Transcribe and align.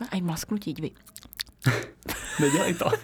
A 0.00 0.16
i 0.16 0.22
mlasknutí, 0.22 0.74
dví. 0.74 0.94
Nedělej 2.40 2.74
to. 2.74 2.90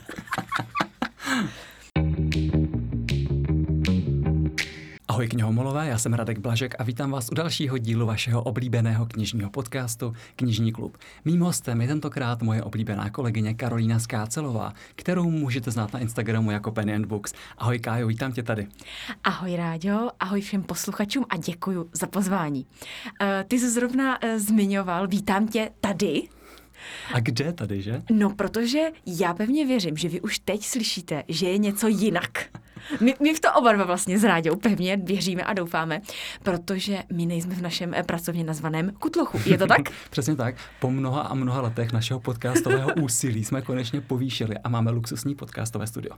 Ahoj 5.13 5.29
knihomolové, 5.29 5.89
já 5.89 5.99
jsem 5.99 6.15
Radek 6.15 6.39
Blažek 6.39 6.75
a 6.79 6.83
vítám 6.83 7.11
vás 7.11 7.29
u 7.33 7.35
dalšího 7.35 7.79
dílu 7.79 8.07
vašeho 8.07 8.43
oblíbeného 8.43 9.07
knižního 9.07 9.51
podcastu 9.51 10.13
Knižní 10.37 10.73
klub. 10.73 10.99
Mým 11.25 11.41
hostem 11.41 11.81
je 11.81 11.89
tentokrát 11.89 12.43
moje 12.43 12.63
oblíbená 12.63 13.11
kolegyně 13.11 13.55
Karolína 13.55 13.99
Skácelová, 13.99 14.73
kterou 14.95 15.31
můžete 15.31 15.71
znát 15.71 15.93
na 15.93 16.01
Instagramu 16.01 16.51
jako 16.51 16.73
Penny 16.73 16.95
and 16.95 17.07
Books. 17.07 17.33
Ahoj 17.59 17.79
Kájo, 17.79 18.07
vítám 18.07 18.33
tě 18.33 18.43
tady. 18.43 18.67
Ahoj 19.25 19.57
Ráďo, 19.57 20.11
ahoj 20.21 20.41
všem 20.41 20.63
posluchačům 20.63 21.25
a 21.29 21.37
děkuji 21.37 21.91
za 21.93 22.07
pozvání. 22.07 22.67
Uh, 23.05 23.27
ty 23.49 23.59
jsi 23.59 23.71
zrovna 23.71 24.23
uh, 24.23 24.29
zmiňoval, 24.37 25.09
vítám 25.09 25.49
tě 25.49 25.71
tady, 25.81 26.23
a 27.15 27.21
kde 27.21 27.53
tady, 27.53 27.83
že? 27.83 28.03
No, 28.11 28.31
protože 28.31 28.81
já 29.07 29.35
pevně 29.35 29.67
věřím, 29.67 29.97
že 29.97 30.09
vy 30.09 30.21
už 30.21 30.39
teď 30.39 30.65
slyšíte, 30.65 31.23
že 31.29 31.49
je 31.49 31.59
něco 31.59 31.89
jinak. 31.89 32.45
My, 33.01 33.15
my 33.21 33.35
v 33.35 33.41
to 33.41 33.53
oba 33.53 33.73
dva 33.73 33.85
vlastně 33.85 34.19
s 34.19 34.25
Ráďou 34.25 34.57
pevně 34.57 34.97
věříme 34.97 35.43
a 35.43 35.53
doufáme, 35.53 36.01
protože 36.43 37.03
my 37.13 37.27
nejsme 37.27 37.55
v 37.55 37.63
našem 37.63 37.95
eh, 37.95 38.03
pracovně 38.03 38.45
nazvaném 38.45 38.91
kutlochu. 38.99 39.41
Je 39.47 39.59
to 39.59 39.67
tak? 39.67 39.81
Přesně 40.11 40.37
tak. 40.37 40.55
Po 40.81 40.91
mnoha 40.91 41.21
a 41.21 41.35
mnoha 41.35 41.61
letech 41.61 41.93
našeho 41.93 42.21
podcastového 42.21 42.91
úsilí 43.03 43.45
jsme 43.45 43.63
konečně 43.63 44.01
povýšili 44.01 44.59
a 44.59 44.69
máme 44.69 44.91
luxusní 44.91 45.35
podcastové 45.35 45.87
studio. 45.87 46.15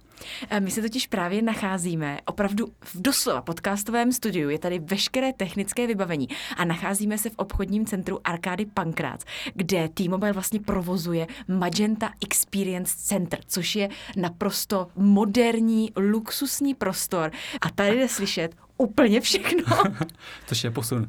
Eh, 0.51 0.61
my 0.61 0.71
se 0.71 0.83
totiž 0.83 1.07
právě 1.07 1.43
nacházíme 1.43 2.19
opravdu 2.27 2.67
v 2.81 3.03
doslova 3.03 3.43
podcastovém 3.43 4.13
studiu. 4.13 4.51
Je 4.51 4.59
tady 4.59 4.79
veškeré 4.79 5.33
technické 5.33 5.87
vybavení 5.87 6.29
a 6.57 6.65
nacházíme 6.65 7.19
se 7.19 7.31
v 7.31 7.35
obchodním 7.37 7.87
centru 7.87 8.21
Arkády 8.25 8.67
Pankrác, 8.67 9.25
kde 9.55 9.89
T-Mobile 9.89 10.33
vlastně 10.33 10.61
provozuje 10.61 11.27
Magenta 11.49 12.11
Experience 12.25 12.95
Center, 12.99 13.39
což 13.47 13.77
je 13.77 13.89
naprosto 14.17 14.87
moderní 14.97 15.93
luxus 15.97 16.54
luxusní 16.55 16.75
prostor 16.75 17.31
a 17.61 17.71
tady 17.71 17.97
jde 17.97 18.09
slyšet 18.09 18.57
úplně 18.77 19.21
všechno. 19.21 19.77
Což 20.47 20.65
je 20.65 20.71
posun 20.71 21.03
uh, 21.03 21.09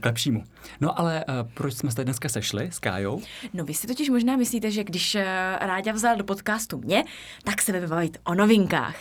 k 0.00 0.06
lepšímu. 0.06 0.44
No 0.80 0.98
ale 0.98 1.24
uh, 1.28 1.34
proč 1.54 1.74
jsme 1.74 1.90
se 1.90 1.96
tady 1.96 2.04
dneska 2.04 2.28
sešli 2.28 2.68
s 2.72 2.78
Kájou? 2.78 3.22
No 3.52 3.64
vy 3.64 3.74
si 3.74 3.86
totiž 3.86 4.10
možná 4.10 4.36
myslíte, 4.36 4.70
že 4.70 4.84
když 4.84 5.14
uh, 5.14 5.20
Ráďa 5.60 5.92
vzal 5.92 6.16
do 6.16 6.24
podcastu 6.24 6.78
mě, 6.78 7.04
tak 7.44 7.62
se 7.62 7.80
vybavit 7.80 8.18
o 8.24 8.34
novinkách. 8.34 8.96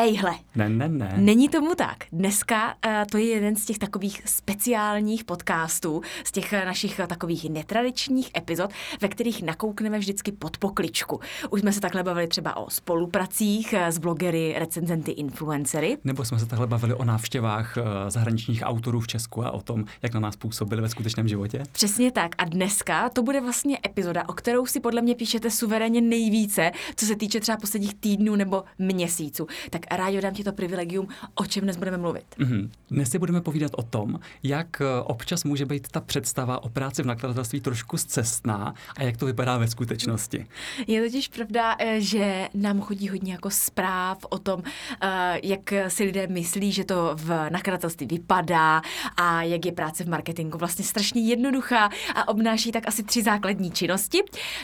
Ejhle. 0.00 0.34
Ne, 0.56 0.68
ne, 0.68 0.88
ne. 0.88 1.14
Není 1.16 1.48
tomu 1.48 1.74
tak. 1.74 1.96
Dneska 2.12 2.66
uh, 2.66 2.92
to 3.10 3.18
je 3.18 3.26
jeden 3.26 3.56
z 3.56 3.64
těch 3.64 3.78
takových 3.78 4.22
speciálních 4.24 5.24
podcastů, 5.24 6.02
z 6.24 6.32
těch 6.32 6.52
uh, 6.52 6.64
našich 6.66 6.98
uh, 6.98 7.06
takových 7.06 7.50
netradičních 7.50 8.30
epizod, 8.36 8.70
ve 9.00 9.08
kterých 9.08 9.42
nakoukneme 9.42 9.98
vždycky 9.98 10.32
pod 10.32 10.58
pokličku. 10.58 11.20
Už 11.50 11.60
jsme 11.60 11.72
se 11.72 11.80
takhle 11.80 12.02
bavili 12.02 12.26
třeba 12.26 12.56
o 12.56 12.70
spolupracích 12.70 13.72
uh, 13.72 13.86
s 13.86 13.98
blogery, 13.98 14.54
recenzenty, 14.58 15.10
influencery. 15.10 15.98
Nebo 16.04 16.24
jsme 16.24 16.38
se 16.38 16.46
takhle 16.46 16.66
bavili 16.66 16.94
o 16.94 17.04
návštěvách 17.04 17.76
uh, 17.76 18.10
zahraničních 18.10 18.62
autorů 18.64 19.00
v 19.00 19.06
Česku 19.06 19.44
a 19.44 19.50
o 19.50 19.62
tom, 19.62 19.84
jak 20.02 20.14
na 20.14 20.20
nás 20.20 20.36
působili 20.36 20.82
ve 20.82 20.88
skutečném 20.88 21.28
životě. 21.28 21.62
Přesně 21.72 22.12
tak. 22.12 22.34
A 22.38 22.44
dneska 22.44 23.08
to 23.08 23.22
bude 23.22 23.40
vlastně 23.40 23.78
epizoda, 23.86 24.28
o 24.28 24.32
kterou 24.32 24.66
si 24.66 24.80
podle 24.80 25.02
mě 25.02 25.14
píšete 25.14 25.50
suverénně 25.50 26.00
nejvíce, 26.00 26.70
co 26.96 27.06
se 27.06 27.16
týče 27.16 27.40
třeba 27.40 27.58
posledních 27.58 27.94
týdnů 27.94 28.36
nebo 28.36 28.64
měsíců. 28.78 29.46
Tak 29.70 29.87
rádi 29.90 30.20
dám 30.20 30.34
ti 30.34 30.44
to 30.44 30.52
privilegium, 30.52 31.08
o 31.34 31.44
čem 31.44 31.62
dnes 31.62 31.76
budeme 31.76 31.96
mluvit. 31.96 32.24
Mm-hmm. 32.38 32.70
Dnes 32.90 33.10
si 33.10 33.18
budeme 33.18 33.40
povídat 33.40 33.72
o 33.74 33.82
tom, 33.82 34.20
jak 34.42 34.80
eh, 34.80 34.84
občas 35.04 35.44
může 35.44 35.66
být 35.66 35.88
ta 35.88 36.00
představa 36.00 36.62
o 36.62 36.68
práci 36.68 37.02
v 37.02 37.06
nakladatelství 37.06 37.60
trošku 37.60 37.96
zcestná 37.96 38.74
a 38.96 39.02
jak 39.02 39.16
to 39.16 39.26
vypadá 39.26 39.58
ve 39.58 39.68
skutečnosti. 39.68 40.46
Je 40.86 41.02
totiž 41.02 41.28
pravda, 41.28 41.76
eh, 41.78 42.00
že 42.00 42.48
nám 42.54 42.80
chodí 42.80 43.08
hodně 43.08 43.32
jako 43.32 43.50
zpráv 43.50 44.18
o 44.30 44.38
tom, 44.38 44.62
eh, 45.02 45.40
jak 45.42 45.72
si 45.88 46.04
lidé 46.04 46.26
myslí, 46.26 46.72
že 46.72 46.84
to 46.84 47.12
v 47.14 47.50
nakladatelství 47.50 48.06
vypadá 48.06 48.82
a 49.16 49.42
jak 49.42 49.66
je 49.66 49.72
práce 49.72 50.04
v 50.04 50.08
marketingu 50.08 50.58
vlastně 50.58 50.84
strašně 50.84 51.22
jednoduchá 51.22 51.90
a 52.14 52.28
obnáší 52.28 52.72
tak 52.72 52.88
asi 52.88 53.02
tři 53.02 53.22
základní 53.22 53.70
činnosti. 53.70 54.18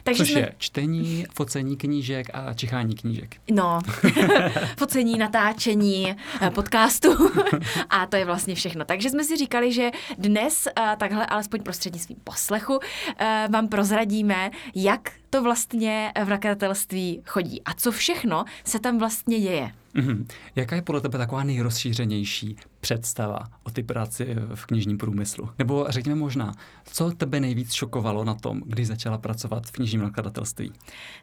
Takže 0.04 0.22
Což 0.22 0.30
jsme... 0.30 0.40
je 0.40 0.54
čtení, 0.58 1.26
focení 1.34 1.76
knížek 1.76 2.26
a 2.32 2.54
čichání 2.54 2.94
knížek. 2.94 3.36
No, 3.50 3.80
focení 4.78 5.13
natáčení 5.18 6.16
eh, 6.40 6.50
podcastu 6.50 7.08
a 7.90 8.06
to 8.06 8.16
je 8.16 8.24
vlastně 8.24 8.54
všechno. 8.54 8.84
Takže 8.84 9.10
jsme 9.10 9.24
si 9.24 9.36
říkali, 9.36 9.72
že 9.72 9.90
dnes 10.18 10.66
eh, 10.66 10.96
takhle 10.98 11.26
alespoň 11.26 11.62
prostřednictvím 11.62 12.18
poslechu 12.24 12.78
eh, 13.18 13.48
vám 13.50 13.68
prozradíme, 13.68 14.50
jak 14.74 15.12
to 15.30 15.42
vlastně 15.42 16.12
v 16.24 16.28
nakladatelství 16.28 17.22
chodí 17.26 17.62
a 17.62 17.74
co 17.74 17.92
všechno 17.92 18.44
se 18.64 18.78
tam 18.78 18.98
vlastně 18.98 19.40
děje. 19.40 19.72
Mm-hmm. 19.94 20.26
Jaká 20.56 20.76
je 20.76 20.82
podle 20.82 21.00
tebe 21.00 21.18
taková 21.18 21.44
nejrozšířenější 21.44 22.56
představa 22.84 23.38
o 23.62 23.70
ty 23.70 23.82
práci 23.82 24.36
v 24.54 24.66
knižním 24.66 24.98
průmyslu? 24.98 25.48
Nebo 25.58 25.86
řekněme 25.88 26.20
možná, 26.20 26.52
co 26.84 27.10
tebe 27.10 27.40
nejvíc 27.40 27.72
šokovalo 27.72 28.24
na 28.24 28.34
tom, 28.34 28.60
když 28.66 28.86
začala 28.86 29.18
pracovat 29.18 29.66
v 29.66 29.72
knižním 29.72 30.02
nakladatelství? 30.02 30.72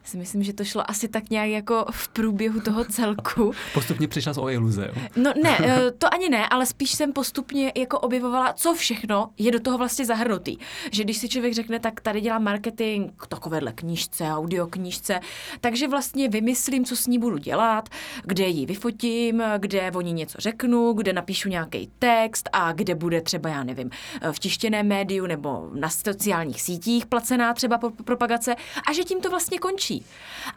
Si 0.04 0.16
myslím, 0.16 0.42
že 0.42 0.52
to 0.52 0.64
šlo 0.64 0.90
asi 0.90 1.08
tak 1.08 1.30
nějak 1.30 1.48
jako 1.48 1.86
v 1.90 2.08
průběhu 2.08 2.60
toho 2.60 2.84
celku. 2.84 3.52
postupně 3.74 4.08
přišla 4.08 4.32
o 4.38 4.48
iluze, 4.48 4.90
jo? 4.94 5.02
No 5.16 5.32
ne, 5.42 5.58
eh, 5.64 5.90
to 5.90 6.14
ani 6.14 6.28
ne, 6.28 6.48
ale 6.48 6.66
spíš 6.66 6.90
jsem 6.90 7.12
postupně 7.12 7.72
jako 7.76 7.98
objevovala, 7.98 8.52
co 8.52 8.74
všechno 8.74 9.30
je 9.38 9.50
do 9.50 9.60
toho 9.60 9.78
vlastně 9.78 10.06
zahrnutý. 10.06 10.56
Že 10.92 11.04
když 11.04 11.16
si 11.16 11.28
člověk 11.28 11.54
řekne, 11.54 11.80
tak 11.80 12.00
tady 12.00 12.20
dělám 12.20 12.44
marketing 12.44 13.10
takovéhle 13.28 13.72
knížce, 13.72 14.24
audio 14.24 14.66
knížce, 14.66 15.20
takže 15.60 15.88
vlastně 15.88 16.28
vymyslím, 16.28 16.84
co 16.84 16.96
s 16.96 17.06
ní 17.06 17.18
budu 17.18 17.38
dělat, 17.38 17.88
kde 18.24 18.46
ji 18.46 18.66
vyfotím, 18.66 19.42
kde 19.58 19.92
o 19.94 20.00
ní 20.00 20.12
něco 20.12 20.38
řeknu, 20.38 20.92
kde 20.92 21.12
napíšu 21.12 21.48
nějaký 21.52 21.90
text 21.98 22.48
a 22.52 22.72
kde 22.72 22.94
bude 22.94 23.20
třeba, 23.20 23.50
já 23.50 23.64
nevím, 23.64 23.90
v 24.32 24.38
tištěném 24.38 24.88
médiu 24.88 25.26
nebo 25.26 25.70
na 25.74 25.88
sociálních 25.88 26.62
sítích 26.62 27.06
placená 27.06 27.54
třeba 27.54 27.78
propagace 28.04 28.54
a 28.88 28.92
že 28.92 29.04
tím 29.04 29.20
to 29.20 29.30
vlastně 29.30 29.58
končí. 29.58 30.04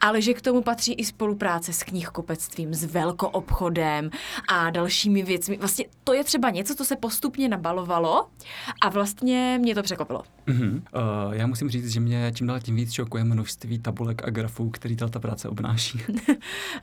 Ale 0.02 0.22
že 0.22 0.34
k 0.34 0.42
tomu 0.42 0.62
patří 0.62 0.94
i 0.94 1.06
spolupráce 1.06 1.74
s 1.74 1.84
knihkupectvím, 1.84 2.74
s 2.74 2.86
velkoobchodem 2.86 4.10
a 4.50 4.70
dalšími 4.70 5.24
věcmi. 5.24 5.58
Vlastně 5.58 5.86
to 6.04 6.14
je 6.14 6.24
třeba 6.24 6.50
něco, 6.50 6.76
co 6.76 6.86
se 6.86 6.96
postupně 6.96 7.50
nabalovalo 7.50 8.28
a 8.82 8.90
vlastně 8.90 9.60
mě 9.62 9.76
to 9.76 9.84
překvapilo. 9.84 10.24
Mm-hmm. 10.48 10.74
Uh, 10.76 11.34
já 11.34 11.48
musím 11.48 11.70
říct, 11.70 11.90
že 11.90 12.00
mě 12.00 12.32
čím 12.36 12.48
dál 12.48 12.60
tím 12.60 12.76
víc 12.76 12.92
šokuje 12.92 13.24
množství 13.24 13.80
tabulek 13.80 14.28
a 14.28 14.30
grafů, 14.30 14.70
který 14.70 14.96
ta 14.96 15.20
práce 15.20 15.50
obnáší. 15.50 16.04
uh, 16.10 16.36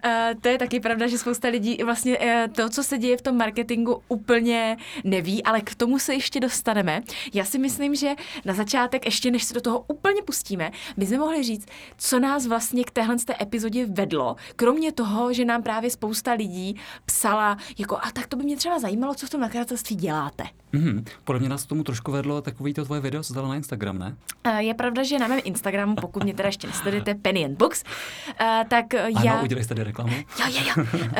to 0.40 0.48
je 0.48 0.58
taky 0.58 0.80
pravda, 0.80 1.06
že 1.06 1.18
spousta 1.18 1.48
lidí 1.48 1.78
vlastně 1.84 2.18
uh, 2.18 2.26
to, 2.54 2.68
co 2.68 2.82
se 2.82 2.98
děje 2.98 3.16
v 3.16 3.22
tom 3.22 3.36
marketingu, 3.36 4.01
úplně 4.08 4.76
neví, 5.04 5.42
ale 5.42 5.60
k 5.60 5.74
tomu 5.74 5.98
se 5.98 6.14
ještě 6.14 6.40
dostaneme. 6.40 7.02
Já 7.34 7.44
si 7.44 7.58
myslím, 7.58 7.94
že 7.94 8.14
na 8.44 8.54
začátek, 8.54 9.04
ještě 9.04 9.30
než 9.30 9.44
se 9.44 9.54
do 9.54 9.60
toho 9.60 9.84
úplně 9.88 10.22
pustíme, 10.22 10.70
bychom 10.96 11.18
mohli 11.18 11.42
říct, 11.42 11.66
co 11.98 12.18
nás 12.20 12.46
vlastně 12.46 12.84
k 12.84 12.90
téhle 12.90 13.16
té 13.16 13.34
epizodě 13.40 13.86
vedlo, 13.86 14.36
kromě 14.56 14.92
toho, 14.92 15.32
že 15.32 15.44
nám 15.44 15.62
právě 15.62 15.90
spousta 15.90 16.32
lidí 16.32 16.80
psala, 17.04 17.58
jako 17.78 17.96
a 17.96 18.10
tak 18.12 18.26
to 18.26 18.36
by 18.36 18.44
mě 18.44 18.56
třeba 18.56 18.78
zajímalo, 18.78 19.14
co 19.14 19.26
v 19.26 19.30
tom 19.30 19.40
nakladatelství 19.40 19.96
děláte. 19.96 20.61
Mm-hmm. 20.74 21.04
Podle 21.24 21.40
mě 21.40 21.48
nás 21.48 21.66
tomu 21.66 21.84
trošku 21.84 22.12
vedlo 22.12 22.42
takový 22.42 22.74
to 22.74 22.84
tvoje 22.84 23.00
video, 23.00 23.22
co 23.22 23.34
dala 23.34 23.48
na 23.48 23.54
Instagram, 23.54 23.98
ne? 23.98 24.16
Uh, 24.46 24.56
je 24.56 24.74
pravda, 24.74 25.02
že 25.02 25.18
na 25.18 25.28
mém 25.28 25.40
Instagramu, 25.44 25.94
pokud 25.94 26.24
mě 26.24 26.34
teda 26.34 26.46
ještě 26.46 26.66
nesledujete, 26.66 27.14
Penny 27.14 27.44
and 27.44 27.58
Books, 27.58 27.84
uh, 28.28 28.46
tak 28.68 28.94
ano, 28.94 29.20
já... 29.24 29.42
udělej 29.42 29.64
tady 29.66 29.84
reklamu. 29.84 30.12
Jo, 30.12 30.46
jo, 30.48 30.60
jo. 30.76 30.84
Uh, 31.02 31.12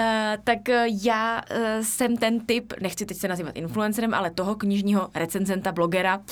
tak 0.45 0.59
já 1.05 1.43
uh, 1.51 1.59
jsem 1.83 2.17
ten 2.17 2.41
typ, 2.47 2.73
nechci 2.81 3.07
teď 3.07 3.17
se 3.17 3.29
nazývat 3.29 3.57
influencerem, 3.57 4.15
ale 4.15 4.31
toho 4.31 4.55
knižního 4.55 5.09
recenzenta, 5.15 5.73
blogera, 5.73 6.19
uh, 6.19 6.25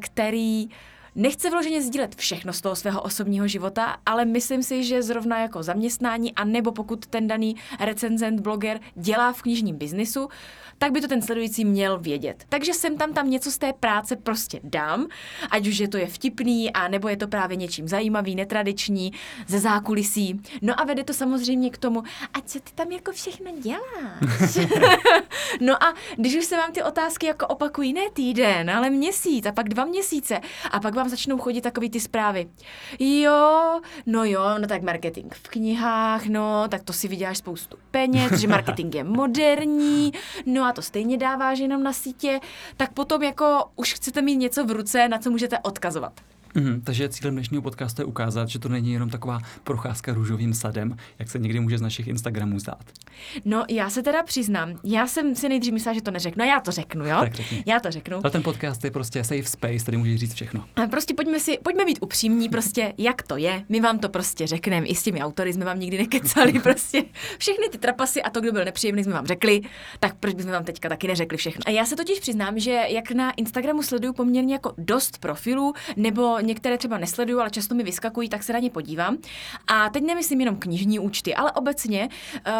který 0.00 0.68
Nechce 1.14 1.50
vloženě 1.50 1.82
sdílet 1.82 2.14
všechno 2.14 2.52
z 2.52 2.60
toho 2.60 2.76
svého 2.76 3.02
osobního 3.02 3.48
života, 3.48 3.96
ale 4.06 4.24
myslím 4.24 4.62
si, 4.62 4.84
že 4.84 5.02
zrovna 5.02 5.40
jako 5.40 5.62
zaměstnání, 5.62 6.34
a 6.34 6.44
nebo 6.44 6.72
pokud 6.72 7.06
ten 7.06 7.26
daný 7.26 7.56
recenzent, 7.80 8.40
bloger 8.40 8.80
dělá 8.94 9.32
v 9.32 9.42
knižním 9.42 9.76
biznisu, 9.76 10.28
tak 10.78 10.92
by 10.92 11.00
to 11.00 11.08
ten 11.08 11.22
sledující 11.22 11.64
měl 11.64 11.98
vědět. 11.98 12.44
Takže 12.48 12.74
sem 12.74 12.96
tam 12.96 13.12
tam 13.12 13.30
něco 13.30 13.50
z 13.50 13.58
té 13.58 13.72
práce 13.72 14.16
prostě 14.16 14.60
dám, 14.64 15.06
ať 15.50 15.66
už 15.66 15.78
je 15.78 15.88
to 15.88 15.96
je 15.96 16.06
vtipný, 16.06 16.72
a 16.72 16.88
nebo 16.88 17.08
je 17.08 17.16
to 17.16 17.28
právě 17.28 17.56
něčím 17.56 17.88
zajímavý, 17.88 18.34
netradiční, 18.34 19.12
ze 19.46 19.58
zákulisí. 19.58 20.40
No 20.62 20.80
a 20.80 20.84
vede 20.84 21.04
to 21.04 21.12
samozřejmě 21.12 21.70
k 21.70 21.78
tomu, 21.78 22.02
a 22.34 22.40
co 22.44 22.60
ty 22.60 22.72
tam 22.74 22.92
jako 22.92 23.12
všechno 23.12 23.50
děláš? 23.60 24.68
no 25.60 25.82
a 25.82 25.94
když 26.16 26.36
už 26.36 26.44
se 26.44 26.56
vám 26.56 26.72
ty 26.72 26.82
otázky 26.82 27.26
jako 27.26 27.46
opakují, 27.46 27.92
ne 27.92 28.10
týden, 28.12 28.70
ale 28.70 28.90
měsíc 28.90 29.46
a 29.46 29.52
pak 29.52 29.68
dva 29.68 29.84
měsíce 29.84 30.40
a 30.70 30.80
pak 30.80 30.94
vám 31.00 31.08
začnou 31.08 31.38
chodit 31.38 31.60
takový 31.60 31.90
ty 31.90 32.00
zprávy. 32.00 32.48
Jo, 32.98 33.80
no 34.06 34.24
jo, 34.24 34.42
no 34.58 34.66
tak 34.66 34.82
marketing 34.82 35.34
v 35.34 35.48
knihách, 35.48 36.26
no, 36.26 36.68
tak 36.68 36.82
to 36.82 36.92
si 36.92 37.08
vyděláš 37.08 37.38
spoustu 37.38 37.76
peněz, 37.90 38.32
že 38.32 38.48
marketing 38.48 38.94
je 38.94 39.04
moderní, 39.04 40.12
no 40.46 40.64
a 40.64 40.72
to 40.72 40.82
stejně 40.82 41.16
dáváš 41.16 41.58
jenom 41.58 41.82
na 41.82 41.92
sítě, 41.92 42.40
tak 42.76 42.92
potom 42.92 43.22
jako 43.22 43.64
už 43.76 43.94
chcete 43.94 44.22
mít 44.22 44.36
něco 44.36 44.64
v 44.64 44.70
ruce, 44.70 45.08
na 45.08 45.18
co 45.18 45.30
můžete 45.30 45.58
odkazovat. 45.58 46.12
Mm, 46.54 46.80
takže 46.80 47.08
cílem 47.08 47.34
dnešního 47.34 47.62
podcastu 47.62 48.02
je 48.02 48.06
ukázat, 48.06 48.48
že 48.48 48.58
to 48.58 48.68
není 48.68 48.92
jenom 48.92 49.10
taková 49.10 49.38
procházka 49.64 50.14
růžovým 50.14 50.54
sadem, 50.54 50.96
jak 51.18 51.30
se 51.30 51.38
někdy 51.38 51.60
může 51.60 51.78
z 51.78 51.80
našich 51.80 52.08
Instagramů 52.08 52.58
zdát. 52.58 52.84
No, 53.44 53.64
já 53.68 53.90
se 53.90 54.02
teda 54.02 54.22
přiznám, 54.22 54.78
já 54.84 55.06
jsem 55.06 55.34
si 55.34 55.48
nejdřív 55.48 55.72
myslela, 55.72 55.94
že 55.94 56.02
to 56.02 56.10
neřeknu, 56.10 56.44
já 56.44 56.60
to 56.60 56.70
řeknu, 56.70 57.06
jo? 57.06 57.16
Tak 57.20 57.34
řekni. 57.34 57.62
Já 57.66 57.80
to 57.80 57.90
řeknu. 57.90 58.18
Ale 58.22 58.30
ten 58.30 58.42
podcast 58.42 58.84
je 58.84 58.90
prostě 58.90 59.24
safe 59.24 59.44
space, 59.44 59.84
tady 59.84 59.96
můžeš 59.96 60.20
říct 60.20 60.34
všechno. 60.34 60.64
Prostě 60.90 61.14
pojďme 61.14 61.40
si, 61.40 61.58
pojďme 61.62 61.84
být 61.84 61.98
upřímní, 62.00 62.48
prostě 62.48 62.92
jak 62.98 63.22
to 63.22 63.36
je, 63.36 63.64
my 63.68 63.80
vám 63.80 63.98
to 63.98 64.08
prostě 64.08 64.46
řekneme, 64.46 64.86
i 64.86 64.94
s 64.94 65.02
těmi 65.02 65.22
autory 65.22 65.52
jsme 65.52 65.64
vám 65.64 65.80
nikdy 65.80 65.98
nekecali, 65.98 66.52
prostě 66.62 67.02
všechny 67.38 67.68
ty 67.68 67.78
trapasy 67.78 68.22
a 68.22 68.30
to, 68.30 68.40
kdo 68.40 68.52
byl 68.52 68.64
nepříjemný, 68.64 69.04
jsme 69.04 69.12
vám 69.12 69.26
řekli, 69.26 69.60
tak 70.00 70.14
proč 70.14 70.34
bychom 70.34 70.52
vám 70.52 70.64
teďka 70.64 70.88
taky 70.88 71.08
neřekli 71.08 71.38
všechno. 71.38 71.62
A 71.66 71.70
já 71.70 71.84
se 71.84 71.96
totiž 71.96 72.20
přiznám, 72.20 72.58
že 72.58 72.82
jak 72.88 73.10
na 73.10 73.30
Instagramu 73.30 73.82
sleduju 73.82 74.12
poměrně 74.12 74.54
jako 74.54 74.72
dost 74.78 75.18
profilů, 75.18 75.74
nebo 75.96 76.39
některé 76.40 76.78
třeba 76.78 76.98
nesleduju, 76.98 77.40
ale 77.40 77.50
často 77.50 77.74
mi 77.74 77.82
vyskakují, 77.82 78.28
tak 78.28 78.42
se 78.42 78.52
na 78.52 78.58
ně 78.58 78.70
podívám. 78.70 79.18
A 79.66 79.88
teď 79.88 80.04
nemyslím 80.04 80.40
jenom 80.40 80.56
knižní 80.56 80.98
účty, 80.98 81.34
ale 81.34 81.52
obecně, 81.52 82.08
uh, 82.46 82.52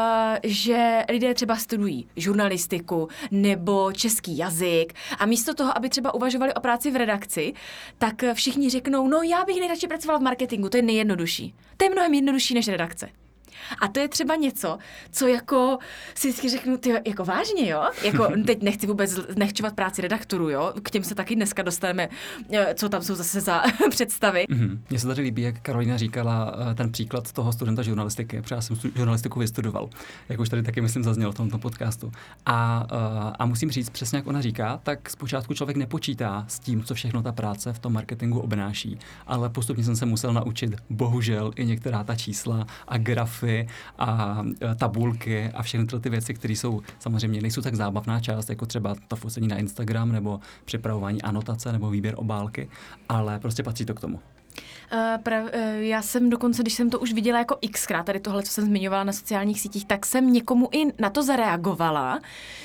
že 0.42 1.04
lidé 1.08 1.34
třeba 1.34 1.56
studují 1.56 2.08
žurnalistiku 2.16 3.08
nebo 3.30 3.92
český 3.92 4.38
jazyk 4.38 4.94
a 5.18 5.26
místo 5.26 5.54
toho, 5.54 5.76
aby 5.76 5.88
třeba 5.88 6.14
uvažovali 6.14 6.54
o 6.54 6.60
práci 6.60 6.90
v 6.90 6.96
redakci, 6.96 7.52
tak 7.98 8.24
všichni 8.34 8.70
řeknou, 8.70 9.08
no 9.08 9.22
já 9.22 9.44
bych 9.44 9.58
nejradši 9.58 9.88
pracovala 9.88 10.18
v 10.18 10.22
marketingu, 10.22 10.68
to 10.68 10.76
je 10.76 10.82
nejjednodušší. 10.82 11.54
To 11.76 11.84
je 11.84 11.90
mnohem 11.90 12.14
jednodušší 12.14 12.54
než 12.54 12.68
redakce. 12.68 13.08
A 13.80 13.88
to 13.88 14.00
je 14.00 14.08
třeba 14.08 14.36
něco, 14.36 14.78
co 15.10 15.26
jako 15.26 15.78
si 16.14 16.28
vždycky 16.28 16.48
řeknu, 16.48 16.76
ty 16.76 16.94
jako 17.06 17.24
vážně, 17.24 17.68
jo? 17.68 17.82
Jako 18.04 18.28
teď 18.46 18.62
nechci 18.62 18.86
vůbec 18.86 19.20
nechčovat 19.36 19.74
práci 19.74 20.02
redaktorů, 20.02 20.50
jo? 20.50 20.72
K 20.82 20.90
těm 20.90 21.04
se 21.04 21.14
taky 21.14 21.36
dneska 21.36 21.62
dostaneme, 21.62 22.08
eh, 22.52 22.74
co 22.74 22.88
tam 22.88 23.02
jsou 23.02 23.14
zase 23.14 23.40
za 23.40 23.62
představy. 23.90 24.46
Mm-hmm. 24.50 24.78
Mně 24.90 24.98
se 24.98 25.06
tady 25.06 25.22
líbí, 25.22 25.42
jak 25.42 25.60
Karolina 25.60 25.96
říkala 25.96 26.54
eh, 26.70 26.74
ten 26.74 26.92
příklad 26.92 27.32
toho 27.32 27.52
studenta 27.52 27.82
žurnalistiky, 27.82 28.42
protože 28.42 28.54
já 28.54 28.60
jsem 28.60 28.76
žurnalistiku 28.94 29.38
vystudoval, 29.38 29.88
jak 30.28 30.40
už 30.40 30.48
tady 30.48 30.62
taky 30.62 30.80
myslím 30.80 31.04
zaznělo 31.04 31.32
v 31.32 31.34
tomto 31.34 31.58
podcastu. 31.58 32.12
A, 32.46 32.86
eh, 32.92 33.32
a 33.38 33.46
musím 33.46 33.70
říct, 33.70 33.90
přesně 33.90 34.16
jak 34.16 34.26
ona 34.26 34.40
říká, 34.40 34.80
tak 34.82 35.10
zpočátku 35.10 35.54
člověk 35.54 35.76
nepočítá 35.76 36.44
s 36.48 36.58
tím, 36.58 36.84
co 36.84 36.94
všechno 36.94 37.22
ta 37.22 37.32
práce 37.32 37.72
v 37.72 37.78
tom 37.78 37.92
marketingu 37.92 38.40
obnáší, 38.40 38.98
ale 39.26 39.48
postupně 39.48 39.84
jsem 39.84 39.96
se 39.96 40.06
musel 40.06 40.32
naučit, 40.32 40.76
bohužel, 40.90 41.52
i 41.56 41.66
některá 41.66 42.04
ta 42.04 42.14
čísla 42.14 42.66
a 42.88 42.98
grafy 42.98 43.49
a 43.98 44.38
e, 44.62 44.74
tabulky 44.74 45.50
a 45.54 45.62
všechny 45.62 45.86
tyhle 45.86 46.00
ty 46.00 46.10
věci, 46.10 46.34
které 46.34 46.54
jsou 46.54 46.80
samozřejmě 46.98 47.42
nejsou 47.42 47.62
tak 47.62 47.74
zábavná 47.74 48.20
část, 48.20 48.50
jako 48.50 48.66
třeba 48.66 48.94
to 49.08 49.16
focení 49.16 49.48
na 49.48 49.56
Instagram 49.56 50.12
nebo 50.12 50.40
připravování 50.64 51.22
anotace 51.22 51.72
nebo 51.72 51.90
výběr 51.90 52.14
obálky, 52.16 52.68
ale 53.08 53.38
prostě 53.38 53.62
patří 53.62 53.84
to 53.84 53.94
k 53.94 54.00
tomu. 54.00 54.20
Uh, 54.92 55.22
prav, 55.22 55.44
uh, 55.44 55.50
já 55.78 56.02
jsem 56.02 56.30
dokonce, 56.30 56.62
když 56.62 56.74
jsem 56.74 56.90
to 56.90 56.98
už 56.98 57.12
viděla 57.12 57.38
jako 57.38 57.58
xkrát, 57.72 58.06
tady 58.06 58.20
tohle, 58.20 58.42
co 58.42 58.52
jsem 58.52 58.64
zmiňovala 58.64 59.04
na 59.04 59.12
sociálních 59.12 59.60
sítích, 59.60 59.86
tak 59.86 60.06
jsem 60.06 60.32
někomu 60.32 60.68
i 60.72 60.84
na 60.98 61.10
to 61.10 61.22
zareagovala, 61.22 62.20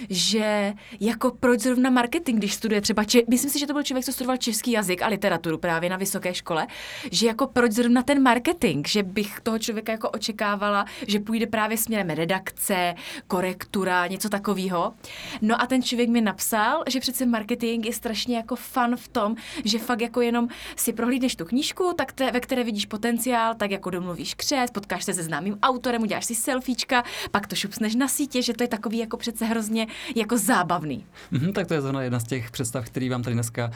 že 0.10 0.74
jako 1.00 1.32
proč 1.40 1.60
zrovna 1.60 1.90
marketing, 1.90 2.38
když 2.38 2.54
studuje 2.54 2.82
třeba, 2.82 3.04
če- 3.04 3.22
myslím 3.30 3.52
si, 3.52 3.60
že 3.60 3.68
to 3.68 3.74
byl 3.74 3.84
člověk, 3.84 4.06
co 4.06 4.14
studoval 4.14 4.38
český 4.38 4.72
jazyk 4.72 5.02
a 5.02 5.08
literaturu 5.08 5.58
právě 5.58 5.90
na 5.90 5.98
vysoké 5.98 6.34
škole, 6.34 6.68
že 7.12 7.28
jako 7.28 7.48
proč 7.48 7.72
zrovna 7.72 8.04
ten 8.04 8.24
marketing, 8.24 8.88
že 8.88 9.04
bych 9.04 9.40
toho 9.44 9.60
člověka 9.60 9.92
jako 9.92 10.10
očekávala, 10.10 10.86
že 11.08 11.20
půjde 11.20 11.48
právě 11.48 11.78
směrem 11.78 12.10
redakce, 12.10 12.96
korektura, 13.28 14.08
něco 14.08 14.30
takového. 14.30 14.94
No 15.42 15.62
a 15.62 15.66
ten 15.66 15.84
člověk 15.84 16.10
mi 16.10 16.22
napsal, 16.22 16.84
že 16.88 17.00
přece 17.00 17.26
marketing 17.26 17.86
je 17.86 17.94
strašně 17.94 18.38
jako 18.38 18.56
fun 18.56 18.96
v 18.96 19.08
tom, 19.08 19.36
že 19.66 19.80
fakt 19.80 20.02
jako 20.02 20.22
jenom 20.22 20.48
si 20.76 20.94
prohlídneš 20.94 21.36
tu 21.36 21.46
knížku, 21.46 21.75
tak 21.98 22.12
te, 22.12 22.32
ve 22.32 22.40
které 22.40 22.64
vidíš 22.64 22.86
potenciál, 22.86 23.56
tak 23.56 23.72
jako 23.72 23.90
domluvíš 23.90 24.34
křes, 24.34 24.72
potkáš 24.72 25.04
se 25.04 25.14
se 25.14 25.24
známým 25.24 25.58
autorem, 25.62 26.02
uděláš 26.02 26.26
si 26.26 26.36
selfiečka, 26.36 27.04
pak 27.32 27.48
to 27.48 27.56
šupsneš 27.56 27.96
na 27.96 28.08
sítě, 28.08 28.42
že 28.42 28.54
to 28.54 28.64
je 28.64 28.68
takový 28.68 28.98
jako 28.98 29.18
přece 29.18 29.46
hrozně 29.46 29.88
jako 30.16 30.38
zábavný. 30.38 31.06
Mm-hmm, 31.34 31.54
tak 31.54 31.68
to 31.68 31.74
je 31.74 31.82
zrovna 31.82 32.02
jedna 32.02 32.20
z 32.20 32.24
těch 32.24 32.52
představ, 32.52 32.86
který 32.86 33.10
vám 33.10 33.24
tady 33.24 33.34
dneska 33.34 33.72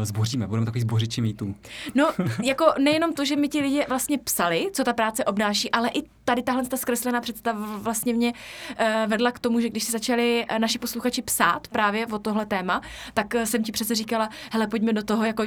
eh, 0.00 0.04
zboříme. 0.04 0.46
Budeme 0.46 0.64
takový 0.64 0.80
zbořiči 0.80 1.20
mýtů. 1.20 1.54
No, 1.94 2.10
jako 2.42 2.66
nejenom 2.78 3.12
to, 3.12 3.24
že 3.24 3.36
mi 3.36 3.48
ti 3.48 3.60
lidi 3.60 3.84
vlastně 3.88 4.18
psali, 4.18 4.70
co 4.72 4.84
ta 4.84 4.92
práce 4.92 5.24
obnáší, 5.24 5.70
ale 5.70 5.88
i 5.88 6.02
tady 6.24 6.42
tahle 6.42 6.66
ta 6.66 6.76
zkreslená 6.76 7.20
představa 7.20 7.78
vlastně 7.78 8.14
mě 8.14 8.32
uh, 8.32 9.10
vedla 9.10 9.32
k 9.32 9.38
tomu, 9.38 9.60
že 9.60 9.68
když 9.68 9.84
si 9.84 9.92
začali 9.92 10.46
uh, 10.50 10.58
naši 10.58 10.78
posluchači 10.78 11.22
psát 11.22 11.68
právě 11.68 12.06
o 12.06 12.18
tohle 12.18 12.46
téma, 12.46 12.80
tak 13.14 13.34
uh, 13.34 13.42
jsem 13.42 13.62
ti 13.62 13.72
přece 13.72 13.94
říkala, 13.94 14.28
hele, 14.50 14.66
pojďme 14.66 14.92
do 14.92 15.02
toho 15.02 15.24
jako 15.24 15.44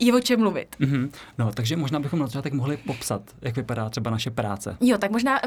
je 0.00 0.14
o 0.14 0.20
čem 0.20 0.40
mluvit. 0.40 0.76
Mm-hmm. 0.80 1.10
No, 1.38 1.52
takže 1.52 1.76
možná 1.76 2.00
bychom 2.00 2.18
na 2.18 2.26
začátek 2.26 2.52
mohli 2.52 2.76
popsat, 2.76 3.22
jak 3.42 3.56
vypadá 3.56 3.88
třeba 3.88 4.10
naše 4.10 4.30
práce. 4.30 4.76
Jo, 4.80 4.98
tak 4.98 5.10
možná 5.10 5.40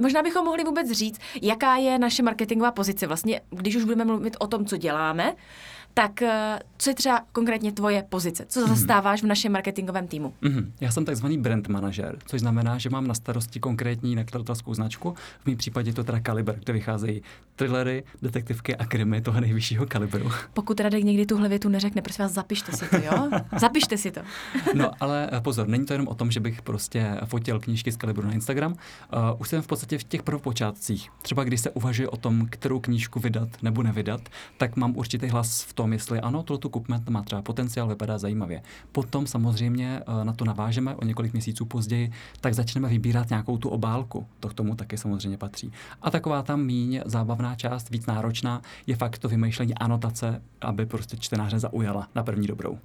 Možná 0.00 0.22
bychom 0.22 0.44
mohli 0.44 0.64
vůbec 0.64 0.90
říct, 0.90 1.20
jaká 1.42 1.76
je 1.76 1.98
naše 1.98 2.22
marketingová 2.22 2.70
pozice. 2.70 3.06
Vlastně, 3.06 3.40
když 3.50 3.76
už 3.76 3.84
budeme 3.84 4.04
mluvit 4.04 4.36
o 4.38 4.46
tom, 4.46 4.64
co 4.64 4.76
děláme, 4.76 5.34
tak 5.94 6.22
eh, 6.22 6.58
co 6.78 6.90
je 6.90 6.94
třeba 6.94 7.20
konkrétně 7.32 7.72
tvoje 7.72 8.04
pozice? 8.08 8.46
Co 8.48 8.60
mhm. 8.60 8.68
zastáváš 8.68 9.22
v 9.22 9.26
našem 9.26 9.52
marketingovém 9.52 10.06
týmu? 10.06 10.34
Mm-hmm. 10.42 10.72
Já 10.80 10.90
jsem 10.90 11.04
takzvaný 11.04 11.38
brand 11.38 11.68
manažer, 11.68 12.18
což 12.26 12.40
znamená, 12.40 12.78
že 12.78 12.90
mám 12.90 13.06
na 13.06 13.14
starosti 13.14 13.60
konkrétní 13.60 14.14
nakladatelskou 14.14 14.74
značku. 14.74 15.14
V 15.42 15.46
mém 15.46 15.56
případě 15.56 15.90
je 15.90 15.94
to 15.94 16.04
teda 16.04 16.20
Kaliber, 16.20 16.58
kde 16.58 16.72
vycházejí 16.72 17.22
thrillery, 17.56 18.04
detektivky 18.22 18.76
a 18.76 18.86
krimi 18.86 19.20
toho 19.20 19.40
nejvyššího 19.40 19.86
kalibru. 19.86 20.30
Pokud 20.54 20.80
Radek 20.80 21.04
někdy 21.04 21.26
tuhle 21.26 21.48
větu 21.48 21.68
neřekne, 21.68 22.02
prosím 22.02 22.24
vás, 22.24 22.32
zapište 22.32 22.72
si 22.72 22.88
to, 22.88 22.96
jo? 22.96 23.30
Zapište 23.60 23.98
si 23.98 24.10
to. 24.10 24.20
no, 24.74 24.90
ale 25.00 25.28
eh, 25.32 25.40
pozor, 25.40 25.68
není 25.68 25.86
to 25.86 25.94
jenom 25.94 26.08
o 26.08 26.14
tom, 26.14 26.30
že 26.30 26.40
bych 26.40 26.62
prostě 26.62 27.16
fotil 27.24 27.60
knížky 27.60 27.92
z 27.92 27.96
Kalibru 27.96 28.26
na 28.26 28.32
Instagram. 28.32 28.72
Uh, 28.72 29.18
už 29.38 29.48
jsem 29.48 29.62
v 29.62 29.66
podstatě 29.66 29.98
v 29.98 30.04
těch 30.04 30.22
prvopočátcích. 30.22 31.10
Třeba 31.22 31.44
když 31.44 31.60
se 31.60 31.70
uvažuje 31.70 32.08
o 32.08 32.16
tom, 32.16 32.46
kterou 32.50 32.80
knížku 32.80 33.20
vydat 33.20 33.48
nebo 33.62 33.82
nevydat, 33.82 34.20
tak 34.56 34.76
mám 34.76 34.96
určitý 34.96 35.26
hlas 35.26 35.62
v 35.62 35.72
tom, 35.72 35.81
tom, 35.82 35.92
jestli 35.92 36.20
ano, 36.20 36.42
tohle 36.42 36.70
kupme, 36.70 37.00
to 37.00 37.10
má 37.10 37.22
třeba 37.22 37.42
potenciál, 37.42 37.88
vypadá 37.88 38.18
zajímavě. 38.18 38.62
Potom 38.92 39.26
samozřejmě 39.26 40.00
eh, 40.00 40.24
na 40.24 40.32
to 40.32 40.44
navážeme 40.44 40.94
o 40.94 41.04
několik 41.04 41.32
měsíců 41.32 41.64
později, 41.64 42.12
tak 42.40 42.54
začneme 42.54 42.88
vybírat 42.88 43.30
nějakou 43.30 43.58
tu 43.58 43.68
obálku. 43.68 44.26
To 44.40 44.48
k 44.48 44.54
tomu 44.54 44.74
taky 44.74 44.98
samozřejmě 44.98 45.38
patří. 45.38 45.72
A 46.02 46.10
taková 46.10 46.42
tam 46.42 46.62
míň 46.62 47.00
zábavná 47.04 47.54
část, 47.54 47.90
víc 47.90 48.06
náročná, 48.06 48.62
je 48.86 48.96
fakt 48.96 49.18
to 49.18 49.28
vymýšlení 49.28 49.74
anotace, 49.74 50.42
aby 50.60 50.86
prostě 50.86 51.16
čtenáře 51.16 51.58
zaujala 51.58 52.08
na 52.14 52.22
první 52.22 52.46
dobrou. 52.46 52.78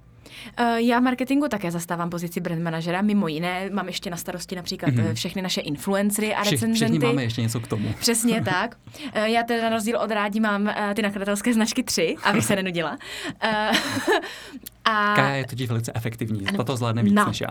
Eh, 0.56 0.82
já 0.82 1.00
marketingu 1.00 1.48
také 1.48 1.70
zastávám 1.70 2.10
pozici 2.10 2.40
brand 2.40 2.62
manažera, 2.62 3.02
mimo 3.02 3.28
jiné 3.28 3.70
mám 3.70 3.86
ještě 3.86 4.10
na 4.10 4.16
starosti 4.16 4.56
například 4.56 4.94
mm-hmm. 4.94 5.14
všechny 5.14 5.42
naše 5.42 5.60
influencery 5.60 6.34
a 6.34 6.44
recenzenty. 6.44 6.74
Všichni 6.74 6.98
máme 6.98 7.22
ještě 7.22 7.42
něco 7.42 7.60
k 7.60 7.66
tomu. 7.66 7.92
Přesně 8.00 8.42
tak. 8.44 8.76
Eh, 9.12 9.30
já 9.30 9.42
teda 9.42 9.62
na 9.62 9.68
rozdíl 9.68 9.98
od 9.98 10.10
rádi 10.10 10.40
mám 10.40 10.74
ty 10.94 11.02
nakladatelské 11.02 11.54
značky 11.54 11.82
tři, 11.82 12.16
abych 12.22 12.44
se 12.44 12.56
nenudila. 12.56 12.98
a... 14.84 15.14
Kaja 15.16 15.34
je 15.34 15.46
totiž 15.46 15.68
velice 15.68 15.92
efektivní, 15.94 16.44
to 16.66 16.76
zvládne 16.76 17.02
víc 17.02 17.14
no. 17.14 17.26
než 17.26 17.40
já. 17.40 17.48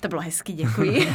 To 0.00 0.08
bylo 0.08 0.20
hezký, 0.20 0.52
děkuji. 0.52 1.12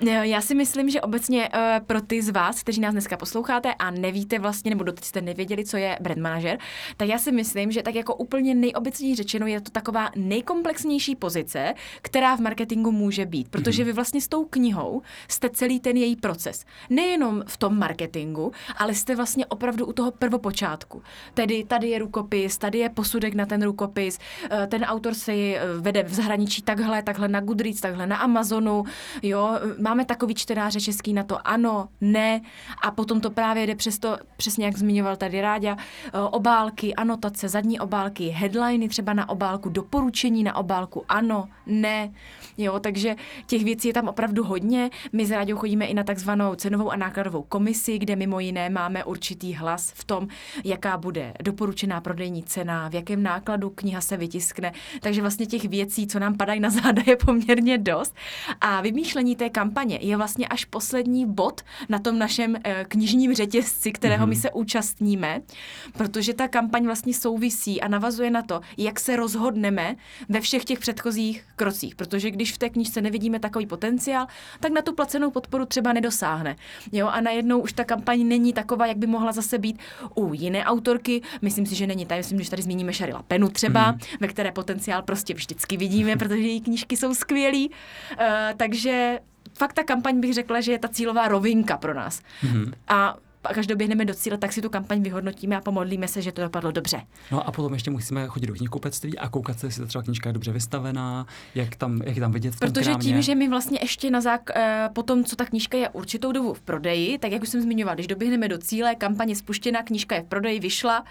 Já 0.22 0.40
si 0.40 0.54
myslím, 0.54 0.90
že 0.90 1.00
obecně 1.00 1.48
uh, 1.48 1.86
pro 1.86 2.00
ty 2.00 2.22
z 2.22 2.28
vás, 2.28 2.60
kteří 2.60 2.80
nás 2.80 2.92
dneska 2.92 3.16
posloucháte 3.16 3.74
a 3.74 3.90
nevíte 3.90 4.38
vlastně, 4.38 4.70
nebo 4.70 4.84
doteď 4.84 5.04
jste 5.04 5.20
nevěděli, 5.20 5.64
co 5.64 5.76
je 5.76 5.98
brand 6.00 6.20
manager, 6.20 6.58
tak 6.96 7.08
já 7.08 7.18
si 7.18 7.32
myslím, 7.32 7.72
že 7.72 7.82
tak 7.82 7.94
jako 7.94 8.14
úplně 8.14 8.54
nejobecněji 8.54 9.14
řečeno 9.14 9.46
je 9.46 9.60
to 9.60 9.70
taková 9.70 10.10
nejkomplexnější 10.16 11.16
pozice, 11.16 11.74
která 12.02 12.36
v 12.36 12.40
marketingu 12.40 12.92
může 12.92 13.26
být, 13.26 13.48
protože 13.48 13.82
mhm. 13.82 13.86
vy 13.86 13.92
vlastně 13.92 14.20
s 14.20 14.28
tou 14.28 14.44
knihou 14.44 15.02
jste 15.28 15.50
celý 15.50 15.80
ten 15.80 15.96
její 15.96 16.16
proces. 16.16 16.64
Nejenom 16.90 17.42
v 17.46 17.56
tom 17.56 17.78
marketingu, 17.78 18.52
ale 18.76 18.94
jste 18.94 19.16
vlastně 19.16 19.46
opravdu 19.46 19.86
u 19.86 19.92
toho 19.92 20.10
prvopočátku. 20.10 21.02
Tedy 21.34 21.64
tady 21.64 21.88
je 21.88 21.98
rukopis, 21.98 22.58
tady 22.58 22.78
je 22.78 22.88
posudek 22.88 23.34
na 23.34 23.46
ten 23.46 23.62
rukopis, 23.62 24.18
eh, 24.50 24.66
ten 24.66 24.84
autor 24.84 25.14
si 25.14 25.56
eh, 25.56 25.60
vede 25.80 26.02
v 26.02 26.14
zahraničí 26.14 26.62
takhle, 26.62 27.02
takhle 27.02 27.28
na 27.28 27.40
Goodreads, 27.40 27.83
takhle 27.88 28.06
na 28.06 28.16
Amazonu, 28.16 28.84
jo, 29.22 29.58
máme 29.80 30.04
takový 30.04 30.34
čtenáře 30.34 30.80
český 30.80 31.12
na 31.12 31.22
to 31.22 31.48
ano, 31.48 31.88
ne 32.00 32.40
a 32.82 32.90
potom 32.90 33.20
to 33.20 33.30
právě 33.30 33.66
jde 33.66 33.74
přes 33.74 33.98
to, 33.98 34.18
přesně 34.36 34.64
jak 34.66 34.76
zmiňoval 34.76 35.16
tady 35.16 35.40
Ráďa, 35.40 35.76
eh, 35.76 36.10
obálky, 36.20 36.94
anotace, 36.94 37.48
zadní 37.48 37.80
obálky, 37.80 38.28
headliny 38.28 38.88
třeba 38.88 39.12
na 39.12 39.28
obálku, 39.28 39.68
doporučení 39.68 40.44
na 40.44 40.56
obálku, 40.56 41.04
ano, 41.08 41.48
ne, 41.66 42.12
jo, 42.58 42.78
takže 42.80 43.16
těch 43.46 43.64
věcí 43.64 43.88
je 43.88 43.94
tam 43.94 44.08
opravdu 44.08 44.44
hodně. 44.44 44.90
My 45.12 45.26
s 45.26 45.30
Ráďou 45.30 45.56
chodíme 45.56 45.84
i 45.86 45.94
na 45.94 46.04
takzvanou 46.04 46.54
cenovou 46.54 46.90
a 46.90 46.96
nákladovou 46.96 47.42
komisi, 47.42 47.98
kde 47.98 48.16
mimo 48.16 48.40
jiné 48.40 48.70
máme 48.70 49.04
určitý 49.04 49.54
hlas 49.54 49.92
v 49.94 50.04
tom, 50.04 50.28
jaká 50.64 50.96
bude 50.96 51.32
doporučená 51.42 52.00
prodejní 52.00 52.42
cena, 52.42 52.88
v 52.88 52.94
jakém 52.94 53.22
nákladu 53.22 53.70
kniha 53.70 54.00
se 54.00 54.16
vytiskne. 54.16 54.72
Takže 55.00 55.20
vlastně 55.20 55.46
těch 55.46 55.64
věcí, 55.64 56.06
co 56.06 56.18
nám 56.18 56.36
padají 56.36 56.60
na 56.60 56.70
záda, 56.70 57.02
je 57.06 57.16
poměrně 57.16 57.73
úplně 57.74 57.78
dost. 57.78 58.14
A 58.60 58.80
vymýšlení 58.80 59.36
té 59.36 59.50
kampaně 59.50 59.98
je 60.02 60.16
vlastně 60.16 60.48
až 60.48 60.64
poslední 60.64 61.26
bod 61.26 61.60
na 61.88 61.98
tom 61.98 62.18
našem 62.18 62.56
eh, 62.64 62.84
knižním 62.88 63.34
řetězci, 63.34 63.92
kterého 63.92 64.26
mm-hmm. 64.26 64.28
my 64.28 64.36
se 64.36 64.50
účastníme, 64.50 65.40
protože 65.92 66.34
ta 66.34 66.48
kampaň 66.48 66.84
vlastně 66.84 67.14
souvisí 67.14 67.80
a 67.80 67.88
navazuje 67.88 68.30
na 68.30 68.42
to, 68.42 68.60
jak 68.76 69.00
se 69.00 69.16
rozhodneme 69.16 69.96
ve 70.28 70.40
všech 70.40 70.64
těch 70.64 70.78
předchozích 70.78 71.44
krocích. 71.56 71.94
Protože 71.94 72.30
když 72.30 72.52
v 72.52 72.58
té 72.58 72.70
knižce 72.70 73.00
nevidíme 73.00 73.38
takový 73.38 73.66
potenciál, 73.66 74.26
tak 74.60 74.72
na 74.72 74.82
tu 74.82 74.94
placenou 74.94 75.30
podporu 75.30 75.66
třeba 75.66 75.92
nedosáhne. 75.92 76.56
Jo, 76.92 77.06
a 77.06 77.20
najednou 77.20 77.60
už 77.60 77.72
ta 77.72 77.84
kampaň 77.84 78.28
není 78.28 78.52
taková, 78.52 78.86
jak 78.86 78.96
by 78.96 79.06
mohla 79.06 79.32
zase 79.32 79.58
být 79.58 79.78
u 80.14 80.34
jiné 80.34 80.64
autorky. 80.64 81.22
Myslím 81.42 81.66
si, 81.66 81.74
že 81.74 81.86
není 81.86 82.06
tady, 82.06 82.18
myslím, 82.18 82.38
když 82.38 82.48
tady 82.48 82.62
zmíníme 82.62 82.92
Sharila 82.92 83.22
Penu 83.22 83.48
třeba, 83.48 83.92
mm. 83.92 83.98
ve 84.20 84.28
které 84.28 84.52
potenciál 84.52 85.02
prostě 85.02 85.34
vždycky 85.34 85.76
vidíme, 85.76 86.16
protože 86.16 86.42
její 86.42 86.60
knížky 86.60 86.96
jsou 86.96 87.14
skvělý. 87.14 87.63
Uh, 87.70 88.26
takže 88.56 89.20
fakt 89.58 89.72
ta 89.72 89.82
kampaň 89.82 90.20
bych 90.20 90.34
řekla, 90.34 90.60
že 90.60 90.72
je 90.72 90.78
ta 90.78 90.88
cílová 90.88 91.28
rovinka 91.28 91.76
pro 91.76 91.94
nás. 91.94 92.22
Mm. 92.42 92.72
A 92.88 93.16
až 93.44 93.66
doběhneme 93.66 94.04
do 94.04 94.14
cíle, 94.14 94.38
tak 94.38 94.52
si 94.52 94.62
tu 94.62 94.70
kampaň 94.70 95.02
vyhodnotíme 95.02 95.56
a 95.56 95.60
pomodlíme 95.60 96.08
se, 96.08 96.22
že 96.22 96.32
to 96.32 96.42
dopadlo 96.42 96.72
dobře. 96.72 97.02
No 97.32 97.48
a 97.48 97.52
potom 97.52 97.72
ještě 97.72 97.90
musíme 97.90 98.26
chodit 98.26 98.46
do 98.46 98.54
knihkupectví 98.54 99.18
a 99.18 99.28
koukat 99.28 99.60
se, 99.60 99.66
jestli 99.66 99.82
ta 99.82 99.86
třeba 99.86 100.02
knížka 100.04 100.28
je 100.28 100.32
dobře 100.32 100.52
vystavená, 100.52 101.26
jak 101.54 101.76
tam, 101.76 102.00
jak 102.04 102.18
tam 102.18 102.32
vidět 102.32 102.54
v 102.54 102.60
tom 102.60 102.68
Protože 102.68 102.90
krámě. 102.90 103.04
tím, 103.04 103.22
že 103.22 103.34
my 103.34 103.48
vlastně 103.48 103.78
ještě 103.82 104.10
na 104.10 104.20
zák, 104.20 104.50
eh, 104.54 104.88
po 104.92 105.02
tom, 105.02 105.24
co 105.24 105.36
ta 105.36 105.44
knížka 105.44 105.78
je 105.78 105.88
určitou 105.88 106.32
dobu 106.32 106.54
v 106.54 106.60
prodeji, 106.60 107.18
tak 107.18 107.32
jak 107.32 107.42
už 107.42 107.48
jsem 107.48 107.60
zmiňovala, 107.60 107.94
když 107.94 108.06
doběhneme 108.06 108.48
do 108.48 108.58
cíle, 108.58 108.94
kampaně 108.94 109.36
spuštěna, 109.36 109.82
knížka 109.82 110.14
je 110.14 110.22
v 110.22 110.26
prodeji, 110.26 110.60
vyšla, 110.60 111.04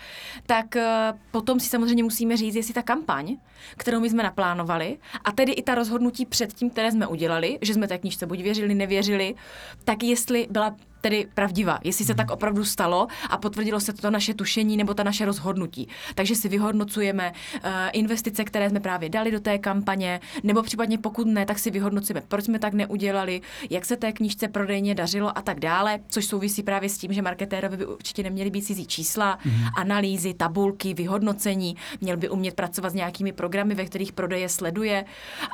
tak 0.46 0.76
eh, 0.76 1.14
potom 1.32 1.60
si 1.60 1.70
samozřejmě 1.70 2.04
musíme 2.04 2.38
říct, 2.38 2.56
jestli 2.56 2.74
ta 2.74 2.82
kampaň, 2.82 3.38
kterou 3.78 4.00
my 4.00 4.10
jsme 4.10 4.24
naplánovali, 4.24 4.98
a 5.24 5.32
tedy 5.32 5.52
i 5.52 5.64
ta 5.64 5.76
rozhodnutí 5.76 6.26
předtím, 6.26 6.70
které 6.70 6.92
jsme 6.92 7.08
udělali, 7.08 7.60
že 7.62 7.74
jsme 7.74 7.88
té 7.88 7.98
knížce 7.98 8.26
buď 8.26 8.42
věřili, 8.42 8.76
nevěřili, 8.76 9.36
tak 9.84 10.04
jestli 10.04 10.48
byla 10.50 10.76
tedy 11.04 11.28
pravdivá, 11.34 11.80
jestli 11.84 12.06
se 12.06 12.16
tak 12.16 12.32
opravdu 12.32 12.66
stalo 12.66 13.08
a 13.30 13.38
potvrdilo 13.38 13.80
se 13.80 13.94
to 13.94 14.12
naše 14.12 14.34
tušení 14.34 14.78
nebo 14.78 14.94
ta 14.94 15.04
naše 15.04 15.26
rozhodnutí. 15.26 15.88
Takže 16.16 16.36
si 16.36 16.50
vyhodnocujeme 16.50 17.32
uh, 17.32 17.72
investice, 17.94 18.44
které 18.44 18.70
jsme 18.70 18.80
právě 18.80 19.10
dali 19.10 19.32
do 19.32 19.40
té 19.40 19.58
kampaně, 19.58 20.20
nebo 20.44 20.64
případně 20.64 20.98
pokud 20.98 21.28
ne, 21.28 21.46
tak 21.46 21.60
si 21.60 21.72
vyhodnocujeme, 21.72 22.22
proč 22.28 22.46
jsme 22.46 22.60
tak 22.60 22.74
neudělali, 22.74 23.42
jak 23.70 23.86
se 23.86 23.98
té 23.98 24.12
knížce 24.12 24.48
prodejně 24.48 24.96
dařilo 24.96 25.38
a 25.38 25.42
tak 25.42 25.60
dále, 25.60 26.00
což 26.08 26.26
souvisí 26.26 26.64
právě 26.64 26.90
s 26.90 26.98
tím, 26.98 27.14
že 27.14 27.22
marketérovi 27.22 27.78
by 27.78 27.86
určitě 27.86 28.24
neměly 28.24 28.50
být 28.50 28.62
cizí 28.62 28.86
čísla, 28.86 29.38
mm-hmm. 29.38 29.72
analýzy, 29.78 30.34
tabulky, 30.34 30.94
vyhodnocení, 30.94 31.76
měl 32.02 32.18
by 32.18 32.30
umět 32.30 32.56
pracovat 32.56 32.90
s 32.90 32.94
nějakými 32.94 33.32
programy, 33.32 33.76
ve 33.76 33.86
kterých 33.86 34.12
prodeje 34.12 34.50
sleduje 34.50 35.06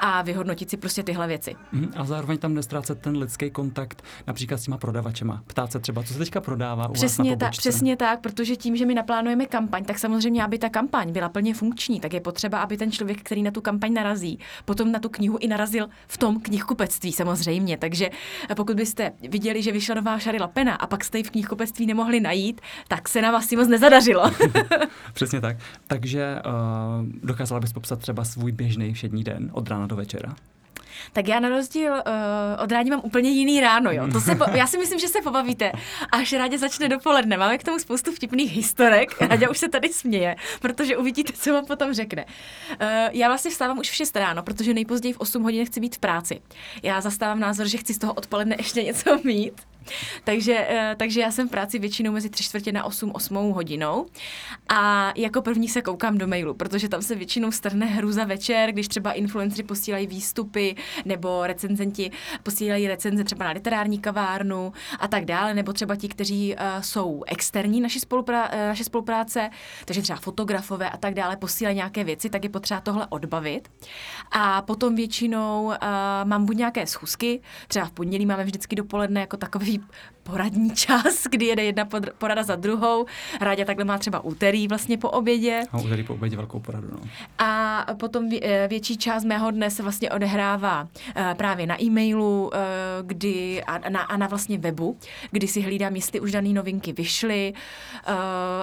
a 0.01 0.21
vyhodnotit 0.21 0.69
si 0.69 0.77
prostě 0.77 1.03
tyhle 1.03 1.27
věci. 1.27 1.55
Mm, 1.71 1.91
a 1.95 2.05
zároveň 2.05 2.37
tam 2.37 2.53
nestrácet 2.53 3.01
ten 3.01 3.17
lidský 3.17 3.51
kontakt 3.51 4.03
například 4.27 4.57
s 4.57 4.63
těma 4.63 4.77
prodavačema 4.77 5.38
ptát 5.47 5.71
se 5.71 5.79
třeba, 5.79 6.03
co 6.03 6.13
se 6.13 6.19
teďka 6.19 6.41
prodává 6.41 6.89
u 6.89 6.93
přesně 6.93 7.31
vás 7.31 7.39
na 7.39 7.47
tak, 7.47 7.51
Přesně 7.51 7.95
tak, 7.97 8.21
protože 8.21 8.55
tím, 8.55 8.75
že 8.75 8.85
my 8.85 8.93
naplánujeme 8.93 9.45
kampaň, 9.45 9.85
tak 9.85 9.99
samozřejmě, 9.99 10.43
aby 10.43 10.57
ta 10.57 10.69
kampaň 10.69 11.11
byla 11.11 11.29
plně 11.29 11.53
funkční, 11.53 11.99
tak 11.99 12.13
je 12.13 12.21
potřeba, 12.21 12.59
aby 12.61 12.77
ten 12.77 12.91
člověk, 12.91 13.19
který 13.19 13.43
na 13.43 13.51
tu 13.51 13.61
kampaň 13.61 13.93
narazí, 13.93 14.39
potom 14.65 14.91
na 14.91 14.99
tu 14.99 15.09
knihu 15.09 15.37
i 15.37 15.47
narazil 15.47 15.87
v 16.07 16.17
tom 16.17 16.39
knihkupectví 16.39 17.11
samozřejmě. 17.11 17.77
Takže 17.77 18.09
pokud 18.55 18.75
byste 18.75 19.11
viděli, 19.29 19.63
že 19.63 19.71
vyšla 19.71 19.95
nová 19.95 20.19
Šarila 20.19 20.47
Pena 20.47 20.75
a 20.75 20.87
pak 20.87 21.03
jste 21.03 21.17
ji 21.17 21.23
v 21.23 21.31
knihkupectví 21.31 21.85
nemohli 21.85 22.19
najít, 22.19 22.61
tak 22.87 23.09
se 23.09 23.21
na 23.21 23.31
vás 23.31 23.45
si 23.45 23.55
moc 23.55 23.67
nezadařilo. 23.67 24.31
Přesně 25.13 25.41
tak. 25.41 25.57
Takže 25.87 26.35
uh, 26.45 27.05
dokázala 27.23 27.59
bys 27.59 27.73
popsat 27.73 27.99
třeba 27.99 28.23
svůj 28.23 28.51
běžný 28.51 28.93
všední 28.93 29.23
den 29.23 29.49
od 29.53 29.69
rána 29.69 29.87
do 29.87 29.95
večera? 29.95 30.35
Tak 31.13 31.27
já 31.27 31.39
na 31.39 31.49
rozdíl 31.49 31.91
uh, 31.91 31.99
od 32.63 32.71
rádi 32.71 32.89
mám 32.89 33.01
úplně 33.03 33.29
jiný 33.29 33.61
ráno. 33.61 33.91
Jo. 33.91 34.07
To 34.11 34.21
se 34.21 34.35
po, 34.35 34.45
já 34.53 34.67
si 34.67 34.77
myslím, 34.77 34.99
že 34.99 35.07
se 35.07 35.21
pobavíte, 35.21 35.71
až 36.11 36.33
rádě 36.33 36.57
začne 36.57 36.89
dopoledne. 36.89 37.37
Máme 37.37 37.57
k 37.57 37.63
tomu 37.63 37.79
spoustu 37.79 38.11
vtipných 38.11 38.51
historek. 38.51 39.21
Rádě 39.21 39.49
už 39.49 39.57
se 39.57 39.69
tady 39.69 39.89
směje, 39.89 40.35
protože 40.59 40.97
uvidíte, 40.97 41.33
co 41.33 41.53
vám 41.53 41.65
potom 41.65 41.93
řekne. 41.93 42.25
Uh, 42.25 42.87
já 43.11 43.27
vlastně 43.27 43.51
vstávám 43.51 43.79
už 43.79 43.89
v 43.89 43.95
6 43.95 44.15
ráno, 44.15 44.43
protože 44.43 44.73
nejpozději 44.73 45.13
v 45.13 45.19
8 45.19 45.43
hodin 45.43 45.65
chci 45.65 45.79
být 45.79 45.95
v 45.95 45.99
práci. 45.99 46.41
Já 46.83 47.01
zastávám 47.01 47.39
názor, 47.39 47.67
že 47.67 47.77
chci 47.77 47.93
z 47.93 47.97
toho 47.97 48.13
odpoledne 48.13 48.55
ještě 48.59 48.83
něco 48.83 49.19
mít 49.23 49.53
takže, 50.23 50.65
eh, 50.69 50.95
takže 50.97 51.21
já 51.21 51.31
jsem 51.31 51.47
v 51.47 51.51
práci 51.51 51.79
většinou 51.79 52.11
mezi 52.11 52.29
tři 52.29 52.43
čtvrtě 52.43 52.71
na 52.71 52.83
8, 52.83 53.11
8 53.11 53.51
hodinou 53.51 54.05
a 54.69 55.13
jako 55.15 55.41
první 55.41 55.67
se 55.67 55.81
koukám 55.81 56.17
do 56.17 56.27
mailu, 56.27 56.53
protože 56.53 56.89
tam 56.89 57.01
se 57.01 57.15
většinou 57.15 57.51
strhne 57.51 57.85
hruza 57.85 58.23
večer, 58.23 58.71
když 58.71 58.87
třeba 58.87 59.11
influenceri 59.11 59.63
posílají 59.63 60.07
výstupy 60.07 60.75
nebo 61.05 61.47
recenzenti 61.47 62.11
posílají 62.43 62.87
recenze 62.87 63.23
třeba 63.23 63.45
na 63.45 63.51
literární 63.51 63.99
kavárnu 63.99 64.73
a 64.99 65.07
tak 65.07 65.25
dále, 65.25 65.53
nebo 65.53 65.73
třeba 65.73 65.95
ti, 65.95 66.07
kteří 66.07 66.55
uh, 66.55 66.81
jsou 66.81 67.23
externí 67.27 67.81
naši, 67.81 67.99
spolupra- 67.99 68.49
uh, 68.53 68.59
naše 68.59 68.83
spolupráce, 68.83 69.49
takže 69.85 70.01
třeba 70.01 70.19
fotografové 70.19 70.89
a 70.89 70.97
tak 70.97 71.13
dále 71.13 71.37
posílají 71.37 71.75
nějaké 71.75 72.03
věci, 72.03 72.29
tak 72.29 72.43
je 72.43 72.49
potřeba 72.49 72.81
tohle 72.81 73.07
odbavit. 73.09 73.71
A 74.31 74.61
potom 74.61 74.95
většinou 74.95 75.65
uh, 75.65 75.73
mám 76.23 76.45
buď 76.45 76.57
nějaké 76.57 76.87
schůzky, 76.87 77.41
třeba 77.67 77.85
v 77.85 77.91
pondělí 77.91 78.25
máme 78.25 78.43
vždycky 78.43 78.75
dopoledne 78.75 79.21
jako 79.21 79.37
takový 79.37 79.78
poradní 80.23 80.69
čas, 80.75 81.23
kdy 81.31 81.45
jede 81.45 81.63
jedna 81.63 81.87
porada 82.17 82.43
za 82.43 82.55
druhou. 82.55 83.05
Ráďa 83.41 83.65
takhle 83.65 83.85
má 83.85 83.97
třeba 83.97 84.19
úterý 84.19 84.67
vlastně 84.67 84.97
po 84.97 85.09
obědě. 85.09 85.63
A 85.71 85.77
úterý 85.77 86.03
po 86.03 86.13
obědě 86.13 86.35
velkou 86.35 86.59
poradu, 86.59 86.87
no. 86.91 86.99
A 87.37 87.85
potom 87.99 88.29
eh, 88.41 88.67
větší 88.67 88.97
část 88.97 89.23
mého 89.23 89.51
dne 89.51 89.71
se 89.71 89.83
vlastně 89.83 90.11
odehrává 90.11 90.87
eh, 91.15 91.35
právě 91.37 91.67
na 91.67 91.83
e-mailu, 91.83 92.51
eh, 92.53 92.57
kdy 93.01 93.63
a 93.63 93.89
na, 93.89 94.01
a 94.01 94.17
na 94.17 94.27
vlastně 94.27 94.57
webu, 94.57 94.97
kdy 95.31 95.47
si 95.47 95.61
hlídám, 95.61 95.95
jestli 95.95 96.19
už 96.19 96.31
dané 96.31 96.49
novinky 96.49 96.93
vyšly 96.93 97.53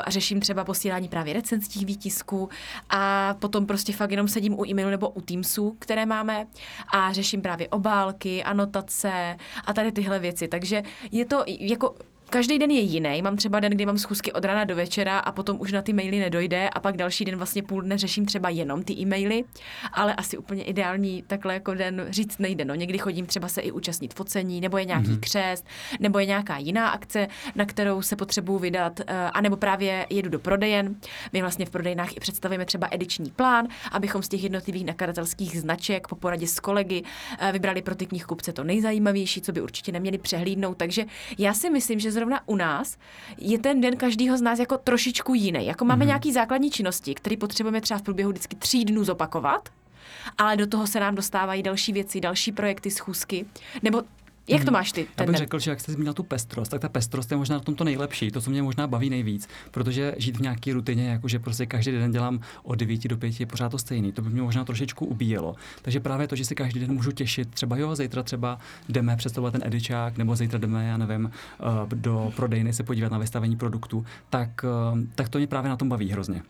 a 0.04 0.10
řeším 0.10 0.40
třeba 0.40 0.64
posílání 0.64 1.08
právě 1.08 1.34
recenzních 1.34 1.86
výtisků 1.86 2.48
a 2.90 3.34
potom 3.38 3.66
prostě 3.66 3.92
fakt 3.92 4.10
jenom 4.10 4.28
sedím 4.28 4.58
u 4.58 4.66
e-mailu 4.66 4.90
nebo 4.90 5.08
u 5.08 5.20
Teamsu, 5.20 5.76
které 5.78 6.06
máme 6.06 6.46
a 6.94 7.12
řeším 7.12 7.42
právě 7.42 7.68
obálky, 7.68 8.44
anotace 8.44 9.36
a 9.64 9.72
tady 9.72 9.92
tyhle 9.92 10.18
věci. 10.18 10.48
Takže 10.48 10.82
je 11.12 11.24
to 11.24 11.44
jako 11.46 11.94
Každý 12.30 12.58
den 12.58 12.70
je 12.70 12.80
jiný. 12.80 13.22
Mám 13.22 13.36
třeba 13.36 13.60
den, 13.60 13.72
kdy 13.72 13.86
mám 13.86 13.98
schůzky 13.98 14.32
od 14.32 14.44
rána 14.44 14.64
do 14.64 14.76
večera 14.76 15.18
a 15.18 15.32
potom 15.32 15.60
už 15.60 15.72
na 15.72 15.82
ty 15.82 15.92
maily 15.92 16.18
nedojde 16.18 16.68
a 16.68 16.80
pak 16.80 16.96
další 16.96 17.24
den 17.24 17.36
vlastně 17.36 17.62
půl 17.62 17.82
dne 17.82 17.98
řeším 17.98 18.26
třeba 18.26 18.48
jenom 18.48 18.82
ty 18.82 18.92
e-maily, 18.92 19.44
ale 19.92 20.14
asi 20.14 20.38
úplně 20.38 20.64
ideální 20.64 21.24
takhle 21.26 21.54
jako 21.54 21.74
den 21.74 22.06
říct 22.10 22.38
nejde. 22.38 22.64
No, 22.64 22.74
někdy 22.74 22.98
chodím 22.98 23.26
třeba 23.26 23.48
se 23.48 23.60
i 23.60 23.72
účastnit 23.72 24.14
focení, 24.14 24.60
nebo 24.60 24.78
je 24.78 24.84
nějaký 24.84 25.06
mm-hmm. 25.06 25.20
křest, 25.20 25.66
nebo 26.00 26.18
je 26.18 26.26
nějaká 26.26 26.58
jiná 26.58 26.88
akce, 26.88 27.28
na 27.54 27.64
kterou 27.64 28.02
se 28.02 28.16
potřebuji 28.16 28.58
vydat, 28.58 29.00
eh, 29.00 29.04
anebo 29.16 29.56
právě 29.56 30.06
jedu 30.10 30.30
do 30.30 30.38
prodejen. 30.38 30.94
My 31.32 31.40
vlastně 31.40 31.66
v 31.66 31.70
prodejnách 31.70 32.16
i 32.16 32.20
představujeme 32.20 32.64
třeba 32.64 32.88
ediční 32.90 33.30
plán, 33.30 33.68
abychom 33.92 34.22
z 34.22 34.28
těch 34.28 34.42
jednotlivých 34.42 34.84
nakladatelských 34.84 35.60
značek 35.60 36.08
po 36.08 36.16
poradě 36.16 36.46
s 36.46 36.60
kolegy 36.60 37.02
eh, 37.38 37.52
vybrali 37.52 37.82
pro 37.82 37.94
ty 37.94 38.06
knihkupce 38.06 38.52
to 38.52 38.64
nejzajímavější, 38.64 39.40
co 39.40 39.52
by 39.52 39.60
určitě 39.60 39.92
neměli 39.92 40.18
přehlídnout. 40.18 40.76
Takže 40.76 41.04
já 41.38 41.54
si 41.54 41.70
myslím, 41.70 42.00
že 42.00 42.15
zrovna 42.16 42.40
u 42.46 42.56
nás 42.56 42.96
je 43.38 43.58
ten 43.58 43.80
den 43.80 43.96
každýho 43.96 44.38
z 44.38 44.42
nás 44.42 44.58
jako 44.58 44.78
trošičku 44.78 45.34
jiný. 45.34 45.66
Jako 45.66 45.84
máme 45.84 46.04
mm-hmm. 46.04 46.06
nějaký 46.06 46.32
základní 46.32 46.70
činnosti, 46.70 47.14
které 47.14 47.36
potřebujeme 47.36 47.80
třeba 47.80 47.98
v 47.98 48.02
průběhu 48.02 48.30
vždycky 48.30 48.56
tří 48.56 48.84
dnů 48.84 49.04
zopakovat, 49.04 49.68
ale 50.38 50.56
do 50.56 50.66
toho 50.66 50.86
se 50.86 51.00
nám 51.00 51.14
dostávají 51.14 51.62
další 51.62 51.92
věci, 51.92 52.20
další 52.20 52.52
projekty, 52.52 52.90
schůzky, 52.90 53.46
nebo 53.82 54.02
jak 54.48 54.64
to 54.64 54.70
mhm. 54.70 54.72
máš 54.72 54.92
ty? 54.92 55.06
Ten 55.14 55.24
Já 55.24 55.26
bych 55.26 55.36
řekl, 55.36 55.58
že 55.58 55.70
jak 55.70 55.80
jsi 55.80 55.92
zmínil 55.92 56.14
tu 56.14 56.22
pestrost, 56.22 56.70
tak 56.70 56.80
ta 56.80 56.88
pestrost 56.88 57.30
je 57.30 57.36
možná 57.36 57.56
na 57.56 57.60
tom 57.60 57.74
to 57.74 57.84
nejlepší, 57.84 58.30
to, 58.30 58.40
co 58.40 58.50
mě 58.50 58.62
možná 58.62 58.86
baví 58.86 59.10
nejvíc, 59.10 59.48
protože 59.70 60.14
žít 60.18 60.36
v 60.36 60.40
nějaké 60.40 60.72
rutině, 60.72 61.08
jakože 61.08 61.38
prostě 61.38 61.66
každý 61.66 61.92
den 61.92 62.10
dělám 62.10 62.40
od 62.62 62.74
9 62.74 63.08
do 63.08 63.16
5 63.16 63.40
je 63.40 63.46
pořád 63.46 63.68
to 63.68 63.78
stejný, 63.78 64.12
to 64.12 64.22
by 64.22 64.30
mě 64.30 64.42
možná 64.42 64.64
trošičku 64.64 65.06
ubíjelo. 65.06 65.54
Takže 65.82 66.00
právě 66.00 66.28
to, 66.28 66.36
že 66.36 66.44
si 66.44 66.54
každý 66.54 66.80
den 66.80 66.92
můžu 66.92 67.12
těšit, 67.12 67.50
třeba 67.50 67.76
jo, 67.76 67.96
zítra 67.96 68.22
třeba 68.22 68.58
jdeme 68.88 69.16
představovat 69.16 69.50
ten 69.50 69.62
edičák, 69.64 70.18
nebo 70.18 70.36
zítra 70.36 70.58
jdeme, 70.58 70.86
já 70.86 70.96
nevím, 70.96 71.30
eh, 71.60 71.64
do 71.94 72.32
prodejny 72.36 72.72
se 72.72 72.82
podívat 72.82 73.12
na 73.12 73.18
vystavení 73.18 73.56
produktu, 73.56 74.04
tak, 74.30 74.64
eh, 74.64 75.06
tak 75.14 75.28
to 75.28 75.38
mě 75.38 75.46
právě 75.46 75.68
na 75.68 75.76
tom 75.76 75.88
baví 75.88 76.10
hrozně. 76.10 76.42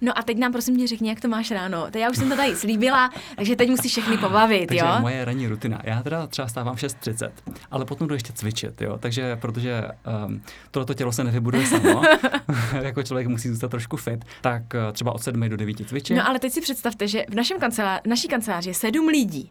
No 0.00 0.18
a 0.18 0.22
teď 0.22 0.38
nám 0.38 0.52
prosím 0.52 0.76
tě 0.76 0.86
řekni, 0.86 1.08
jak 1.08 1.20
to 1.20 1.28
máš 1.28 1.50
ráno. 1.50 1.86
Teď 1.90 2.02
já 2.02 2.10
už 2.10 2.16
jsem 2.16 2.30
to 2.30 2.36
tady 2.36 2.56
slíbila, 2.56 3.10
takže 3.36 3.56
teď 3.56 3.68
musíš 3.68 3.92
všechny 3.92 4.18
pobavit, 4.18 4.68
takže 4.68 4.84
jo? 4.84 5.00
moje 5.00 5.24
ranní 5.24 5.46
rutina. 5.46 5.80
Já 5.84 6.02
teda 6.02 6.26
třeba 6.26 6.48
stávám 6.48 6.74
6.30, 6.74 7.30
ale 7.70 7.84
potom 7.84 8.08
jdu 8.08 8.14
ještě 8.14 8.32
cvičit, 8.32 8.80
jo? 8.80 8.98
Takže 8.98 9.36
protože 9.36 9.82
um, 10.26 10.42
tohleto 10.70 10.94
tělo 10.94 11.12
se 11.12 11.24
nevybuduje 11.24 11.66
samo, 11.66 12.02
jako 12.82 13.02
člověk 13.02 13.26
musí 13.28 13.48
zůstat 13.48 13.68
trošku 13.68 13.96
fit, 13.96 14.24
tak 14.40 14.62
uh, 14.74 14.92
třeba 14.92 15.12
od 15.12 15.22
7 15.22 15.48
do 15.48 15.56
9 15.56 15.88
cvičím. 15.88 16.16
No 16.16 16.28
ale 16.28 16.38
teď 16.38 16.52
si 16.52 16.60
představte, 16.60 17.08
že 17.08 17.24
v 17.28 17.34
našem 17.34 17.60
kanceláři, 17.60 18.00
naší 18.06 18.28
kanceláři 18.28 18.70
je 18.70 18.74
7 18.74 19.08
lidí. 19.08 19.50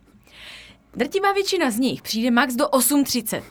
Drtivá 0.96 1.34
většina 1.34 1.72
z 1.72 1.80
nich 1.80 2.02
přijde 2.02 2.32
max 2.32 2.56
do 2.56 2.66
8.30. 2.66 3.42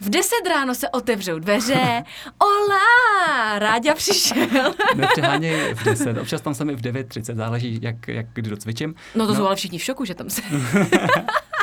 V 0.00 0.10
10 0.10 0.34
ráno 0.48 0.74
se 0.74 0.88
otevřou 0.88 1.38
dveře. 1.38 2.02
Ola, 2.38 3.58
Ráďa 3.58 3.94
přišel. 3.94 4.74
Nepřeháněj 4.96 5.74
v 5.74 5.84
10, 5.84 6.18
občas 6.18 6.40
tam 6.40 6.54
jsem 6.54 6.70
i 6.70 6.76
v 6.76 6.80
9.30, 6.80 7.36
záleží, 7.36 7.78
jak, 7.82 8.08
jak 8.08 8.26
kdy 8.32 8.50
docvičím. 8.50 8.94
No 9.14 9.26
to 9.26 9.32
no. 9.32 9.38
jsou 9.38 9.46
ale 9.46 9.56
všichni 9.56 9.78
v 9.78 9.82
šoku, 9.82 10.04
že 10.04 10.14
tam 10.14 10.30
se... 10.30 10.42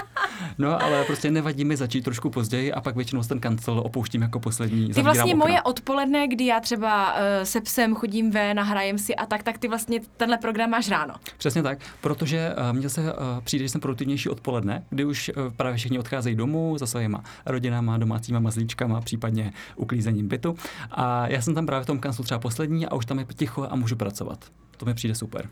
No, 0.58 0.84
ale 0.84 1.04
prostě 1.04 1.32
nevadí 1.32 1.66
mi 1.66 1.78
začít 1.78 2.02
trošku 2.02 2.30
později 2.30 2.74
a 2.74 2.82
pak 2.82 2.96
většinou 2.96 3.24
ten 3.24 3.40
kancel 3.40 3.80
opouštím 3.80 4.22
jako 4.22 4.40
poslední. 4.40 4.90
Ty 4.94 5.02
vlastně 5.02 5.34
okna. 5.34 5.46
moje 5.46 5.62
odpoledne, 5.62 6.28
kdy 6.28 6.46
já 6.46 6.60
třeba 6.60 7.14
uh, 7.14 7.20
se 7.44 7.62
psem 7.62 7.96
chodím 7.96 8.32
ven, 8.32 8.58
nahrajem 8.58 8.98
si 8.98 9.16
a 9.16 9.26
tak, 9.26 9.44
tak 9.44 9.58
ty 9.58 9.68
vlastně 9.68 10.00
tenhle 10.18 10.38
program 10.38 10.70
máš 10.70 10.90
ráno. 10.90 11.14
Přesně 11.38 11.64
tak, 11.64 11.80
protože 12.02 12.56
uh, 12.70 12.78
mně 12.78 12.90
se 12.90 13.02
uh, 13.02 13.10
přijde, 13.44 13.66
že 13.66 13.70
jsem 13.70 13.82
produktivnější 13.82 14.30
odpoledne, 14.30 14.84
kdy 14.90 15.06
už 15.06 15.32
uh, 15.38 15.54
právě 15.54 15.78
všichni 15.78 16.00
odcházejí 16.00 16.36
domů 16.36 16.78
za 16.78 16.88
svýma 16.88 17.24
rodinama, 17.46 17.98
domácíma 17.98 18.40
mazlíčkama, 18.40 19.02
případně 19.02 19.54
uklízením 19.76 20.28
bytu. 20.28 20.56
A 20.92 21.28
já 21.28 21.42
jsem 21.42 21.56
tam 21.56 21.66
právě 21.66 21.84
v 21.84 21.88
tom 21.88 22.00
kanclu 22.00 22.24
třeba 22.24 22.40
poslední 22.40 22.86
a 22.86 22.96
už 22.96 23.06
tam 23.06 23.20
je 23.20 23.26
ticho 23.36 23.68
a 23.70 23.76
můžu 23.76 23.96
pracovat. 23.96 24.46
To 24.78 24.86
mi 24.86 24.94
přijde 24.94 25.16
super. 25.16 25.50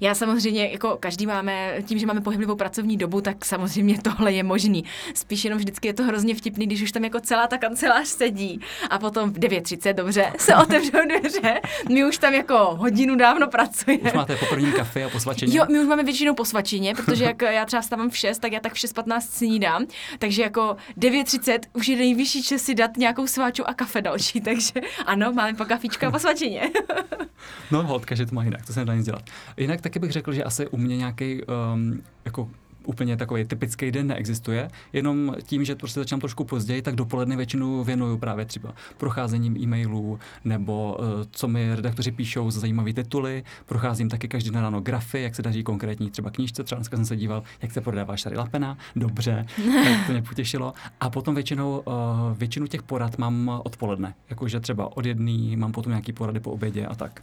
Já 0.00 0.14
samozřejmě, 0.14 0.68
jako 0.68 0.96
každý 1.00 1.26
máme, 1.26 1.74
tím, 1.84 1.98
že 1.98 2.06
máme 2.06 2.20
pohyblivou 2.20 2.56
pracovní 2.56 2.96
dobu, 2.96 3.20
tak 3.20 3.44
samozřejmě 3.44 3.98
tohle 4.02 4.32
je 4.32 4.42
možný. 4.42 4.84
Spíš 5.14 5.44
jenom 5.44 5.58
vždycky 5.58 5.88
je 5.88 5.94
to 5.94 6.02
hrozně 6.02 6.34
vtipný, 6.34 6.66
když 6.66 6.82
už 6.82 6.92
tam 6.92 7.04
jako 7.04 7.20
celá 7.20 7.46
ta 7.46 7.58
kancelář 7.58 8.06
sedí 8.06 8.60
a 8.90 8.98
potom 8.98 9.30
v 9.30 9.38
9.30, 9.38 9.94
dobře, 9.94 10.32
se 10.38 10.56
otevřou 10.62 10.98
dveře, 11.08 11.60
my 11.88 12.04
už 12.04 12.18
tam 12.18 12.34
jako 12.34 12.76
hodinu 12.78 13.16
dávno 13.16 13.48
pracujeme. 13.48 14.10
Už 14.10 14.12
máte 14.12 14.36
po 14.36 14.46
prvním 14.46 14.72
kafe 14.72 15.04
a 15.04 15.08
po 15.08 15.20
svačině? 15.20 15.58
Jo, 15.58 15.64
my 15.72 15.80
už 15.80 15.86
máme 15.86 16.04
většinou 16.04 16.34
po 16.34 16.44
svačině, 16.44 16.94
protože 16.94 17.24
jak 17.24 17.42
já 17.42 17.64
třeba 17.64 17.82
stávám 17.82 18.10
v 18.10 18.16
6, 18.16 18.38
tak 18.38 18.52
já 18.52 18.60
tak 18.60 18.72
v 18.72 18.76
6.15 18.76 19.20
snídám, 19.20 19.86
takže 20.18 20.42
jako 20.42 20.76
9.30 20.98 21.58
už 21.72 21.88
je 21.88 21.96
nejvyšší 21.96 22.42
čas 22.42 22.62
si 22.62 22.74
dát 22.74 22.96
nějakou 22.96 23.26
sváču 23.26 23.68
a 23.68 23.74
kafe 23.74 24.02
další, 24.02 24.40
takže 24.40 24.80
ano, 25.06 25.32
máme 25.32 25.54
po 25.54 25.64
kafička 25.64 26.08
a 26.08 26.10
po 26.10 26.18
svačině. 26.18 26.70
no, 27.70 27.82
hodka, 27.82 28.14
že 28.14 28.26
to 28.26 28.34
má 28.34 28.44
jinak, 28.44 28.66
to 28.66 28.72
se 28.72 28.80
nedá 28.80 28.94
nic 28.94 29.06
dělat. 29.06 29.22
Jinak 29.66 29.80
taky 29.80 29.98
bych 29.98 30.12
řekl, 30.12 30.32
že 30.32 30.44
asi 30.44 30.66
u 30.68 30.76
mě 30.76 30.96
nějaký 30.96 31.40
um, 31.42 32.02
jako 32.24 32.48
úplně 32.84 33.16
takový 33.16 33.44
typický 33.44 33.90
den 33.90 34.06
neexistuje, 34.06 34.70
jenom 34.92 35.34
tím, 35.42 35.64
že 35.64 35.74
prostě 35.74 36.00
začínám 36.00 36.20
trošku 36.20 36.44
později, 36.44 36.82
tak 36.82 36.94
dopoledne 36.94 37.36
většinu 37.36 37.84
věnuju 37.84 38.18
právě 38.18 38.44
třeba 38.44 38.74
procházením 38.96 39.56
e-mailů 39.56 40.18
nebo 40.44 40.96
uh, 40.98 41.06
co 41.30 41.48
mi 41.48 41.74
redaktoři 41.74 42.12
píšou 42.12 42.50
za 42.50 42.60
zajímavé 42.60 42.92
tituly, 42.92 43.44
procházím 43.66 44.08
taky 44.08 44.28
každý 44.28 44.50
den 44.50 44.62
ráno 44.62 44.80
grafy, 44.80 45.22
jak 45.22 45.34
se 45.34 45.42
daří 45.42 45.62
konkrétní 45.62 46.10
třeba 46.10 46.30
knížce, 46.30 46.64
třeba 46.64 46.78
dneska 46.78 46.96
jsem 46.96 47.06
se 47.06 47.16
díval, 47.16 47.42
jak 47.62 47.72
se 47.72 47.80
prodává 47.80 48.16
Šary 48.16 48.36
Lapena, 48.36 48.78
dobře, 48.96 49.46
tak 49.84 50.06
to 50.06 50.12
mě 50.12 50.22
potěšilo. 50.22 50.72
A 51.00 51.10
potom 51.10 51.34
většinou, 51.34 51.82
uh, 51.86 51.94
většinu 52.38 52.66
těch 52.66 52.82
porad 52.82 53.18
mám 53.18 53.60
odpoledne, 53.64 54.14
jakože 54.30 54.60
třeba 54.60 54.96
od 54.96 55.06
jedný 55.06 55.56
mám 55.56 55.72
potom 55.72 55.90
nějaký 55.90 56.12
porady 56.12 56.40
po 56.40 56.50
obědě 56.50 56.86
a 56.86 56.94
tak. 56.94 57.22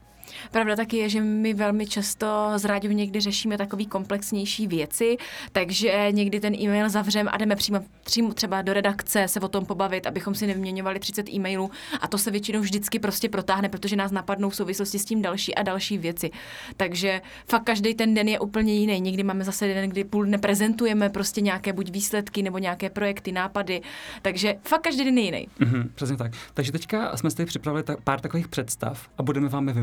Pravda 0.52 0.76
taky 0.76 0.98
je, 0.98 1.10
že 1.10 1.22
my 1.22 1.54
velmi 1.54 1.88
často 1.88 2.52
z 2.56 2.66
rádiu 2.66 2.94
někdy 2.94 3.20
řešíme 3.20 3.58
takové 3.58 3.86
komplexnější 3.86 4.68
věci, 4.68 5.18
takže 5.52 6.08
někdy 6.12 6.40
ten 6.40 6.56
e-mail 6.56 6.90
zavřeme 6.90 7.32
a 7.32 7.38
jdeme 7.38 7.56
přímo, 7.56 7.80
přímo 8.04 8.34
třeba 8.34 8.62
do 8.62 8.74
redakce 8.74 9.28
se 9.28 9.40
o 9.40 9.48
tom 9.48 9.66
pobavit, 9.66 10.08
abychom 10.08 10.36
si 10.36 10.48
nevyměňovali 10.48 11.00
30 11.00 11.30
e-mailů 11.30 11.72
a 12.02 12.08
to 12.08 12.18
se 12.18 12.32
většinou 12.32 12.60
vždycky 12.60 13.00
prostě 13.00 13.30
protáhne, 13.30 13.70
protože 13.70 13.96
nás 13.96 14.12
napadnou 14.12 14.50
v 14.50 14.56
souvislosti 14.56 15.00
s 15.00 15.06
tím 15.06 15.22
další 15.22 15.56
a 15.56 15.64
další 15.64 15.98
věci. 15.98 16.32
Takže 16.78 17.22
fakt 17.50 17.64
každý 17.64 17.94
ten 17.94 18.14
den 18.14 18.28
je 18.28 18.40
úplně 18.40 18.74
jiný. 18.74 19.02
Někdy 19.02 19.24
máme 19.24 19.44
zase 19.44 19.68
den, 19.68 19.90
kdy 19.90 20.04
půl 20.04 20.26
dne 20.26 20.38
prezentujeme 20.38 21.10
prostě 21.10 21.42
nějaké 21.42 21.74
buď 21.74 21.92
výsledky 21.92 22.44
nebo 22.44 22.58
nějaké 22.58 22.90
projekty, 22.90 23.32
nápady. 23.32 23.82
Takže 24.22 24.56
fakt 24.62 24.82
každý 24.82 25.04
den 25.06 25.18
je 25.18 25.24
jiný. 25.24 25.48
Mm-hmm, 25.60 25.90
přesně 25.96 26.18
tak. 26.18 26.32
Takže 26.54 26.72
teďka 26.72 27.18
jsme 27.18 27.32
si 27.32 27.46
připravili 27.46 27.84
ta- 27.84 27.96
pár 28.04 28.20
takových 28.20 28.48
představ 28.48 29.10
a 29.18 29.24
budeme 29.24 29.50
vám 29.50 29.68
je 29.68 29.74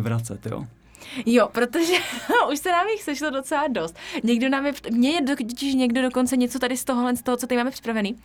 jo? 0.46 0.66
Jo, 1.26 1.48
protože 1.52 1.92
už 2.52 2.58
se 2.58 2.72
nám 2.72 2.88
jich 2.88 3.02
sešlo 3.02 3.30
docela 3.30 3.68
dost. 3.68 3.96
Někdo 4.22 4.48
nám 4.48 4.66
je, 4.66 4.72
mě 4.92 5.10
je 5.10 5.22
totiž 5.22 5.74
někdo 5.74 6.02
dokonce 6.02 6.36
něco 6.36 6.58
tady 6.58 6.76
z 6.76 6.84
tohohle, 6.84 7.16
z 7.16 7.22
toho, 7.22 7.36
co 7.36 7.46
tady 7.46 7.56
máme 7.56 7.70
připravený, 7.70 8.16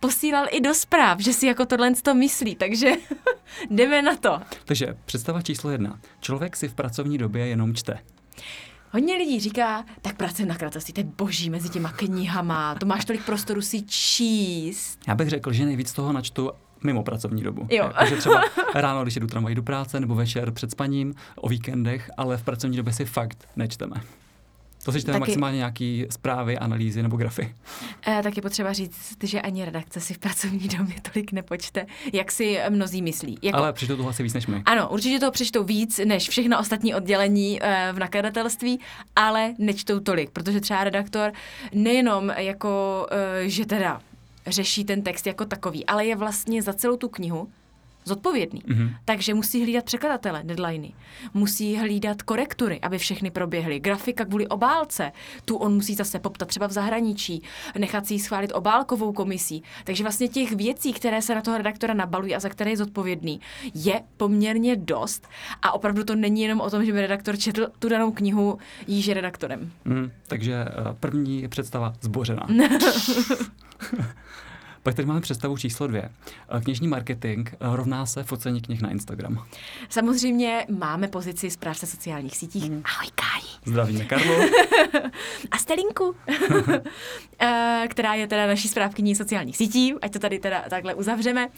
posílal 0.00 0.46
i 0.50 0.60
do 0.60 0.74
zpráv, 0.74 1.20
že 1.20 1.32
si 1.32 1.46
jako 1.46 1.66
tohle 1.66 1.94
to 1.94 2.14
myslí, 2.14 2.54
takže 2.54 2.92
jdeme 3.70 4.02
na 4.02 4.16
to. 4.16 4.40
Takže 4.64 4.96
představa 5.04 5.42
číslo 5.42 5.70
jedna. 5.70 6.00
Člověk 6.20 6.56
si 6.56 6.68
v 6.68 6.74
pracovní 6.74 7.18
době 7.18 7.46
jenom 7.46 7.74
čte. 7.74 7.98
Hodně 8.90 9.14
lidí 9.16 9.40
říká, 9.40 9.84
tak 10.02 10.16
pracujeme 10.16 10.52
na 10.52 10.58
kratostí, 10.58 10.92
to 10.92 11.00
je 11.00 11.04
boží 11.04 11.50
mezi 11.50 11.68
těma 11.68 11.92
knihama, 11.92 12.74
to 12.74 12.86
máš 12.86 13.04
tolik 13.04 13.24
prostoru 13.24 13.62
si 13.62 13.82
číst. 13.82 14.98
Já 15.08 15.14
bych 15.14 15.28
řekl, 15.28 15.52
že 15.52 15.64
nejvíc 15.64 15.92
toho 15.92 16.12
načtu 16.12 16.50
mimo 16.82 17.02
pracovní 17.02 17.42
dobu. 17.42 17.66
Jo. 17.70 17.90
Takže 17.98 18.16
třeba 18.16 18.42
ráno, 18.74 19.02
když 19.02 19.14
jdu 19.14 19.26
tramvají 19.26 19.54
do 19.54 19.62
práce, 19.62 20.00
nebo 20.00 20.14
večer 20.14 20.50
před 20.50 20.70
spaním, 20.70 21.14
o 21.36 21.48
víkendech, 21.48 22.10
ale 22.16 22.36
v 22.36 22.42
pracovní 22.42 22.76
době 22.76 22.92
si 22.92 23.04
fakt 23.04 23.48
nečteme. 23.56 23.96
To 24.84 24.92
si 24.92 25.00
čteme 25.00 25.18
Taky... 25.18 25.30
maximálně 25.30 25.56
nějaký 25.56 26.06
zprávy, 26.10 26.58
analýzy 26.58 27.02
nebo 27.02 27.16
grafy. 27.16 27.54
E, 28.06 28.22
tak 28.22 28.36
je 28.36 28.42
potřeba 28.42 28.72
říct, 28.72 29.16
že 29.22 29.40
ani 29.40 29.64
redakce 29.64 30.00
si 30.00 30.14
v 30.14 30.18
pracovní 30.18 30.68
době 30.78 30.94
tolik 31.12 31.32
nepočte, 31.32 31.86
jak 32.12 32.32
si 32.32 32.58
mnozí 32.68 33.02
myslí. 33.02 33.38
Jako... 33.42 33.58
Ale 33.58 33.72
přečtou 33.72 33.96
toho 33.96 34.08
asi 34.08 34.22
víc 34.22 34.34
než 34.34 34.46
my. 34.46 34.62
Ano, 34.66 34.88
určitě 34.88 35.18
to 35.18 35.30
přečtou 35.30 35.64
víc 35.64 36.00
než 36.04 36.28
všechno 36.28 36.58
ostatní 36.58 36.94
oddělení 36.94 37.62
e, 37.62 37.92
v 37.92 37.98
nakladatelství, 37.98 38.80
ale 39.16 39.54
nečtou 39.58 40.00
tolik, 40.00 40.30
protože 40.30 40.60
třeba 40.60 40.84
redaktor 40.84 41.32
nejenom 41.72 42.30
jako, 42.30 43.06
e, 43.10 43.48
že 43.48 43.66
teda 43.66 44.00
řeší 44.50 44.84
ten 44.84 45.02
text 45.02 45.26
jako 45.26 45.44
takový, 45.44 45.86
ale 45.86 46.06
je 46.06 46.16
vlastně 46.16 46.62
za 46.62 46.72
celou 46.72 46.96
tu 46.96 47.08
knihu 47.08 47.52
zodpovědný. 48.08 48.62
Mm-hmm. 48.62 48.94
Takže 49.04 49.34
musí 49.34 49.62
hlídat 49.62 49.84
překladatele, 49.84 50.42
deadliny. 50.44 50.92
Musí 51.34 51.76
hlídat 51.76 52.22
korektury, 52.22 52.80
aby 52.80 52.98
všechny 52.98 53.30
proběhly. 53.30 53.80
Grafika 53.80 54.24
kvůli 54.24 54.46
obálce, 54.46 55.12
tu 55.44 55.56
on 55.56 55.74
musí 55.74 55.94
zase 55.94 56.18
poptat 56.18 56.48
třeba 56.48 56.66
v 56.66 56.72
zahraničí, 56.72 57.42
nechat 57.78 58.06
si 58.06 58.14
ji 58.14 58.20
schválit 58.20 58.52
obálkovou 58.54 59.12
komisí. 59.12 59.62
Takže 59.84 60.02
vlastně 60.04 60.28
těch 60.28 60.52
věcí, 60.52 60.92
které 60.92 61.22
se 61.22 61.34
na 61.34 61.40
toho 61.40 61.56
redaktora 61.56 61.94
nabalují 61.94 62.34
a 62.34 62.40
za 62.40 62.48
které 62.48 62.70
je 62.70 62.76
zodpovědný, 62.76 63.40
je 63.74 64.02
poměrně 64.16 64.76
dost. 64.76 65.28
A 65.62 65.72
opravdu 65.72 66.04
to 66.04 66.14
není 66.14 66.42
jenom 66.42 66.60
o 66.60 66.70
tom, 66.70 66.84
že 66.84 66.92
by 66.92 67.00
redaktor 67.00 67.36
četl 67.36 67.66
tu 67.78 67.88
danou 67.88 68.12
knihu, 68.12 68.58
jíž 68.86 69.06
je 69.06 69.14
redaktorem. 69.14 69.72
Mm, 69.84 70.10
takže 70.26 70.54
eh, 70.54 70.72
první 71.00 71.48
představa 71.48 71.92
zbořena. 72.00 72.46
Pak 74.82 74.94
tady 74.94 75.06
máme 75.06 75.20
představu 75.20 75.56
číslo 75.56 75.86
dvě. 75.86 76.10
Eh, 76.48 76.60
knižní 76.60 76.88
marketing 76.88 77.48
eh, 77.52 77.56
rovná 77.60 78.06
se 78.06 78.24
focení 78.24 78.60
knih 78.60 78.82
na 78.82 78.90
Instagram. 78.90 79.44
Samozřejmě 79.88 80.66
máme 80.78 81.08
pozici 81.08 81.50
správce 81.50 81.86
sociálních 81.86 82.36
sítích. 82.36 82.70
Mm. 82.70 82.82
Ahoj, 82.84 83.10
Káji. 83.14 83.44
Zdravíme, 83.64 84.04
Karlo. 84.04 84.34
A 85.50 85.58
Stelinku, 85.58 86.14
eh, 87.40 87.84
která 87.90 88.14
je 88.14 88.26
teda 88.26 88.46
naší 88.46 88.68
správkyní 88.68 89.14
sociálních 89.14 89.56
sítí, 89.56 89.94
ať 90.02 90.12
to 90.12 90.18
tady 90.18 90.38
teda 90.38 90.64
takhle 90.70 90.94
uzavřeme, 90.94 91.48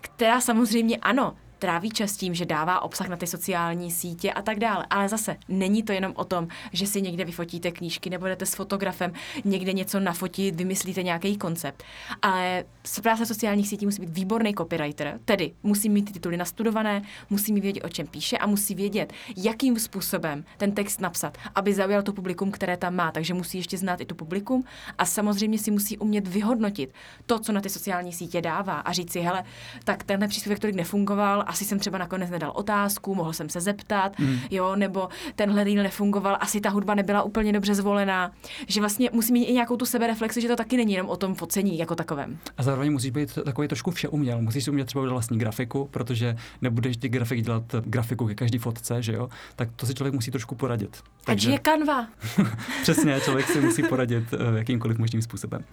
která 0.00 0.40
samozřejmě 0.40 0.96
ano, 0.96 1.36
tráví 1.60 1.90
čas 1.90 2.16
tím, 2.16 2.34
že 2.34 2.46
dává 2.46 2.80
obsah 2.80 3.08
na 3.08 3.16
ty 3.16 3.26
sociální 3.26 3.90
sítě 3.90 4.32
a 4.32 4.42
tak 4.42 4.58
dále. 4.58 4.86
Ale 4.90 5.08
zase 5.08 5.36
není 5.48 5.82
to 5.82 5.92
jenom 5.92 6.12
o 6.16 6.24
tom, 6.24 6.48
že 6.72 6.86
si 6.86 7.02
někde 7.02 7.24
vyfotíte 7.24 7.70
knížky 7.70 8.10
nebo 8.10 8.26
jdete 8.26 8.46
s 8.46 8.54
fotografem 8.54 9.12
někde 9.44 9.72
něco 9.72 10.00
nafotit, 10.00 10.54
vymyslíte 10.54 11.02
nějaký 11.02 11.36
koncept. 11.36 11.82
Ale 12.22 12.64
práce 13.02 13.26
sociálních 13.26 13.68
sítí 13.68 13.86
musí 13.86 14.00
být 14.00 14.10
výborný 14.10 14.54
copywriter, 14.54 15.20
tedy 15.24 15.52
musí 15.62 15.88
mít 15.88 16.02
ty 16.02 16.12
tituly 16.12 16.36
nastudované, 16.36 17.02
musí 17.30 17.52
mít 17.52 17.60
vědět, 17.60 17.84
o 17.84 17.88
čem 17.88 18.06
píše 18.06 18.38
a 18.38 18.46
musí 18.46 18.74
vědět, 18.74 19.12
jakým 19.36 19.78
způsobem 19.78 20.44
ten 20.56 20.72
text 20.72 21.00
napsat, 21.00 21.38
aby 21.54 21.74
zaujal 21.74 22.02
to 22.02 22.12
publikum, 22.12 22.50
které 22.50 22.76
tam 22.76 22.94
má. 22.94 23.12
Takže 23.12 23.34
musí 23.34 23.58
ještě 23.58 23.78
znát 23.78 24.00
i 24.00 24.04
tu 24.04 24.14
publikum 24.14 24.64
a 24.98 25.04
samozřejmě 25.04 25.58
si 25.58 25.70
musí 25.70 25.98
umět 25.98 26.28
vyhodnotit 26.28 26.94
to, 27.26 27.38
co 27.38 27.52
na 27.52 27.60
ty 27.60 27.68
sociální 27.68 28.12
sítě 28.12 28.40
dává 28.40 28.80
a 28.80 28.92
říct 28.92 29.12
si, 29.12 29.20
hele, 29.20 29.44
tak 29.84 30.04
tenhle 30.04 30.28
příspěvek 30.28 30.58
tolik 30.58 30.76
nefungoval, 30.76 31.44
asi 31.50 31.64
jsem 31.64 31.78
třeba 31.78 31.98
nakonec 31.98 32.30
nedal 32.30 32.52
otázku, 32.54 33.14
mohl 33.14 33.32
jsem 33.32 33.48
se 33.48 33.60
zeptat, 33.60 34.18
mm. 34.18 34.38
jo, 34.50 34.76
nebo 34.76 35.08
tenhle 35.36 35.64
reel 35.64 35.82
nefungoval, 35.82 36.36
asi 36.40 36.60
ta 36.60 36.70
hudba 36.70 36.94
nebyla 36.94 37.22
úplně 37.22 37.52
dobře 37.52 37.74
zvolená. 37.74 38.32
Že 38.66 38.80
vlastně 38.80 39.10
musí 39.12 39.32
mít 39.32 39.44
i 39.44 39.52
nějakou 39.52 39.76
tu 39.76 39.86
sebereflexi, 39.86 40.40
že 40.40 40.48
to 40.48 40.56
taky 40.56 40.76
není 40.76 40.92
jenom 40.92 41.08
o 41.08 41.16
tom 41.16 41.34
focení 41.34 41.78
jako 41.78 41.94
takovém. 41.94 42.38
A 42.56 42.62
zároveň 42.62 42.92
musíš 42.92 43.10
být 43.10 43.38
takový 43.44 43.68
trošku 43.68 43.90
vše 43.90 44.08
uměl. 44.08 44.42
Musíš 44.42 44.68
umět 44.68 44.84
třeba 44.84 45.02
udělat 45.02 45.14
vlastní 45.14 45.38
grafiku, 45.38 45.88
protože 45.90 46.36
nebudeš 46.60 46.96
ty 46.96 47.08
grafik 47.08 47.44
dělat 47.44 47.74
grafiku 47.84 48.26
ke 48.26 48.34
každý 48.34 48.58
fotce, 48.58 49.02
že 49.02 49.12
jo? 49.12 49.28
Tak 49.56 49.68
to 49.76 49.86
si 49.86 49.94
člověk 49.94 50.14
musí 50.14 50.30
trošku 50.30 50.54
poradit. 50.54 51.02
Takže 51.24 51.50
je 51.50 51.58
kanva. 51.58 52.06
Přesně, 52.82 53.20
člověk 53.20 53.46
si 53.46 53.60
musí 53.60 53.82
poradit 53.82 54.32
uh, 54.32 54.56
jakýmkoliv 54.56 54.98
možným 54.98 55.22
způsobem. 55.22 55.64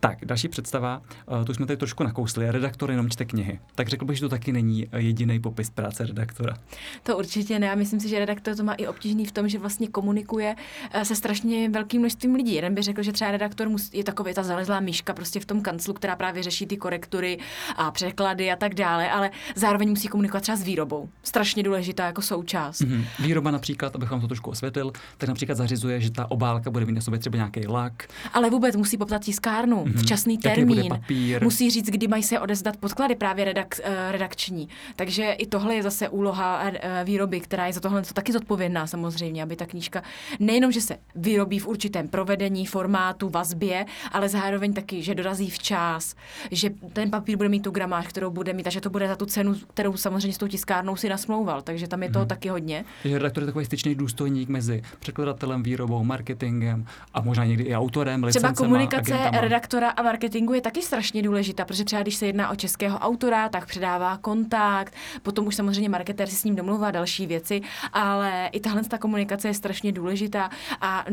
Tak, 0.00 0.24
další 0.24 0.48
představa, 0.48 1.02
uh, 1.26 1.44
tu 1.44 1.54
jsme 1.54 1.66
tady 1.66 1.76
trošku 1.76 2.04
nakousli. 2.04 2.50
Redaktor 2.50 2.90
jenom 2.90 3.10
čte 3.10 3.24
knihy. 3.24 3.60
Tak 3.74 3.88
řekl 3.88 4.04
bych, 4.04 4.16
že 4.16 4.20
to 4.20 4.28
taky 4.28 4.52
není 4.52 4.86
jediný 4.96 5.40
popis 5.40 5.70
práce 5.70 6.06
redaktora. 6.06 6.56
To 7.02 7.18
určitě 7.18 7.58
ne. 7.58 7.72
A 7.72 7.74
myslím 7.74 8.00
si, 8.00 8.08
že 8.08 8.18
redaktor 8.18 8.56
to 8.56 8.64
má 8.64 8.72
i 8.74 8.86
obtížný 8.86 9.26
v 9.26 9.32
tom, 9.32 9.48
že 9.48 9.58
vlastně 9.58 9.88
komunikuje 9.88 10.56
eh, 10.90 11.04
se 11.04 11.14
strašně 11.14 11.68
velkým 11.68 12.00
množstvím 12.00 12.34
lidí. 12.34 12.54
Jeden 12.54 12.74
by 12.74 12.82
řekl, 12.82 13.02
že 13.02 13.12
třeba 13.12 13.30
redaktor 13.30 13.68
je 13.92 14.04
takový 14.04 14.34
ta 14.34 14.42
zalezlá 14.42 14.80
myška 14.80 15.14
prostě 15.14 15.40
v 15.40 15.44
tom 15.44 15.60
kanclu, 15.60 15.94
která 15.94 16.16
právě 16.16 16.42
řeší 16.42 16.66
ty 16.66 16.76
korektury 16.76 17.38
a 17.76 17.90
překlady 17.90 18.50
a 18.50 18.56
tak 18.56 18.74
dále, 18.74 19.10
ale 19.10 19.30
zároveň 19.54 19.88
musí 19.88 20.08
komunikovat 20.08 20.40
třeba 20.40 20.56
s 20.56 20.62
výrobou. 20.62 21.08
Strašně 21.22 21.62
důležitá 21.62 22.06
jako 22.06 22.22
součást. 22.22 22.80
Mm-hmm. 22.80 23.04
Výroba 23.18 23.50
například, 23.50 23.94
abych 23.94 24.10
vám 24.10 24.20
to 24.20 24.26
trošku 24.26 24.50
osvětlil, 24.50 24.92
tak 25.18 25.28
například 25.28 25.54
zařizuje, 25.54 26.00
že 26.00 26.10
ta 26.10 26.30
obálka 26.30 26.70
bude 26.70 26.86
mít 26.86 26.92
na 26.92 27.00
sobě 27.00 27.20
třeba 27.20 27.36
nějaký 27.36 27.66
lak. 27.66 28.08
Ale 28.32 28.50
vůbec 28.50 28.76
musí 28.76 28.96
poptat 28.96 29.22
tiskárnu, 29.22 29.84
mm-hmm. 29.84 29.98
včasný 29.98 30.38
termín. 30.38 31.00
Musí 31.42 31.70
říct, 31.70 31.86
kdy 31.86 32.08
mají 32.08 32.22
se 32.22 32.40
odezdat 32.40 32.76
podklady 32.76 33.14
právě 33.14 33.44
redak, 33.44 33.80
eh, 33.82 34.12
redakční. 34.12 34.68
Takže 34.96 35.32
i 35.32 35.46
tohle 35.46 35.74
je 35.74 35.82
zase 35.82 36.08
úloha 36.08 36.60
eh, 36.64 37.04
výroby, 37.04 37.40
která 37.40 37.66
je 37.66 37.72
za 37.72 37.80
tohle 37.80 38.02
taky 38.02 38.32
zodpovědná 38.32 38.86
samozřejmě, 38.86 39.42
aby 39.42 39.56
ta 39.56 39.66
knížka 39.66 40.02
nejenom, 40.40 40.72
že 40.72 40.80
se 40.80 40.96
vyrobí 41.14 41.58
v 41.58 41.66
určitém 41.66 42.08
provedení, 42.08 42.66
formátu, 42.66 43.28
vazbě, 43.28 43.86
ale 44.12 44.28
zároveň 44.28 44.72
taky, 44.72 45.02
že 45.02 45.14
dorazí 45.14 45.50
včas, 45.50 46.14
že 46.50 46.70
ten 46.92 47.10
papír 47.10 47.36
bude 47.36 47.48
mít 47.48 47.62
tu 47.62 47.70
gramáž, 47.70 48.06
kterou 48.06 48.30
bude 48.30 48.52
mít, 48.52 48.66
a 48.66 48.70
že 48.70 48.80
to 48.80 48.90
bude 48.90 49.08
za 49.08 49.16
tu 49.16 49.26
cenu, 49.26 49.54
kterou 49.74 49.96
samozřejmě 49.96 50.32
s 50.32 50.38
tou 50.38 50.48
tiskárnou 50.48 50.96
si 50.96 51.08
nasmlouval. 51.08 51.62
Takže 51.62 51.88
tam 51.88 52.02
je 52.02 52.10
toho 52.10 52.22
hmm. 52.22 52.28
taky 52.28 52.48
hodně. 52.48 52.84
Takže 53.02 53.18
redaktor 53.18 53.42
je 53.42 53.46
takový 53.46 53.64
styčný 53.64 53.94
důstojník 53.94 54.48
mezi 54.48 54.82
překladatelem, 54.98 55.62
výrobou, 55.62 56.04
marketingem 56.04 56.86
a 57.14 57.20
možná 57.20 57.44
někdy 57.44 57.64
i 57.64 57.76
autorem. 57.76 58.22
Třeba 58.28 58.52
komunikace 58.52 59.14
agentama. 59.14 59.40
redaktora 59.40 59.90
a 59.90 60.02
marketingu 60.02 60.54
je 60.54 60.60
taky 60.60 60.82
strašně 60.82 61.22
důležitá, 61.22 61.64
protože 61.64 61.84
třeba 61.84 62.02
když 62.02 62.16
se 62.16 62.26
jedná 62.26 62.50
o 62.50 62.56
českého 62.56 62.98
autora, 62.98 63.48
tak 63.48 63.66
předává 63.66 64.16
kontakt, 64.16 64.94
potom 65.22 65.46
už 65.46 65.54
samozřejmě 65.54 65.88
marketér 65.88 66.28
si 66.28 66.36
s 66.36 66.44
ním 66.44 66.56
domluvá 66.56 66.90
další 66.90 67.26
věci, 67.26 67.60
ale 67.92 68.48
i 68.52 68.60
tahle 68.60 68.82
ta 68.82 68.98
komunikace 68.98 69.48
je 69.48 69.54
strašně 69.54 69.92
důležitá 69.92 70.50
a 70.80 71.04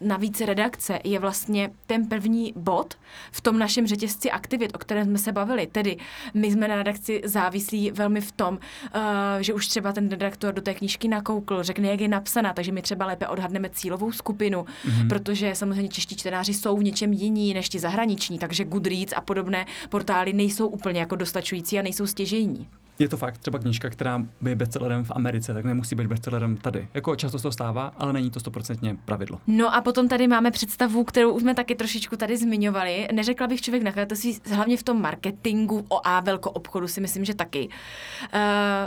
navíc 0.00 0.40
redakce 0.40 0.98
je 1.04 1.18
vlastně 1.18 1.70
ten 1.86 2.06
první 2.06 2.52
bod 2.56 2.94
v 3.32 3.40
tom 3.40 3.58
našem 3.58 3.86
řetězci 3.86 4.30
aktivit, 4.30 4.74
o 4.74 4.78
kterém 4.78 5.06
jsme 5.06 5.18
se 5.18 5.32
bavili. 5.32 5.66
Tedy 5.66 5.96
my 6.34 6.50
jsme 6.50 6.68
na 6.68 6.76
redakci 6.76 7.22
závislí 7.24 7.90
velmi 7.90 8.20
v 8.20 8.32
tom, 8.32 8.54
uh, 8.54 9.00
že 9.40 9.54
už 9.54 9.66
třeba 9.66 9.92
ten 9.92 10.08
redaktor 10.08 10.54
do 10.54 10.62
té 10.62 10.74
knížky 10.74 11.08
nakoukl, 11.08 11.62
řekne, 11.62 11.88
jak 11.88 12.00
je 12.00 12.08
napsaná, 12.08 12.52
takže 12.52 12.72
my 12.72 12.82
třeba 12.82 12.99
lépe 13.06 13.28
odhadneme 13.28 13.70
cílovou 13.70 14.12
skupinu, 14.12 14.64
mm-hmm. 14.64 15.08
protože 15.08 15.54
samozřejmě 15.54 15.88
čeští 15.88 16.16
čtenáři 16.16 16.54
jsou 16.54 16.76
v 16.76 16.84
něčem 16.84 17.12
jiní 17.12 17.54
než 17.54 17.68
ti 17.68 17.78
zahraniční, 17.78 18.38
takže 18.38 18.64
Goodreads 18.64 19.12
a 19.16 19.20
podobné 19.20 19.66
portály 19.88 20.32
nejsou 20.32 20.66
úplně 20.66 21.00
jako 21.00 21.16
dostačující 21.16 21.78
a 21.78 21.82
nejsou 21.82 22.06
stěžejní 22.06 22.66
je 23.02 23.08
to 23.08 23.16
fakt 23.16 23.38
třeba 23.38 23.58
knížka, 23.58 23.90
která 23.90 24.22
je 24.48 24.54
bestsellerem 24.54 25.04
v 25.04 25.10
Americe, 25.10 25.54
tak 25.54 25.64
nemusí 25.64 25.94
být 25.94 26.06
bestsellerem 26.06 26.56
tady. 26.56 26.88
Jako 26.94 27.16
často 27.16 27.38
se 27.38 27.42
to 27.42 27.52
stává, 27.52 27.92
ale 27.96 28.12
není 28.12 28.30
to 28.30 28.40
stoprocentně 28.40 28.96
pravidlo. 29.04 29.40
No 29.46 29.74
a 29.74 29.80
potom 29.80 30.08
tady 30.08 30.28
máme 30.28 30.50
představu, 30.50 31.04
kterou 31.04 31.32
už 31.32 31.42
jsme 31.42 31.54
taky 31.54 31.74
trošičku 31.74 32.16
tady 32.16 32.36
zmiňovali. 32.36 33.08
Neřekla 33.12 33.46
bych 33.46 33.62
člověk 33.62 33.82
nakladatelství, 33.82 34.38
hlavně 34.54 34.76
v 34.76 34.82
tom 34.82 35.02
marketingu 35.02 35.84
o 35.88 36.06
A 36.06 36.20
velko 36.20 36.50
obchodu 36.50 36.88
si 36.88 37.00
myslím, 37.00 37.24
že 37.24 37.34
taky. 37.34 37.68
Uh, 37.68 38.40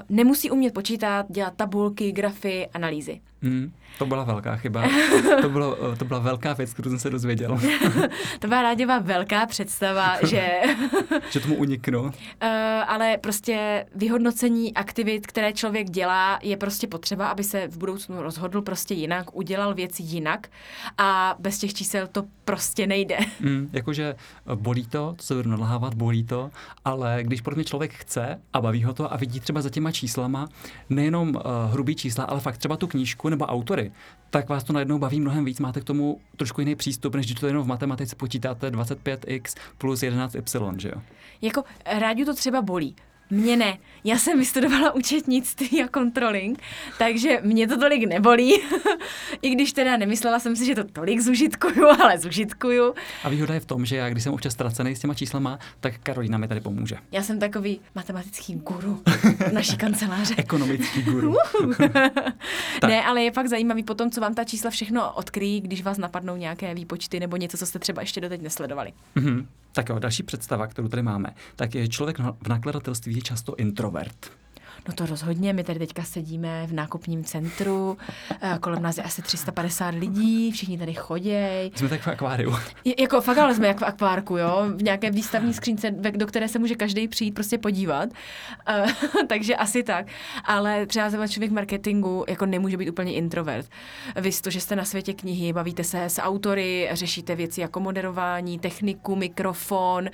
nemusí 0.09 0.51
umět 0.51 0.73
počítat, 0.73 1.25
dělat 1.29 1.53
tabulky, 1.55 2.11
grafy, 2.11 2.67
analýzy. 2.73 3.21
Hmm, 3.41 3.71
to 3.97 4.05
byla 4.05 4.23
velká 4.23 4.55
chyba. 4.55 4.83
To, 5.41 5.49
bylo, 5.49 5.95
to 5.97 6.05
byla 6.05 6.19
velká 6.19 6.53
věc, 6.53 6.73
kterou 6.73 6.89
jsem 6.89 6.99
se 6.99 7.09
dozvěděl. 7.09 7.59
to 8.39 8.47
byla 8.47 8.61
ráděva 8.61 8.99
velká 8.99 9.45
představa, 9.45 10.17
že... 10.27 10.61
že 11.29 11.39
tomu 11.39 11.55
uniknu. 11.55 12.01
Uh, 12.03 12.11
ale 12.87 13.17
prostě 13.17 13.85
vyhodnocení 13.95 14.73
aktivit, 14.73 15.27
které 15.27 15.53
člověk 15.53 15.89
dělá, 15.89 16.39
je 16.43 16.57
prostě 16.57 16.87
potřeba, 16.87 17.27
aby 17.27 17.43
se 17.43 17.67
v 17.67 17.77
budoucnu 17.77 18.21
rozhodl 18.21 18.61
prostě 18.61 18.93
jinak, 18.93 19.35
udělal 19.35 19.73
věci 19.73 20.03
jinak 20.03 20.47
a 20.97 21.35
bez 21.39 21.57
těch 21.57 21.73
čísel 21.73 22.07
to 22.07 22.23
prostě 22.45 22.87
nejde. 22.87 23.17
Mm, 23.39 23.69
jakože 23.73 24.15
eh, 24.53 24.55
bolí 24.55 24.85
to, 24.85 25.13
to 25.17 25.23
se 25.23 25.35
budu 25.35 25.49
nalhávat, 25.49 25.93
bolí 25.93 26.23
to, 26.23 26.51
ale 26.85 27.19
když 27.21 27.41
pro 27.41 27.55
mě 27.55 27.63
člověk 27.63 27.93
chce 27.93 28.39
a 28.53 28.61
baví 28.61 28.83
ho 28.83 28.93
to 28.93 29.13
a 29.13 29.17
vidí 29.17 29.39
třeba 29.39 29.61
za 29.61 29.69
těma 29.69 29.91
číslama 29.91 30.47
nejenom 30.89 31.29
uh, 31.29 31.41
hrubý 31.71 31.95
čísla, 31.95 32.23
ale 32.23 32.39
fakt 32.39 32.57
třeba 32.57 32.77
tu 32.77 32.87
knížku 32.87 33.29
nebo 33.29 33.45
autory, 33.45 33.82
tak 34.29 34.49
vás 34.49 34.63
to 34.63 34.73
najednou 34.73 34.99
baví 34.99 35.19
mnohem 35.19 35.45
víc. 35.45 35.59
Máte 35.59 35.81
k 35.81 35.83
tomu 35.83 36.21
trošku 36.37 36.61
jiný 36.61 36.75
přístup, 36.75 37.15
než 37.15 37.25
když 37.25 37.39
to 37.39 37.47
jenom 37.47 37.63
v 37.63 37.67
matematice 37.67 38.15
počítáte 38.15 38.69
25x 38.69 39.59
plus 39.77 40.01
11y, 40.01 40.79
že 40.79 40.89
jo? 40.89 41.01
Jako 41.41 41.63
rádi 41.99 42.25
to 42.25 42.33
třeba 42.33 42.61
bolí. 42.61 42.95
Mě 43.33 43.57
ne. 43.57 43.77
Já 44.03 44.17
jsem 44.17 44.39
vystudovala 44.39 44.91
účetnictví 44.91 45.83
a 45.83 45.87
controlling, 45.87 46.59
takže 46.97 47.39
mě 47.43 47.67
to 47.67 47.77
tolik 47.77 48.07
nebolí. 48.07 48.53
I 49.41 49.49
když 49.49 49.73
teda 49.73 49.97
nemyslela 49.97 50.39
jsem 50.39 50.55
si, 50.55 50.65
že 50.65 50.75
to 50.75 50.83
tolik 50.83 51.19
zužitkuju, 51.19 51.87
ale 52.01 52.17
zužitkuju. 52.17 52.93
A 53.23 53.29
výhoda 53.29 53.53
je 53.53 53.59
v 53.59 53.65
tom, 53.65 53.85
že 53.85 53.95
já, 53.95 54.09
když 54.09 54.23
jsem 54.23 54.33
občas 54.33 54.53
ztracený 54.53 54.95
s 54.95 54.99
těma 54.99 55.13
číslama, 55.13 55.59
tak 55.79 55.93
Karolina 56.03 56.37
mi 56.37 56.47
tady 56.47 56.61
pomůže. 56.61 56.95
Já 57.11 57.23
jsem 57.23 57.39
takový 57.39 57.79
matematický 57.95 58.55
guru 58.55 59.01
naší 59.53 59.77
kanceláře. 59.77 60.35
Ekonomický 60.37 61.01
guru. 61.01 61.35
ne, 62.87 63.03
ale 63.03 63.23
je 63.23 63.31
fakt 63.31 63.47
zajímavý 63.47 63.83
potom, 63.83 64.11
co 64.11 64.21
vám 64.21 64.33
ta 64.35 64.43
čísla 64.43 64.69
všechno 64.69 65.13
odkryjí, 65.13 65.61
když 65.61 65.83
vás 65.83 65.97
napadnou 65.97 66.35
nějaké 66.35 66.75
výpočty 66.75 67.19
nebo 67.19 67.37
něco, 67.37 67.57
co 67.57 67.65
jste 67.65 67.79
třeba 67.79 68.01
ještě 68.01 68.21
doteď 68.21 68.41
nesledovali. 68.41 68.93
Mm-hmm. 69.15 69.45
Tak 69.73 69.89
jo, 69.89 69.99
další 69.99 70.23
představa, 70.23 70.67
kterou 70.67 70.87
tady 70.87 71.01
máme, 71.03 71.29
tak 71.55 71.75
je 71.75 71.87
člověk 71.87 72.19
v 72.19 72.47
nakladatelství 72.47 73.15
je 73.15 73.21
často 73.21 73.55
introvert. 73.55 74.42
No 74.87 74.93
to 74.93 75.05
rozhodně, 75.05 75.53
my 75.53 75.63
tady 75.63 75.79
teďka 75.79 76.03
sedíme 76.03 76.67
v 76.67 76.73
nákupním 76.73 77.23
centru, 77.23 77.97
eh, 78.41 78.57
kolem 78.61 78.81
nás 78.81 78.97
je 78.97 79.03
asi 79.03 79.21
350 79.21 79.95
lidí, 79.95 80.51
všichni 80.51 80.77
tady 80.77 80.93
chodějí. 80.93 81.71
Jsme 81.75 81.89
tak 81.89 82.01
v 82.01 82.07
akváriu. 82.07 82.55
Je, 82.83 83.01
jako 83.01 83.21
fakt, 83.21 83.37
ale 83.37 83.55
jsme 83.55 83.67
jak 83.67 83.79
v 83.79 83.83
akvárku, 83.83 84.37
jo, 84.37 84.65
v 84.75 84.83
nějaké 84.83 85.11
výstavní 85.11 85.53
skřínce, 85.53 85.91
do 85.91 86.27
které 86.27 86.47
se 86.47 86.59
může 86.59 86.75
každý 86.75 87.07
přijít 87.07 87.31
prostě 87.31 87.57
podívat. 87.57 88.09
Uh, 88.83 88.91
takže 89.27 89.55
asi 89.55 89.83
tak. 89.83 90.07
Ale 90.45 90.85
třeba 90.85 91.09
zrovna 91.09 91.27
člověk 91.27 91.51
marketingu 91.51 92.25
jako 92.27 92.45
nemůže 92.45 92.77
být 92.77 92.89
úplně 92.89 93.13
introvert. 93.13 93.69
Vy 94.15 94.31
to, 94.31 94.49
že 94.49 94.61
jste 94.61 94.75
na 94.75 94.85
světě 94.85 95.13
knihy, 95.13 95.53
bavíte 95.53 95.83
se 95.83 96.05
s 96.05 96.21
autory, 96.21 96.89
řešíte 96.91 97.35
věci 97.35 97.61
jako 97.61 97.79
moderování, 97.79 98.59
techniku, 98.59 99.15
mikrofon, 99.15 100.09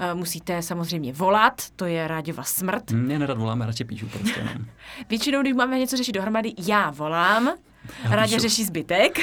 uh, 0.00 0.18
musíte 0.18 0.62
samozřejmě 0.62 1.12
volat, 1.12 1.62
to 1.76 1.86
je 1.86 2.08
rádiova 2.08 2.42
smrt. 2.42 2.90
Mě 2.90 3.18
nerad 3.18 3.38
volám, 3.38 3.60
radši 3.60 3.84
píšu 3.84 4.01
prostě. 4.06 4.44
No. 4.44 4.64
Většinou, 5.08 5.40
když 5.40 5.52
máme 5.52 5.78
něco 5.78 5.96
řešit 5.96 6.12
dohromady, 6.12 6.52
já 6.68 6.90
volám, 6.90 7.52
Rádě 8.10 8.38
řeší 8.38 8.64
zbytek. 8.64 9.18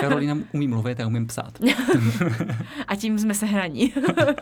Karolina 0.00 0.38
umí 0.52 0.68
mluvit, 0.68 1.00
a 1.00 1.06
umím 1.06 1.26
psát. 1.26 1.58
a 2.88 2.96
tím 2.96 3.18
jsme 3.18 3.34
se 3.34 3.46
hraní. 3.46 3.94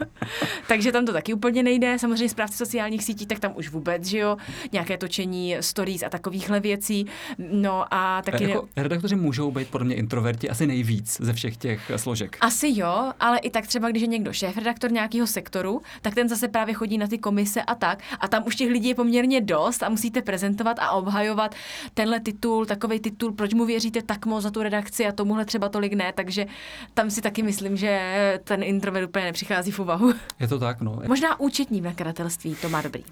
Takže 0.68 0.92
tam 0.92 1.06
to 1.06 1.12
taky 1.12 1.34
úplně 1.34 1.62
nejde. 1.62 1.98
Samozřejmě 1.98 2.28
zprávci 2.28 2.56
sociálních 2.56 3.04
sítí, 3.04 3.26
tak 3.26 3.38
tam 3.38 3.52
už 3.56 3.68
vůbec, 3.68 4.06
že 4.06 4.18
jo, 4.18 4.36
nějaké 4.72 4.98
točení 4.98 5.56
stories 5.60 6.02
a 6.02 6.08
takovýchhle 6.08 6.60
věcí. 6.60 7.06
No 7.38 7.94
a 7.94 8.22
taky... 8.22 8.44
A 8.44 8.48
jako 8.48 8.68
redaktoři 8.76 9.16
můžou 9.16 9.50
být 9.50 9.68
podle 9.68 9.84
mě 9.84 9.94
introverti 9.96 10.50
asi 10.50 10.66
nejvíc 10.66 11.20
ze 11.20 11.32
všech 11.32 11.56
těch 11.56 11.90
složek. 11.96 12.36
Asi 12.40 12.72
jo, 12.74 13.12
ale 13.20 13.38
i 13.38 13.50
tak 13.50 13.66
třeba, 13.66 13.90
když 13.90 14.02
je 14.02 14.08
někdo 14.08 14.32
šéf-redaktor 14.32 14.92
nějakého 14.92 15.26
sektoru, 15.26 15.82
tak 16.02 16.14
ten 16.14 16.28
zase 16.28 16.48
právě 16.48 16.74
chodí 16.74 16.98
na 16.98 17.06
ty 17.06 17.18
komise 17.18 17.62
a 17.62 17.74
tak. 17.74 17.98
A 18.20 18.28
tam 18.28 18.42
už 18.46 18.56
těch 18.56 18.70
lidí 18.70 18.88
je 18.88 18.94
poměrně 18.94 19.40
dost 19.40 19.82
a 19.82 19.88
musíte 19.88 20.22
prezentovat 20.22 20.78
a 20.80 20.90
obhajovat 20.90 21.54
tenhle 21.94 22.20
titul, 22.20 22.66
takový 22.66 23.00
titul, 23.00 23.32
proč 23.32 23.54
mu 23.58 23.66
věříte 23.66 24.02
tak 24.02 24.26
moc 24.26 24.42
za 24.42 24.50
tu 24.50 24.62
redakci 24.62 25.06
a 25.06 25.12
tomuhle 25.12 25.44
třeba 25.44 25.68
tolik 25.68 25.92
ne, 25.92 26.12
takže 26.12 26.46
tam 26.94 27.10
si 27.10 27.22
taky 27.22 27.42
myslím, 27.42 27.76
že 27.76 28.40
ten 28.44 28.62
introvert 28.62 29.08
úplně 29.08 29.24
nepřichází 29.24 29.70
v 29.70 29.78
úvahu. 29.78 30.12
Je 30.40 30.48
to 30.48 30.58
tak, 30.58 30.80
no. 30.80 31.00
Možná 31.08 31.40
účetní 31.40 31.80
v 31.80 31.84
nakladatelství, 31.84 32.54
to 32.62 32.68
má 32.68 32.82
dobrý. 32.82 33.04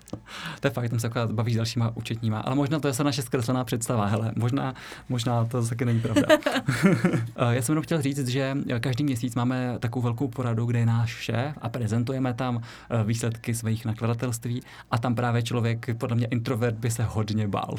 to 0.61 0.67
je 0.67 0.71
fakt, 0.71 0.91
tam 0.91 1.01
se 1.01 1.07
akorát 1.07 1.33
baví 1.33 1.53
s 1.53 1.57
dalšíma 1.57 1.93
účetníma, 1.95 2.41
ale 2.41 2.55
možná 2.55 2.79
to 2.79 2.89
je 2.89 2.95
se 2.95 3.05
naše 3.05 3.23
zkreslená 3.23 3.65
představa, 3.65 4.07
hele, 4.07 4.33
možná, 4.37 4.75
možná 5.09 5.45
to 5.45 5.67
taky 5.67 5.85
není 5.85 6.01
pravda. 6.01 6.23
Eh, 7.37 7.55
já 7.55 7.63
jsem 7.63 7.73
jenom 7.73 7.83
chtěl 7.83 8.03
říct, 8.03 8.29
že 8.29 8.57
každý 8.81 9.05
měsíc 9.05 9.35
máme 9.35 9.77
takovou 9.79 10.03
velkou 10.03 10.29
poradu, 10.29 10.67
kde 10.67 10.79
je 10.79 10.87
náš 10.87 11.11
šéf 11.11 11.59
a 11.63 11.69
prezentujeme 11.69 12.35
tam 12.35 12.61
eh, 12.61 13.05
výsledky 13.05 13.55
svých 13.55 13.85
nakladatelství 13.85 14.63
a 14.91 14.99
tam 14.99 15.15
právě 15.15 15.43
člověk, 15.43 15.87
podle 15.99 16.17
mě 16.17 16.27
introvert, 16.27 16.77
by 16.77 16.91
se 16.91 17.03
hodně 17.05 17.49
bál. 17.49 17.75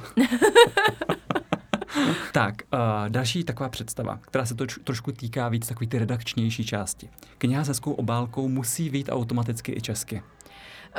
Tak, 2.32 2.56
uh, 2.74 2.80
další 3.10 3.44
taková 3.44 3.70
představa, 3.70 4.20
která 4.22 4.46
se 4.46 4.56
to 4.56 4.66
trošku 4.84 5.12
týká 5.12 5.50
víc 5.50 5.68
takový 5.68 5.88
ty 5.88 6.00
redakčnější 6.00 6.66
části. 6.66 7.10
Kniha 7.38 7.64
se 7.64 7.72
hezkou 7.72 7.94
obálkou 7.94 8.48
musí 8.48 8.90
být 8.90 9.10
automaticky 9.12 9.72
i 9.78 9.82
česky. 9.82 10.22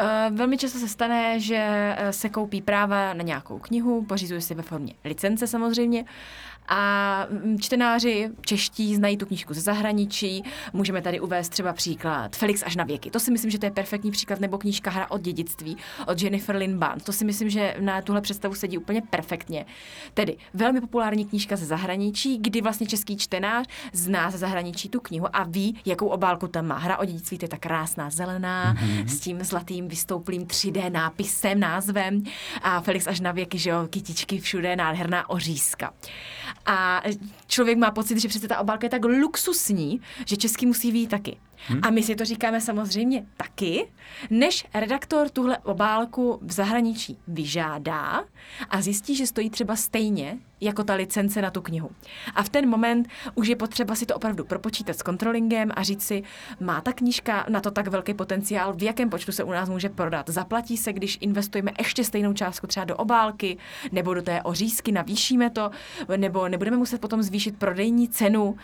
Uh, 0.01 0.37
velmi 0.37 0.59
často 0.59 0.79
se 0.79 0.89
stane, 0.89 1.41
že 1.41 1.95
se 2.11 2.29
koupí 2.29 2.63
práva 2.63 3.15
na 3.15 3.23
nějakou 3.23 3.59
knihu, 3.59 4.05
pořizuje 4.05 4.41
si 4.41 4.55
ve 4.55 4.63
formě 4.63 4.95
licence 5.05 5.47
samozřejmě 5.47 6.05
A 6.69 7.27
mm, 7.31 7.59
čtenáři 7.61 8.31
čeští 8.41 8.97
znají 8.97 9.17
tu 9.17 9.27
knížku 9.27 9.55
ze 9.55 9.61
zahraničí. 9.61 10.43
Můžeme 10.73 11.03
tady 11.03 11.21
uvést 11.21 11.49
třeba 11.49 11.73
příklad 11.73 12.37
Felix 12.37 12.63
až 12.67 12.77
na 12.77 12.85
věky. 12.85 13.11
To 13.11 13.21
si 13.21 13.31
myslím, 13.31 13.51
že 13.51 13.59
to 13.59 13.67
je 13.67 13.71
perfektní 13.71 14.11
příklad, 14.11 14.41
nebo 14.41 14.59
knížka 14.59 14.91
Hra 14.91 15.11
od 15.11 15.21
dědictví 15.21 15.77
od 16.07 16.23
Jennifer 16.23 16.57
Lynn 16.57 16.79
Barnes. 16.79 17.05
To 17.05 17.13
si 17.13 17.25
myslím, 17.25 17.51
že 17.51 17.77
na 17.81 18.03
tuhle 18.03 18.21
představu 18.21 18.55
sedí 18.55 18.79
úplně 18.79 19.03
perfektně. 19.03 19.67
Tedy 20.15 20.37
velmi 20.55 20.81
populární 20.81 21.25
knížka 21.27 21.57
ze 21.57 21.67
zahraničí, 21.67 22.39
kdy 22.39 22.61
vlastně 22.61 22.87
český 22.87 23.17
čtenář 23.17 23.67
zná 23.93 24.31
ze 24.31 24.39
zahraničí 24.39 24.89
tu 24.89 25.01
knihu 25.01 25.27
a 25.33 25.45
ví, 25.45 25.81
jakou 25.85 26.07
obálku 26.07 26.49
tam 26.49 26.67
má. 26.67 26.79
Hra 26.79 26.99
o 26.99 27.05
dědictví 27.05 27.39
to 27.39 27.45
je 27.45 27.49
ta 27.49 27.57
krásná 27.57 28.11
zelená 28.11 28.75
mm-hmm. 28.75 29.07
s 29.07 29.21
tím 29.21 29.45
zlatým 29.45 29.89
vystouplým 29.89 30.45
3D 30.45 30.93
nápisem, 30.93 31.61
názvem 31.61 32.23
a 32.63 32.81
Felix 32.81 33.07
až 33.07 33.21
na 33.21 33.33
věky, 33.33 33.59
že 33.59 33.71
jo, 33.71 33.87
kytičky 33.91 34.39
všude, 34.41 34.77
nádherná 34.77 35.31
ořízka. 35.31 35.93
A 36.67 37.03
člověk 37.47 37.79
má 37.79 37.91
pocit, 37.91 38.19
že 38.19 38.29
přece 38.29 38.49
ta 38.49 38.59
obálka 38.59 38.87
je 38.87 38.91
tak 38.91 39.05
luxusní, 39.05 40.01
že 40.27 40.37
český 40.37 40.67
musí 40.67 40.93
být 40.93 41.07
taky. 41.07 41.37
Hmm. 41.67 41.81
A 41.83 41.91
my 41.91 42.03
si 42.03 42.15
to 42.15 42.25
říkáme 42.25 42.61
samozřejmě 42.61 43.27
taky, 43.37 43.89
než 44.31 44.67
redaktor 44.75 45.29
tuhle 45.29 45.59
obálku 45.59 46.39
v 46.43 46.53
zahraničí 46.53 47.19
vyžádá 47.29 48.25
a 48.71 48.83
zjistí, 48.83 49.17
že 49.17 49.27
stojí 49.27 49.51
třeba 49.51 49.77
stejně 49.77 50.39
jako 50.61 50.85
ta 50.85 50.95
licence 50.95 51.43
na 51.43 51.51
tu 51.51 51.63
knihu. 51.63 51.91
A 52.35 52.43
v 52.43 52.49
ten 52.49 52.69
moment 52.69 53.09
už 53.35 53.49
je 53.49 53.57
potřeba 53.57 53.95
si 53.95 54.07
to 54.07 54.17
opravdu 54.17 54.45
propočítat 54.45 54.99
s 54.99 55.03
kontrolingem 55.03 55.71
a 55.75 55.83
říct 55.83 56.03
si, 56.03 56.23
má 56.61 56.81
ta 56.81 56.93
knížka 56.93 57.47
na 57.49 57.61
to 57.61 57.71
tak 57.71 57.89
velký 57.89 58.15
potenciál, 58.15 58.73
v 58.73 58.83
jakém 58.83 59.11
počtu 59.11 59.33
se 59.33 59.45
u 59.45 59.51
nás 59.51 59.69
může 59.69 59.89
prodat. 59.89 60.29
Zaplatí 60.29 60.77
se, 60.77 60.93
když 60.93 61.19
investujeme 61.21 61.73
ještě 61.79 62.05
stejnou 62.05 62.33
částku 62.33 62.67
třeba 62.67 62.85
do 62.85 62.97
obálky 62.97 63.57
nebo 63.93 64.15
do 64.15 64.23
té 64.23 64.43
ořízky, 64.43 64.93
navýšíme 64.93 65.51
to, 65.51 65.71
nebo 66.17 66.49
nebudeme 66.49 66.77
muset 66.77 67.01
potom 67.01 67.23
zvýšit 67.23 67.59
prodejní 67.59 68.09
cenu 68.09 68.57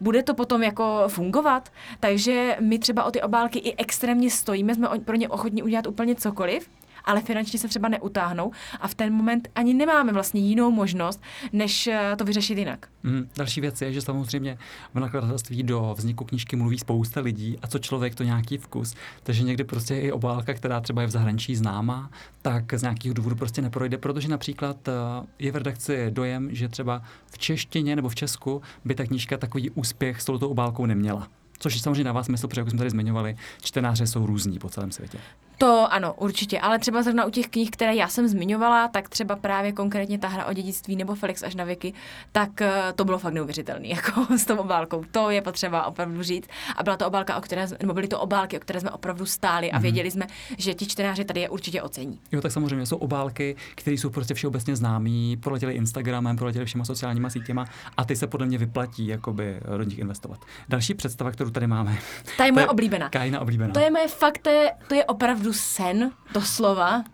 bude 0.00 0.22
to 0.22 0.34
potom 0.34 0.62
jako 0.62 1.04
fungovat. 1.08 1.72
Takže 2.00 2.56
my 2.60 2.78
třeba 2.78 3.04
o 3.04 3.10
ty 3.10 3.22
obálky 3.22 3.58
i 3.58 3.76
extrémně 3.76 4.30
stojíme, 4.30 4.74
jsme 4.74 4.88
pro 5.04 5.16
ně 5.16 5.28
ochotní 5.28 5.62
udělat 5.62 5.86
úplně 5.86 6.14
cokoliv, 6.14 6.70
ale 7.08 7.20
finančně 7.20 7.58
se 7.58 7.68
třeba 7.68 7.88
neutáhnou 7.88 8.52
a 8.80 8.88
v 8.88 8.94
ten 8.94 9.12
moment 9.12 9.48
ani 9.54 9.74
nemáme 9.74 10.12
vlastně 10.12 10.40
jinou 10.40 10.70
možnost, 10.70 11.22
než 11.52 11.86
eh, 11.86 12.14
to 12.18 12.24
vyřešit 12.24 12.58
jinak. 12.58 12.88
Mm, 13.02 13.28
další 13.36 13.60
věc 13.60 13.82
je, 13.82 13.92
že 13.92 14.00
samozřejmě 14.00 14.58
v 14.94 15.00
nakladatelství 15.00 15.62
do 15.62 15.94
vzniku 15.98 16.24
knížky 16.24 16.56
mluví 16.56 16.78
spousta 16.78 17.20
lidí 17.20 17.58
a 17.62 17.66
co 17.66 17.78
člověk 17.78 18.14
to 18.14 18.22
nějaký 18.24 18.58
vkus. 18.58 18.94
Takže 19.22 19.42
někdy 19.42 19.64
prostě 19.64 20.00
i 20.00 20.12
obálka, 20.12 20.54
která 20.54 20.80
třeba 20.80 21.02
je 21.02 21.08
v 21.08 21.10
zahraničí 21.10 21.56
známá, 21.56 22.10
tak 22.42 22.74
z 22.74 22.82
nějakých 22.82 23.14
důvodů 23.14 23.36
prostě 23.36 23.62
neprojde, 23.62 23.98
protože 23.98 24.28
například 24.28 24.88
eh, 24.88 24.92
je 25.38 25.52
v 25.52 25.56
redakci 25.56 26.10
dojem, 26.10 26.48
že 26.54 26.68
třeba 26.68 27.02
v 27.26 27.38
češtině 27.38 27.96
nebo 27.96 28.08
v 28.08 28.14
Česku 28.14 28.62
by 28.84 28.94
ta 28.94 29.04
knížka 29.04 29.36
takový 29.36 29.70
úspěch 29.70 30.20
s 30.22 30.24
touto 30.24 30.50
obálkou 30.50 30.86
neměla. 30.86 31.28
Což 31.58 31.80
samozřejmě 31.80 32.04
dává 32.04 32.22
smysl, 32.22 32.48
protože 32.48 32.60
jak 32.60 32.70
jsme 32.70 32.78
tady 32.78 32.90
zmiňovali, 32.90 33.36
čtenáře 33.62 34.06
jsou 34.06 34.26
různí 34.26 34.58
po 34.58 34.68
celém 34.68 34.92
světě. 34.92 35.18
To 35.58 35.92
ano, 35.92 36.14
určitě, 36.14 36.60
ale 36.60 36.78
třeba 36.78 37.02
zrovna 37.02 37.24
u 37.24 37.30
těch 37.30 37.48
knih, 37.48 37.70
které 37.70 37.94
já 37.94 38.08
jsem 38.08 38.28
zmiňovala, 38.28 38.88
tak 38.88 39.08
třeba 39.08 39.36
právě 39.36 39.72
konkrétně 39.72 40.18
ta 40.18 40.28
hra 40.28 40.46
o 40.46 40.52
dědictví 40.52 40.96
nebo 40.96 41.14
Felix 41.14 41.42
až 41.42 41.54
na 41.54 41.64
věky, 41.64 41.92
tak 42.32 42.60
eh, 42.60 42.72
to 42.94 43.04
bylo 43.04 43.18
fakt 43.18 43.32
neuvěřitelné, 43.34 43.88
jako 43.88 44.38
s 44.38 44.44
tou 44.44 44.56
obálkou. 44.56 45.04
To 45.12 45.30
je 45.30 45.42
potřeba 45.42 45.86
opravdu 45.86 46.22
říct. 46.22 46.48
A 46.76 46.82
byla 46.82 46.96
to 46.96 47.06
obálka, 47.06 47.36
o 47.36 47.40
které, 47.40 47.66
nebo 47.80 47.94
byly 47.94 48.08
to 48.08 48.20
obálky, 48.20 48.56
o 48.56 48.60
které 48.60 48.80
jsme 48.80 48.90
opravdu 48.90 49.26
stáli 49.26 49.70
a 49.70 49.74
mhm. 49.74 49.82
věděli 49.82 50.10
jsme, 50.10 50.26
že 50.58 50.74
ti 50.74 50.86
čtenáři 50.86 51.24
tady 51.24 51.40
je 51.40 51.48
určitě 51.48 51.82
ocení. 51.82 52.20
Jo, 52.32 52.40
tak 52.40 52.52
samozřejmě 52.52 52.86
jsou 52.86 52.96
obálky, 52.96 53.56
které 53.74 53.94
jsou 53.94 54.10
prostě 54.10 54.34
všeobecně 54.34 54.76
známí, 54.76 55.36
proletěli 55.36 55.74
Instagramem, 55.74 56.36
proletěli 56.36 56.64
všema 56.64 56.84
sociálníma 56.84 57.30
sítěma 57.30 57.66
a 57.96 58.04
ty 58.04 58.16
se 58.16 58.26
podle 58.26 58.46
mě 58.46 58.58
vyplatí 58.58 59.06
jakoby 59.06 59.60
do 59.76 59.82
nich 59.82 59.98
investovat. 59.98 60.40
Další 60.68 60.94
představa, 60.94 61.30
kterou 61.30 61.50
tady 61.50 61.66
máme. 61.66 61.98
Ta 62.36 62.44
je 62.44 62.52
moje 62.52 62.68
oblíbená. 62.68 63.08
Kajna 63.08 63.40
oblíbená. 63.40 63.72
To 63.72 63.80
je 63.80 63.90
moje 63.90 64.08
fakt, 64.08 64.38
to 64.38 64.50
je, 64.50 64.72
to 64.88 64.94
je 64.94 65.04
opravdu 65.04 65.47
opravdu 65.48 65.52
sen, 65.52 66.12
doslova. 66.32 67.04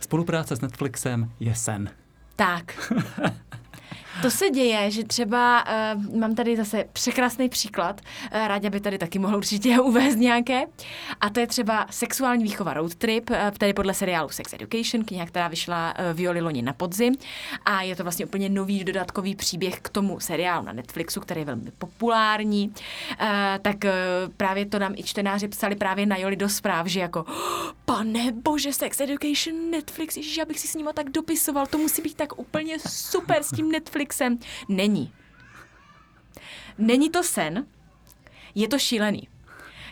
Spolupráce 0.00 0.56
s 0.56 0.60
Netflixem 0.60 1.30
je 1.40 1.54
sen. 1.54 1.90
Tak. 2.36 2.92
To 4.22 4.30
se 4.30 4.50
děje, 4.50 4.90
že 4.90 5.04
třeba 5.04 5.64
uh, 5.94 6.18
mám 6.18 6.34
tady 6.34 6.56
zase 6.56 6.84
překrásný 6.92 7.48
příklad, 7.48 8.00
uh, 8.00 8.46
ráda 8.46 8.70
by 8.70 8.80
tady 8.80 8.98
taky 8.98 9.18
mohl 9.18 9.36
určitě 9.36 9.80
uvést 9.80 10.16
nějaké, 10.16 10.62
a 11.20 11.30
to 11.30 11.40
je 11.40 11.46
třeba 11.46 11.86
sexuální 11.90 12.44
výchova 12.44 12.74
road 12.74 12.94
trip, 12.94 13.30
uh, 13.30 13.36
tedy 13.58 13.72
podle 13.72 13.94
seriálu 13.94 14.28
Sex 14.28 14.52
Education, 14.52 15.04
kniha, 15.04 15.26
která 15.26 15.48
vyšla 15.48 15.94
uh, 15.98 16.16
Violi 16.16 16.40
loni 16.40 16.62
na 16.62 16.72
podzim. 16.72 17.14
A 17.64 17.82
je 17.82 17.96
to 17.96 18.02
vlastně 18.02 18.26
úplně 18.26 18.48
nový 18.48 18.84
dodatkový 18.84 19.34
příběh 19.34 19.80
k 19.80 19.88
tomu 19.88 20.20
seriálu 20.20 20.66
na 20.66 20.72
Netflixu, 20.72 21.20
který 21.20 21.40
je 21.40 21.44
velmi 21.44 21.70
populární, 21.78 22.68
uh, 22.68 23.26
tak 23.62 23.76
uh, 23.84 23.90
právě 24.36 24.66
to 24.66 24.78
nám 24.78 24.94
i 24.96 25.02
čtenáři 25.02 25.48
psali 25.48 25.76
právě 25.76 26.06
na 26.06 26.16
Joli 26.16 26.36
do 26.36 26.48
zpráv, 26.48 26.86
že 26.86 27.00
jako 27.00 27.22
oh, 27.22 27.72
pane 27.84 28.32
bože, 28.32 28.72
Sex 28.72 29.00
Education, 29.00 29.70
Netflix, 29.70 30.16
ježiš, 30.16 30.36
já 30.36 30.44
bych 30.44 30.60
si 30.60 30.68
s 30.68 30.74
ním 30.74 30.88
tak 30.94 31.10
dopisoval, 31.10 31.66
to 31.66 31.78
musí 31.78 32.02
být 32.02 32.14
tak 32.14 32.38
úplně 32.38 32.76
super 32.88 33.42
s 33.42 33.50
tím 33.50 33.72
Netflix 33.72 34.07
Netflixem. 34.08 34.38
Není. 34.68 35.12
Není 36.78 37.10
to 37.10 37.22
sen, 37.22 37.66
je 38.54 38.68
to 38.68 38.78
šílený. 38.78 39.28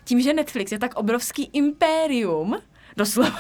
Tím, 0.05 0.21
že 0.21 0.33
Netflix 0.33 0.73
je 0.73 0.79
tak 0.79 0.95
obrovský 0.95 1.51
impérium, 1.53 2.59
doslova, 2.97 3.39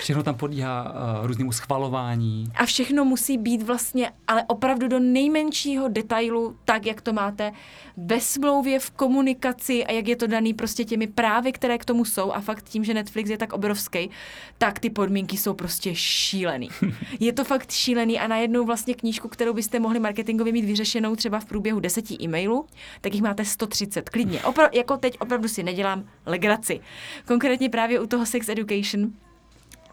Všechno 0.00 0.22
tam 0.22 0.34
podíhá 0.34 0.92
uh, 1.20 1.26
různému 1.26 1.52
schvalování. 1.52 2.52
A 2.54 2.66
všechno 2.66 3.04
musí 3.04 3.38
být 3.38 3.62
vlastně, 3.62 4.10
ale 4.26 4.44
opravdu 4.46 4.88
do 4.88 4.98
nejmenšího 4.98 5.88
detailu, 5.88 6.56
tak, 6.64 6.86
jak 6.86 7.00
to 7.00 7.12
máte 7.12 7.52
ve 7.96 8.20
smlouvě, 8.20 8.78
v 8.78 8.90
komunikaci 8.90 9.84
a 9.84 9.92
jak 9.92 10.08
je 10.08 10.16
to 10.16 10.26
daný 10.26 10.54
prostě 10.54 10.84
těmi 10.84 11.06
právy, 11.06 11.52
které 11.52 11.78
k 11.78 11.84
tomu 11.84 12.04
jsou. 12.04 12.32
A 12.32 12.40
fakt 12.40 12.68
tím, 12.68 12.84
že 12.84 12.94
Netflix 12.94 13.30
je 13.30 13.38
tak 13.38 13.52
obrovský, 13.52 14.10
tak 14.58 14.78
ty 14.78 14.90
podmínky 14.90 15.36
jsou 15.36 15.54
prostě 15.54 15.94
šílený. 15.94 16.68
je 17.20 17.32
to 17.32 17.44
fakt 17.44 17.70
šílený 17.70 18.20
a 18.20 18.26
najednou 18.26 18.64
vlastně 18.64 18.94
knížku, 18.94 19.28
kterou 19.28 19.52
byste 19.52 19.80
mohli 19.80 20.00
marketingově 20.00 20.52
mít 20.52 20.64
vyřešenou 20.64 21.16
třeba 21.16 21.40
v 21.40 21.44
průběhu 21.44 21.80
deseti 21.80 22.16
e-mailů, 22.22 22.66
tak 23.00 23.14
jich 23.14 23.22
máte 23.22 23.44
130. 23.44 24.08
Klidně. 24.10 24.38
Opra- 24.38 24.70
jako 24.72 24.96
teď 24.96 25.16
opravdu 25.20 25.48
si 25.48 25.62
nedělám 25.62 26.04
legraci. 26.26 26.80
Konkrétně 27.26 27.68
právě 27.68 28.00
u 28.00 28.06
toho 28.06 28.26
Sex 28.26 28.48
Education 28.48 29.12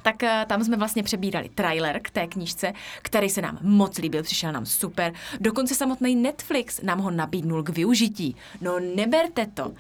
tak 0.06 0.24
eh, 0.24 0.46
tam 0.48 0.64
jsme 0.64 0.78
vlastně 0.78 1.04
přebírali 1.04 1.50
trailer 1.50 2.00
k 2.02 2.10
té 2.10 2.28
knížce, 2.28 2.74
který 3.02 3.30
se 3.30 3.42
nám 3.42 3.58
moc 3.62 3.98
líbil, 3.98 4.24
přišel 4.24 4.52
nám 4.52 4.66
super. 4.66 5.14
Dokonce 5.40 5.76
samotný 5.76 6.16
Netflix 6.16 6.82
nám 6.82 7.00
ho 7.00 7.12
nabídnul 7.12 7.64
k 7.64 7.70
využití. 7.70 8.36
No 8.62 8.80
neberte 8.80 9.46
to. 9.46 9.72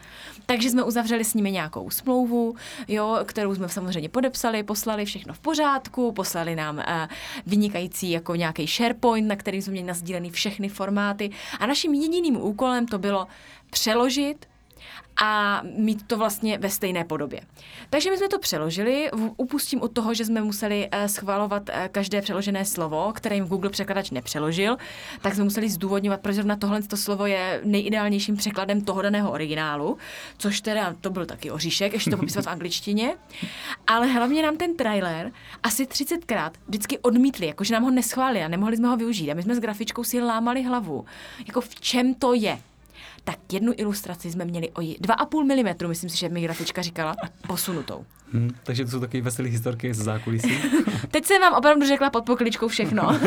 Takže 0.45 0.69
jsme 0.69 0.83
uzavřeli 0.83 1.23
s 1.23 1.33
nimi 1.33 1.51
nějakou 1.51 1.89
smlouvu, 1.89 2.55
jo, 2.87 3.19
kterou 3.25 3.55
jsme 3.55 3.69
samozřejmě 3.69 4.09
podepsali, 4.09 4.63
poslali 4.63 5.05
všechno 5.05 5.33
v 5.33 5.39
pořádku, 5.39 6.11
poslali 6.11 6.55
nám 6.55 6.77
uh, 6.77 6.83
vynikající 7.45 8.11
jako 8.11 8.35
nějaký 8.35 8.67
SharePoint, 8.67 9.27
na 9.27 9.35
kterým 9.35 9.61
jsme 9.61 9.71
měli 9.71 9.87
nazdílený 9.87 10.29
všechny 10.29 10.69
formáty. 10.69 11.29
A 11.59 11.65
naším 11.65 11.93
jediným 11.93 12.37
úkolem 12.37 12.87
to 12.87 12.97
bylo 12.97 13.27
přeložit 13.69 14.45
a 15.21 15.61
mít 15.77 16.07
to 16.07 16.17
vlastně 16.17 16.57
ve 16.57 16.69
stejné 16.69 17.03
podobě. 17.03 17.41
Takže 17.89 18.11
my 18.11 18.17
jsme 18.17 18.27
to 18.27 18.39
přeložili, 18.39 19.09
upustím 19.37 19.81
od 19.81 19.91
toho, 19.91 20.13
že 20.13 20.25
jsme 20.25 20.41
museli 20.41 20.89
eh, 20.91 21.09
schvalovat 21.09 21.69
eh, 21.69 21.89
každé 21.91 22.21
přeložené 22.21 22.65
slovo, 22.65 23.11
které 23.15 23.35
jim 23.35 23.45
Google 23.45 23.69
překladač 23.69 24.11
nepřeložil, 24.11 24.77
tak 25.21 25.33
jsme 25.33 25.43
museli 25.43 25.69
zdůvodňovat, 25.69 26.21
proč 26.21 26.35
zrovna 26.35 26.55
tohle 26.55 26.81
to 26.81 26.97
slovo 26.97 27.25
je 27.25 27.61
nejideálnějším 27.63 28.37
překladem 28.37 28.81
toho 28.81 29.01
daného 29.01 29.31
originálu, 29.31 29.97
což 30.37 30.61
teda 30.61 30.95
to 31.01 31.09
byl 31.09 31.25
taky 31.25 31.51
oříšek, 31.51 31.93
ještě 31.93 32.11
to 32.11 32.17
popisovat 32.17 32.45
v 32.45 32.49
angličtině. 32.49 33.13
Ale 33.87 34.07
hlavně 34.07 34.43
nám 34.43 34.57
ten 34.57 34.75
trailer 34.75 35.31
asi 35.63 35.83
30krát 35.83 36.51
vždycky 36.67 36.99
odmítli, 36.99 37.47
jakože 37.47 37.73
nám 37.73 37.83
ho 37.83 37.91
neschválili 37.91 38.43
a 38.43 38.47
nemohli 38.47 38.77
jsme 38.77 38.87
ho 38.87 38.97
využít. 38.97 39.31
A 39.31 39.33
my 39.33 39.43
jsme 39.43 39.55
s 39.55 39.59
grafičkou 39.59 40.03
si 40.03 40.21
lámali 40.21 40.63
hlavu, 40.63 41.05
jako 41.47 41.61
v 41.61 41.75
čem 41.75 42.13
to 42.13 42.33
je 42.33 42.59
tak 43.25 43.53
jednu 43.53 43.73
ilustraci 43.77 44.31
jsme 44.31 44.45
měli 44.45 44.69
o 44.69 44.79
2,5 44.79 45.83
mm, 45.83 45.89
myslím 45.89 46.09
si, 46.09 46.17
že 46.17 46.29
mi 46.29 46.41
grafička 46.41 46.81
říkala, 46.81 47.15
posunutou. 47.47 48.05
Hmm, 48.33 48.55
takže 48.63 48.85
to 48.85 48.91
jsou 48.91 48.99
takové 48.99 49.21
veselé 49.21 49.49
historky 49.49 49.93
z 49.93 49.97
zákulisí. 49.97 50.57
Teď 51.11 51.25
jsem 51.25 51.41
vám 51.41 51.53
opravdu 51.53 51.87
řekla 51.87 52.09
pod 52.09 52.25
pokličkou 52.25 52.67
všechno. 52.67 53.19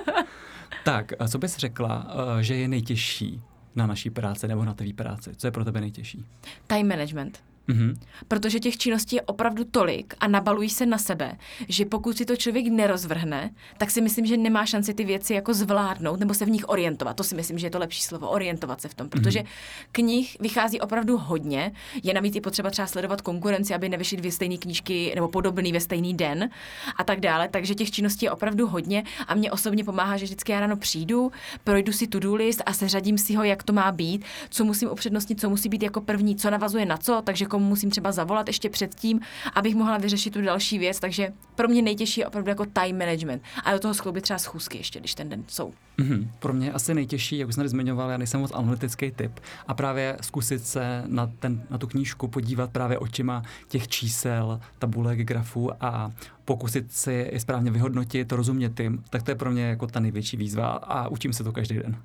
tak, 0.84 1.12
a 1.18 1.28
co 1.28 1.38
bys 1.38 1.56
řekla, 1.56 2.06
eh, 2.38 2.42
že 2.42 2.54
je 2.54 2.68
nejtěžší 2.68 3.40
na 3.76 3.86
naší 3.86 4.10
práci 4.10 4.48
nebo 4.48 4.64
na 4.64 4.74
tvý 4.74 4.92
práci? 4.92 5.30
Co 5.36 5.46
je 5.46 5.50
pro 5.50 5.64
tebe 5.64 5.80
nejtěžší? 5.80 6.24
Time 6.66 6.88
management. 6.88 7.38
Mm-hmm. 7.68 7.96
Protože 8.28 8.60
těch 8.60 8.76
činností 8.76 9.16
je 9.16 9.22
opravdu 9.22 9.64
tolik 9.64 10.14
a 10.20 10.28
nabalují 10.28 10.70
se 10.70 10.86
na 10.86 10.98
sebe, 10.98 11.36
že 11.68 11.84
pokud 11.84 12.16
si 12.16 12.24
to 12.24 12.36
člověk 12.36 12.66
nerozvrhne, 12.66 13.50
tak 13.78 13.90
si 13.90 14.00
myslím, 14.00 14.26
že 14.26 14.36
nemá 14.36 14.66
šanci 14.66 14.94
ty 14.94 15.04
věci 15.04 15.34
jako 15.34 15.54
zvládnout 15.54 16.20
nebo 16.20 16.34
se 16.34 16.44
v 16.44 16.50
nich 16.50 16.68
orientovat. 16.68 17.16
To 17.16 17.24
si 17.24 17.34
myslím, 17.34 17.58
že 17.58 17.66
je 17.66 17.70
to 17.70 17.78
lepší 17.78 18.02
slovo, 18.02 18.28
orientovat 18.28 18.80
se 18.80 18.88
v 18.88 18.94
tom, 18.94 19.08
protože 19.08 19.40
mm-hmm. 19.40 19.86
knih 19.92 20.36
vychází 20.40 20.80
opravdu 20.80 21.18
hodně. 21.18 21.72
Je 22.02 22.14
navíc 22.14 22.36
i 22.36 22.40
potřeba 22.40 22.70
třeba 22.70 22.86
sledovat 22.86 23.20
konkurenci, 23.20 23.74
aby 23.74 23.88
nevyšly 23.88 24.16
dvě 24.16 24.32
stejné 24.32 24.56
knížky 24.56 25.12
nebo 25.14 25.28
podobný 25.28 25.72
ve 25.72 25.80
stejný 25.80 26.14
den 26.14 26.50
a 26.96 27.04
tak 27.04 27.20
dále. 27.20 27.48
Takže 27.48 27.74
těch 27.74 27.90
činností 27.90 28.26
je 28.26 28.30
opravdu 28.30 28.66
hodně 28.66 29.04
a 29.28 29.34
mě 29.34 29.52
osobně 29.52 29.84
pomáhá, 29.84 30.16
že 30.16 30.24
vždycky 30.24 30.52
já 30.52 30.60
ráno 30.60 30.76
přijdu, 30.76 31.32
projdu 31.64 31.92
si 31.92 32.06
to-do 32.06 32.34
list 32.34 32.62
a 32.66 32.72
seřadím 32.72 33.18
si 33.18 33.34
ho, 33.34 33.44
jak 33.44 33.62
to 33.62 33.72
má 33.72 33.92
být, 33.92 34.24
co 34.50 34.64
musím 34.64 34.90
upřednostnit, 34.90 35.40
co 35.40 35.50
musí 35.50 35.68
být 35.68 35.82
jako 35.82 36.00
první, 36.00 36.36
co 36.36 36.50
navazuje 36.50 36.86
na 36.86 36.96
co, 36.96 37.22
takže 37.24 37.46
komu 37.56 37.68
musím 37.68 37.90
třeba 37.90 38.12
zavolat 38.12 38.46
ještě 38.46 38.70
předtím, 38.70 39.20
abych 39.54 39.74
mohla 39.74 39.98
vyřešit 39.98 40.30
tu 40.30 40.42
další 40.42 40.78
věc. 40.78 41.00
Takže 41.00 41.32
pro 41.54 41.68
mě 41.68 41.82
nejtěžší 41.82 42.20
je 42.20 42.26
opravdu 42.26 42.48
jako 42.48 42.64
time 42.64 42.98
management. 42.98 43.42
A 43.64 43.72
do 43.72 43.78
toho 43.78 43.94
skloubit 43.94 44.24
třeba 44.24 44.38
schůzky 44.38 44.78
ještě, 44.78 45.00
když 45.00 45.14
ten 45.14 45.28
den 45.28 45.44
jsou. 45.48 45.72
Mm-hmm. 45.98 46.28
Pro 46.38 46.52
mě 46.52 46.72
asi 46.72 46.94
nejtěžší, 46.94 47.38
jak 47.38 47.48
už 47.48 47.54
jsem 47.54 47.68
zmiňoval, 47.68 48.10
já 48.10 48.16
nejsem 48.16 48.40
moc 48.40 48.52
analytický 48.54 49.10
typ. 49.10 49.40
A 49.68 49.74
právě 49.74 50.16
zkusit 50.20 50.66
se 50.66 51.02
na, 51.06 51.32
ten, 51.38 51.62
na 51.70 51.78
tu 51.78 51.86
knížku 51.86 52.28
podívat 52.28 52.70
právě 52.70 52.98
očima 52.98 53.42
těch 53.68 53.88
čísel, 53.88 54.60
tabulek, 54.78 55.18
grafů 55.18 55.70
a 55.80 56.12
pokusit 56.44 56.92
si 56.92 57.28
je 57.32 57.40
správně 57.40 57.70
vyhodnotit, 57.70 58.32
rozumět 58.32 58.80
jim, 58.80 59.04
tak 59.10 59.22
to 59.22 59.30
je 59.30 59.34
pro 59.34 59.50
mě 59.50 59.62
jako 59.62 59.86
ta 59.86 60.00
největší 60.00 60.36
výzva 60.36 60.66
a 60.66 61.08
učím 61.08 61.32
se 61.32 61.44
to 61.44 61.52
každý 61.52 61.74
den. 61.74 61.96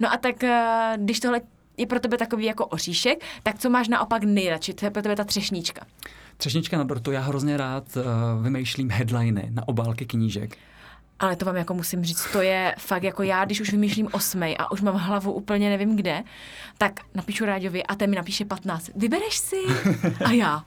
No 0.00 0.12
a 0.12 0.16
tak 0.16 0.44
eh, 0.44 0.92
když 0.96 1.20
tohle 1.20 1.40
je 1.78 1.86
pro 1.86 2.00
tebe 2.00 2.16
takový 2.16 2.44
jako 2.44 2.66
oříšek, 2.66 3.24
tak 3.42 3.58
co 3.58 3.70
máš 3.70 3.88
naopak 3.88 4.22
nejradši? 4.22 4.74
To 4.74 4.86
je 4.86 4.90
pro 4.90 5.02
tebe 5.02 5.16
ta 5.16 5.24
třešnička. 5.24 5.86
Třešnička 6.36 6.78
na 6.78 6.84
dortu, 6.84 7.12
já 7.12 7.20
hrozně 7.20 7.56
rád 7.56 7.84
uh, 7.96 8.44
vymýšlím 8.44 8.90
headliny 8.90 9.48
na 9.50 9.68
obálky 9.68 10.06
knížek. 10.06 10.56
Ale 11.20 11.36
to 11.36 11.44
vám 11.44 11.56
jako 11.56 11.74
musím 11.74 12.04
říct, 12.04 12.32
to 12.32 12.42
je 12.42 12.74
fakt 12.78 13.02
jako 13.02 13.22
já, 13.22 13.44
když 13.44 13.60
už 13.60 13.72
vymýšlím 13.72 14.08
osmej 14.12 14.56
a 14.58 14.70
už 14.72 14.80
mám 14.80 14.94
hlavu 14.94 15.32
úplně 15.32 15.70
nevím 15.70 15.96
kde, 15.96 16.22
tak 16.78 17.00
napíšu 17.14 17.44
Ráďovi 17.44 17.82
a 17.84 17.94
ten 17.94 18.10
mi 18.10 18.16
napíše 18.16 18.44
15. 18.44 18.90
Vybereš 18.94 19.36
si? 19.36 19.56
A 20.24 20.30
já, 20.30 20.64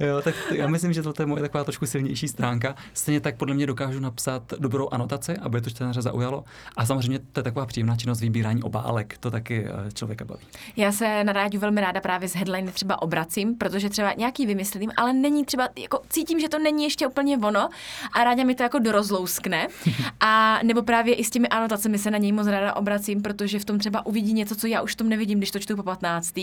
Jo, 0.00 0.22
tak 0.22 0.34
já 0.50 0.68
myslím, 0.68 0.92
že 0.92 1.02
to 1.02 1.22
je 1.22 1.26
moje 1.26 1.42
taková 1.42 1.64
trošku 1.64 1.86
silnější 1.86 2.28
stránka. 2.28 2.74
Stejně 2.94 3.20
tak 3.20 3.36
podle 3.36 3.54
mě 3.54 3.66
dokážu 3.66 4.00
napsat 4.00 4.42
dobrou 4.58 4.88
anotaci, 4.88 5.36
aby 5.36 5.60
to 5.60 5.70
čtenáře 5.70 6.02
zaujalo. 6.02 6.44
A 6.76 6.86
samozřejmě 6.86 7.18
to 7.18 7.40
je 7.40 7.44
taková 7.44 7.66
příjemná 7.66 7.96
činnost 7.96 8.20
vybírání 8.20 8.62
obálek. 8.62 9.18
To 9.18 9.30
taky 9.30 9.66
eh, 9.66 9.92
člověka 9.92 10.24
baví. 10.24 10.46
Já 10.76 10.92
se 10.92 11.24
na 11.24 11.32
rádiu 11.32 11.60
velmi 11.60 11.80
ráda 11.80 12.00
právě 12.00 12.28
z 12.28 12.34
headline 12.34 12.72
třeba 12.72 13.02
obracím, 13.02 13.54
protože 13.54 13.88
třeba 13.88 14.12
nějaký 14.12 14.46
vymyslím, 14.46 14.90
ale 14.96 15.12
není 15.12 15.44
třeba, 15.44 15.68
jako 15.78 16.00
cítím, 16.08 16.40
že 16.40 16.48
to 16.48 16.58
není 16.58 16.84
ještě 16.84 17.06
úplně 17.06 17.38
ono 17.38 17.68
a 18.12 18.24
ráda 18.24 18.44
mi 18.44 18.54
to 18.54 18.62
jako 18.62 18.78
dorozlouskne. 18.78 19.66
A 20.20 20.58
nebo 20.62 20.82
právě 20.82 21.14
i 21.14 21.24
s 21.24 21.30
těmi 21.30 21.48
anotacemi 21.48 21.98
se 21.98 22.10
na 22.10 22.18
něj 22.18 22.32
moc 22.32 22.46
ráda 22.46 22.76
obracím, 22.76 23.22
protože 23.22 23.58
v 23.58 23.64
tom 23.64 23.78
třeba 23.78 24.06
uvidí 24.06 24.32
něco, 24.32 24.56
co 24.56 24.66
já 24.66 24.82
už 24.82 24.92
v 24.92 24.96
tom 24.96 25.08
nevidím, 25.08 25.38
když 25.38 25.50
to 25.50 25.58
čtu 25.58 25.76
po 25.76 25.82
15. 25.82 26.38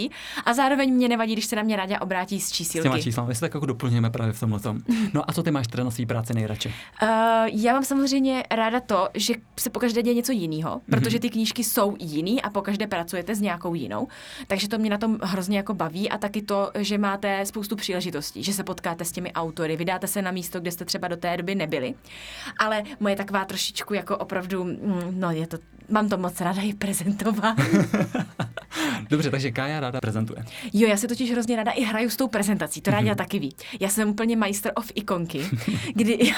A 0.46 0.54
zároveň 0.54 0.94
mě 0.94 1.10
nevadí, 1.10 1.34
když 1.34 1.46
se 1.46 1.56
na 1.56 1.62
mě 1.62 1.76
ráda 1.76 2.02
obrátí 2.02 2.42
s 2.42 2.52
čísílky. 2.56 2.80
S 2.80 2.84
těma 2.84 3.00
číslami, 3.00 3.28
my 3.28 3.36
se 3.36 3.42
tak 3.42 3.54
jako 3.54 3.66
doplňujeme 3.66 4.10
právě 4.10 4.34
v 4.34 4.40
tomhle 4.40 4.60
tom. 4.60 4.80
No 5.14 5.30
a 5.30 5.34
co 5.34 5.44
ty 5.44 5.52
máš 5.52 5.68
teda 5.68 5.84
na 5.84 5.92
své 5.92 6.06
práci 6.06 6.34
nejradši? 6.34 6.70
Uh, 6.70 7.08
já 7.46 7.74
mám 7.74 7.84
samozřejmě 7.86 8.44
ráda 8.52 8.80
to, 8.80 9.10
že 9.14 9.34
se 9.60 9.70
po 9.70 9.80
každé 9.80 10.04
děje 10.04 10.14
něco 10.14 10.32
jiného, 10.32 10.72
mhm. 10.72 10.82
protože 10.88 11.20
ty 11.20 11.30
knížky 11.30 11.64
jsou 11.64 11.96
jiný 12.00 12.42
a 12.42 12.50
po 12.50 12.62
každé 12.62 12.88
pracujete 12.88 13.36
s 13.36 13.42
nějakou 13.42 13.74
jinou. 13.74 14.08
Takže 14.48 14.68
to 14.68 14.78
mě 14.78 14.90
na 14.90 14.98
tom 14.98 15.18
hrozně 15.22 15.58
jako 15.58 15.74
baví 15.74 16.10
a 16.10 16.18
taky 16.18 16.42
to, 16.42 16.72
že 16.80 16.98
máte 16.98 17.46
spoustu 17.46 17.76
příležitostí, 17.76 18.44
že 18.44 18.54
se 18.54 18.64
potkáte 18.64 19.06
s 19.06 19.12
těmi 19.12 19.34
autory, 19.34 19.76
vydáte 19.76 20.08
se 20.08 20.22
na 20.22 20.32
místo, 20.32 20.60
kde 20.60 20.72
jste 20.72 20.86
třeba 20.86 21.08
do 21.08 21.18
té 21.18 21.38
doby 21.38 21.56
nebyli. 21.56 21.94
Ale 22.60 22.84
moje 23.00 23.16
taková 23.16 23.46
trošičku 23.46 23.94
jako 23.94 24.18
opravdu, 24.18 24.64
mm, 24.64 25.14
no 25.20 25.32
je 25.32 25.48
to, 25.48 25.58
mám 25.90 26.10
to 26.10 26.18
moc 26.18 26.42
ráda 26.42 26.62
i 26.62 26.74
prezentovat. 26.74 27.58
Dobře, 29.10 29.32
takže 29.32 29.52
Kája 29.52 29.80
ráda 29.80 30.02
prezentuje. 30.02 30.46
Jo, 30.74 30.88
já 30.88 30.98
se 30.98 31.08
totiž 31.08 31.32
hrozně 31.32 31.56
ráda 31.56 31.72
i 31.72 31.84
hraju 31.84 32.10
s 32.10 32.16
tou 32.16 32.28
prezentací, 32.28 32.82
to 32.82 32.92
ráda 32.92 33.12
mm-hmm. 33.12 33.16
taky 33.16 33.40
ví. 33.40 33.56
Já 33.80 33.90
jsem 33.90 34.10
úplně 34.10 34.36
majster 34.36 34.72
of 34.76 34.92
ikonky, 34.96 35.46
kdy 35.94 36.18
já, 36.22 36.36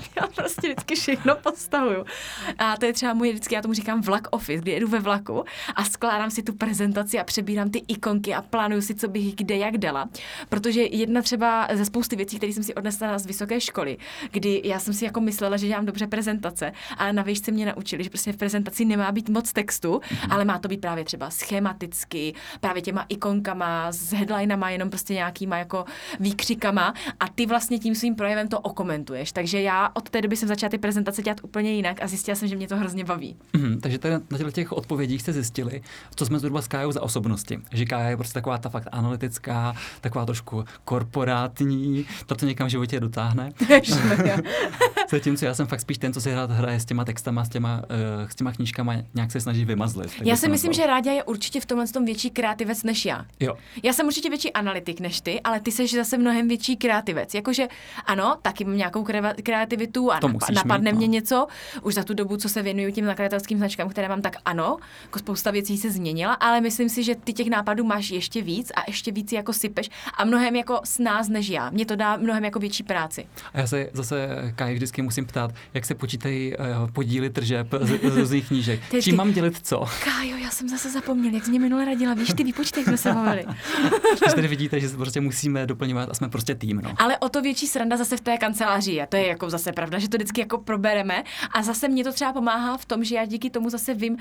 já 0.20 0.26
prostě 0.26 0.68
vždycky 0.68 0.94
všechno 0.94 1.36
postavuju. 1.36 2.04
A 2.58 2.76
to 2.76 2.86
je 2.86 2.92
třeba 2.92 3.14
můj 3.14 3.30
vždycky, 3.30 3.54
já 3.54 3.62
tomu 3.62 3.74
říkám 3.74 4.00
vlak 4.00 4.28
office, 4.30 4.62
kdy 4.62 4.70
jedu 4.70 4.88
ve 4.88 4.98
vlaku 4.98 5.44
a 5.74 5.84
skládám 5.84 6.30
si 6.30 6.42
tu 6.42 6.52
prezentaci 6.52 7.18
a 7.18 7.24
přebírám 7.24 7.70
ty 7.70 7.82
ikonky 7.88 8.34
a 8.34 8.42
plánuju 8.42 8.82
si, 8.82 8.94
co 8.94 9.08
bych 9.08 9.34
kde 9.34 9.56
jak 9.56 9.78
dala. 9.78 10.08
Protože 10.48 10.82
jedna 10.82 11.22
třeba 11.22 11.68
ze 11.72 11.84
spousty 11.84 12.16
věcí, 12.16 12.36
které 12.36 12.52
jsem 12.52 12.62
si 12.62 12.74
odnesla 12.74 13.18
z 13.18 13.26
vysoké 13.26 13.60
školy, 13.60 13.98
kdy 14.30 14.62
já 14.64 14.78
jsem 14.78 14.94
si 14.94 15.04
jako 15.04 15.20
myslela, 15.20 15.56
že 15.56 15.66
dělám 15.66 15.86
dobře 15.86 16.06
prezentace, 16.06 16.72
ale 16.96 17.12
na 17.12 17.22
výšce 17.22 17.50
mě 17.50 17.66
naučili, 17.66 18.04
že 18.04 18.10
prostě 18.10 18.32
v 18.32 18.36
prezentaci 18.36 18.79
nemá 18.84 19.12
být 19.12 19.28
moc 19.28 19.52
textu, 19.52 19.92
mm-hmm. 19.92 20.26
ale 20.30 20.44
má 20.44 20.58
to 20.58 20.68
být 20.68 20.80
právě 20.80 21.04
třeba 21.04 21.30
schematicky, 21.30 22.34
právě 22.60 22.82
těma 22.82 23.06
ikonkama, 23.08 23.92
s 23.92 24.12
headlinama, 24.12 24.70
jenom 24.70 24.90
prostě 24.90 25.14
nějakýma 25.14 25.56
jako 25.56 25.84
výkřikama 26.20 26.94
a 27.20 27.28
ty 27.28 27.46
vlastně 27.46 27.78
tím 27.78 27.94
svým 27.94 28.14
projevem 28.14 28.48
to 28.48 28.60
okomentuješ. 28.60 29.32
Takže 29.32 29.62
já 29.62 29.90
od 29.94 30.10
té 30.10 30.22
doby 30.22 30.36
jsem 30.36 30.48
začala 30.48 30.70
ty 30.70 30.78
prezentace 30.78 31.22
dělat 31.22 31.40
úplně 31.42 31.72
jinak 31.72 32.02
a 32.02 32.06
zjistila 32.06 32.34
jsem, 32.34 32.48
že 32.48 32.56
mě 32.56 32.68
to 32.68 32.76
hrozně 32.76 33.04
baví. 33.04 33.36
Mm, 33.52 33.80
takže 33.80 33.98
tady 33.98 34.14
na 34.44 34.50
těch 34.50 34.72
odpovědích 34.72 35.22
jste 35.22 35.32
zjistili, 35.32 35.82
co 36.14 36.26
jsme 36.26 36.38
zhruba 36.38 36.62
s 36.62 36.68
Kájou 36.68 36.92
za 36.92 37.02
osobnosti. 37.02 37.58
Že 37.72 37.84
Kája 37.84 38.08
je 38.08 38.16
prostě 38.16 38.34
taková 38.34 38.58
ta 38.58 38.68
fakt 38.68 38.88
analytická, 38.92 39.74
taková 40.00 40.26
trošku 40.26 40.64
korporátní, 40.84 42.06
to, 42.26 42.34
co 42.34 42.46
někam 42.46 42.66
v 42.66 42.70
životě 42.70 43.00
dotáhne. 43.00 43.50
Zatímco 45.10 45.44
já 45.44 45.54
jsem 45.54 45.66
fakt 45.66 45.80
spíš 45.80 45.98
ten, 45.98 46.12
co 46.12 46.20
si 46.20 46.34
rád 46.34 46.50
hraje 46.50 46.80
s 46.80 46.84
těma 46.84 47.04
textama, 47.04 47.44
s 47.44 47.48
těma, 47.48 47.76
uh, 47.76 48.28
s 48.28 48.34
těma 48.34 48.52
knížkama, 48.70 48.94
nějak 49.14 49.32
se 49.32 49.40
snaží 49.40 49.64
vymazlit. 49.64 50.12
Já 50.22 50.36
si 50.36 50.48
myslím, 50.48 50.72
že 50.72 50.86
Ráďa 50.86 51.12
je 51.12 51.24
určitě 51.24 51.60
v 51.60 51.66
tomhle 51.66 51.86
tom 51.86 52.04
větší 52.04 52.30
kreativec 52.30 52.82
než 52.82 53.04
já. 53.04 53.26
Jo. 53.40 53.56
Já 53.82 53.92
jsem 53.92 54.06
určitě 54.06 54.28
větší 54.28 54.52
analytik 54.52 55.00
než 55.00 55.20
ty, 55.20 55.40
ale 55.40 55.60
ty 55.60 55.72
jsi 55.72 55.86
zase 55.86 56.18
mnohem 56.18 56.48
větší 56.48 56.76
kreativec. 56.76 57.34
Jakože 57.34 57.68
ano, 58.06 58.36
taky 58.42 58.64
mám 58.64 58.76
nějakou 58.76 59.04
kreativitu 59.42 60.12
a 60.12 60.20
nap- 60.20 60.54
napadne 60.54 60.92
mít, 60.92 60.98
mě 60.98 61.06
no. 61.06 61.12
něco. 61.12 61.46
Už 61.82 61.94
za 61.94 62.04
tu 62.04 62.14
dobu, 62.14 62.36
co 62.36 62.48
se 62.48 62.62
věnuju 62.62 62.92
těm 62.92 63.04
nakladatelským 63.04 63.58
značkám, 63.58 63.88
které 63.88 64.08
mám, 64.08 64.22
tak 64.22 64.36
ano, 64.44 64.76
jako 65.02 65.18
spousta 65.18 65.50
věcí 65.50 65.78
se 65.78 65.90
změnila, 65.90 66.34
ale 66.34 66.60
myslím 66.60 66.88
si, 66.88 67.04
že 67.04 67.14
ty 67.14 67.32
těch 67.32 67.46
nápadů 67.46 67.84
máš 67.84 68.10
ještě 68.10 68.42
víc 68.42 68.72
a 68.76 68.80
ještě 68.86 69.12
víc 69.12 69.32
jako 69.32 69.52
sypeš 69.52 69.90
a 70.18 70.24
mnohem 70.24 70.56
jako 70.56 70.80
s 70.84 70.98
nás 70.98 71.28
než 71.28 71.48
já. 71.48 71.70
Mě 71.70 71.86
to 71.86 71.96
dá 71.96 72.16
mnohem 72.16 72.44
jako 72.44 72.58
větší 72.58 72.82
práci. 72.82 73.26
A 73.54 73.58
já 73.58 73.66
se 73.66 73.90
zase 73.92 74.28
Kaj 74.56 74.74
vždycky 74.74 75.02
musím 75.02 75.26
ptát, 75.26 75.50
jak 75.74 75.84
se 75.84 75.94
počítají 75.94 76.56
uh, 76.56 76.90
podíly 76.90 77.30
tržeb 77.30 77.66
z, 77.80 78.10
z 78.10 78.16
různých 78.16 78.46
knížek. 78.60 78.80
Čím 78.90 78.98
vždy... 78.98 79.12
mám 79.12 79.32
dělit 79.32 79.66
co? 79.66 79.84
Kájo, 80.04 80.36
já 80.36 80.50
jsem 80.50 80.68
zase 80.68 80.90
zapomněl, 80.90 81.34
jak 81.34 81.44
jsi 81.44 81.50
mě 81.50 81.60
minule 81.60 81.84
radila. 81.84 82.14
Víš, 82.14 82.32
ty 82.36 82.44
výpočty, 82.44 82.84
jsme 82.84 82.96
se 82.96 83.12
bavili. 83.12 83.46
tady 84.34 84.48
vidíte, 84.48 84.80
že 84.80 84.88
prostě 84.88 85.20
musíme 85.20 85.66
doplňovat 85.66 86.10
a 86.10 86.14
jsme 86.14 86.28
prostě 86.28 86.54
tým. 86.54 86.80
No. 86.84 86.94
Ale 86.96 87.18
o 87.18 87.28
to 87.28 87.42
větší 87.42 87.66
sranda 87.66 87.96
zase 87.96 88.16
v 88.16 88.20
té 88.20 88.38
kanceláři 88.38 88.92
je. 88.92 89.06
To 89.06 89.16
je 89.16 89.26
jako 89.26 89.50
zase 89.50 89.72
pravda, 89.72 89.98
že 89.98 90.08
to 90.08 90.16
vždycky 90.16 90.40
jako 90.40 90.58
probereme. 90.58 91.22
A 91.54 91.62
zase 91.62 91.88
mě 91.88 92.04
to 92.04 92.12
třeba 92.12 92.32
pomáhá 92.32 92.76
v 92.76 92.84
tom, 92.84 93.04
že 93.04 93.14
já 93.14 93.24
díky 93.24 93.50
tomu 93.50 93.70
zase 93.70 93.94
vím 93.94 94.12
uh, 94.14 94.18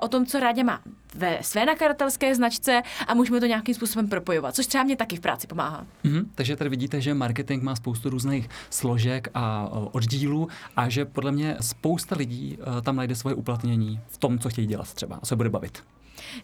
o 0.00 0.08
tom, 0.08 0.26
co 0.26 0.40
Rádě 0.40 0.64
má 0.64 0.80
ve 1.14 1.38
své 1.42 1.66
nakladatelské 1.66 2.34
značce 2.34 2.82
a 3.06 3.14
můžeme 3.14 3.40
to 3.40 3.46
nějakým 3.46 3.74
způsobem 3.74 4.08
propojovat, 4.08 4.54
což 4.54 4.66
třeba 4.66 4.84
mě 4.84 4.96
taky 4.96 5.16
v 5.16 5.20
práci 5.20 5.46
pomáhá. 5.46 5.86
Mm-hmm, 6.04 6.26
takže 6.34 6.56
tady 6.56 6.70
vidíte, 6.70 7.00
že 7.00 7.14
marketing 7.14 7.62
má 7.62 7.76
spoustu 7.76 8.10
různých 8.10 8.48
složek 8.70 9.28
a 9.34 9.68
uh, 9.68 9.88
oddílů 9.92 10.48
a 10.76 10.88
že 10.88 11.04
podle 11.04 11.32
mě 11.32 11.56
spousta 11.60 12.16
lidí 12.16 12.58
uh, 12.58 12.80
tam 12.80 12.96
najde 12.96 13.14
svoje 13.14 13.34
uplatnění 13.34 13.77
v 14.08 14.18
tom, 14.18 14.38
co 14.38 14.48
chtějí 14.48 14.66
dělat 14.66 14.94
třeba 14.94 15.16
a 15.16 15.26
co 15.26 15.36
bude 15.36 15.50
bavit. 15.50 15.82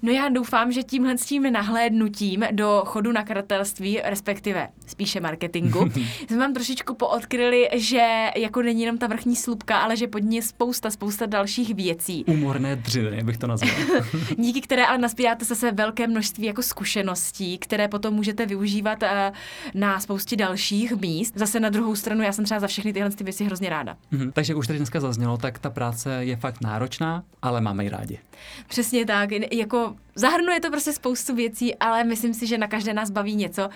No 0.02 0.12
já 0.12 0.28
doufám, 0.28 0.72
že 0.72 0.82
tímhle 0.82 1.18
s 1.18 1.26
tím 1.26 1.52
nahlédnutím 1.52 2.44
do 2.52 2.82
chodu 2.86 3.12
nakladatelství, 3.12 4.00
respektive 4.04 4.68
spíše 4.86 5.20
marketingu, 5.20 5.90
jsme 6.28 6.38
vám 6.38 6.54
trošičku 6.54 6.94
poodkryli, 6.94 7.68
že 7.74 8.30
jako 8.36 8.62
není 8.62 8.80
jenom 8.80 8.98
ta 8.98 9.06
vrchní 9.06 9.36
slupka, 9.36 9.78
ale 9.78 9.96
že 9.96 10.06
pod 10.06 10.18
ní 10.18 10.36
je 10.36 10.42
spousta, 10.42 10.90
spousta 10.90 11.26
dalších 11.26 11.74
věcí. 11.74 12.24
Umorné 12.24 12.76
dřiny, 12.76 13.22
bych 13.22 13.36
to 13.36 13.46
nazval. 13.46 13.70
Díky 14.38 14.60
které 14.60 14.86
ale 14.86 14.98
naspíráte 14.98 15.44
zase 15.44 15.72
velké 15.72 16.06
množství 16.06 16.46
jako 16.46 16.62
zkušeností, 16.62 17.58
které 17.58 17.88
potom 17.88 18.14
můžete 18.14 18.46
využívat 18.46 19.02
uh, 19.02 19.08
na 19.74 20.00
spoustě 20.00 20.36
dalších 20.36 20.92
míst. 20.92 21.34
Zase 21.36 21.60
na 21.60 21.68
druhou 21.68 21.96
stranu, 21.96 22.22
já 22.22 22.32
jsem 22.32 22.44
třeba 22.44 22.60
za 22.60 22.66
všechny 22.66 22.92
tyhle 22.92 23.10
ty 23.10 23.24
věci 23.24 23.44
hrozně 23.44 23.70
ráda. 23.70 23.96
Mm-hmm. 24.12 24.32
Takže 24.32 24.54
už 24.54 24.66
tady 24.66 24.78
dneska 24.78 25.00
zaznělo, 25.00 25.36
tak 25.36 25.58
ta 25.58 25.70
práce 25.70 26.24
je 26.24 26.36
fakt 26.36 26.60
náročná, 26.60 27.24
ale 27.42 27.60
máme 27.60 27.84
ji 27.84 27.90
rádi. 27.90 28.18
Přesně 28.68 29.06
tak. 29.06 29.32
Je 29.32 29.63
jako 29.64 29.96
zahrnuje 30.14 30.60
to 30.60 30.70
prostě 30.70 30.92
spoustu 30.92 31.34
věcí, 31.34 31.74
ale 31.74 32.04
myslím 32.04 32.34
si, 32.34 32.46
že 32.46 32.58
na 32.58 32.66
každé 32.66 32.94
nás 32.94 33.10
baví 33.10 33.34
něco. 33.36 33.68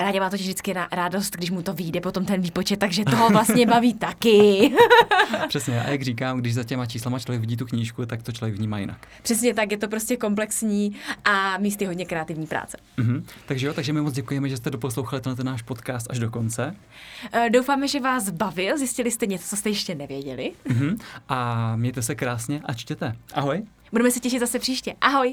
Rádě 0.00 0.20
má 0.20 0.30
totiž 0.30 0.46
vždycky 0.46 0.74
radost, 0.92 1.36
když 1.36 1.50
mu 1.50 1.62
to 1.62 1.72
vyjde 1.72 2.00
potom 2.00 2.24
ten 2.24 2.40
výpočet, 2.40 2.78
takže 2.78 3.04
toho 3.04 3.28
vlastně 3.32 3.66
baví 3.66 3.94
taky. 3.94 4.72
Přesně, 5.48 5.82
a 5.82 5.90
jak 5.90 6.02
říkám, 6.02 6.38
když 6.38 6.54
za 6.54 6.64
těma 6.64 6.86
číslama 6.86 7.18
člověk 7.18 7.40
vidí 7.40 7.56
tu 7.56 7.66
knížku, 7.66 8.06
tak 8.06 8.22
to 8.22 8.32
člověk 8.32 8.56
vnímá 8.56 8.78
jinak. 8.78 9.08
Přesně 9.22 9.54
tak, 9.54 9.72
je 9.72 9.78
to 9.78 9.88
prostě 9.88 10.16
komplexní 10.16 10.96
a 11.24 11.58
místy 11.58 11.84
hodně 11.84 12.04
kreativní 12.04 12.46
práce. 12.46 12.76
Mm-hmm. 12.98 13.22
Takže 13.46 13.66
jo, 13.66 13.74
takže 13.74 13.92
my 13.92 14.00
moc 14.00 14.14
děkujeme, 14.14 14.48
že 14.48 14.56
jste 14.56 14.70
doposlouchali 14.70 15.22
ten 15.22 15.36
náš 15.42 15.62
podcast 15.62 16.06
až 16.10 16.18
do 16.18 16.30
konce. 16.30 16.76
Uh, 17.34 17.50
doufáme, 17.50 17.88
že 17.88 18.00
vás 18.00 18.30
bavil, 18.30 18.78
zjistili 18.78 19.10
jste 19.10 19.26
něco, 19.26 19.48
co 19.48 19.56
jste 19.56 19.68
ještě 19.68 19.94
nevěděli. 19.94 20.52
Mm-hmm. 20.66 20.98
A 21.28 21.76
mějte 21.76 22.02
se 22.02 22.14
krásně 22.14 22.60
a 22.64 22.72
čtěte. 22.74 23.16
Ahoj. 23.34 23.62
Budeme 23.92 24.10
se 24.10 24.20
těšit 24.20 24.40
zase 24.40 24.58
příště. 24.58 24.94
Ahoj. 25.00 25.28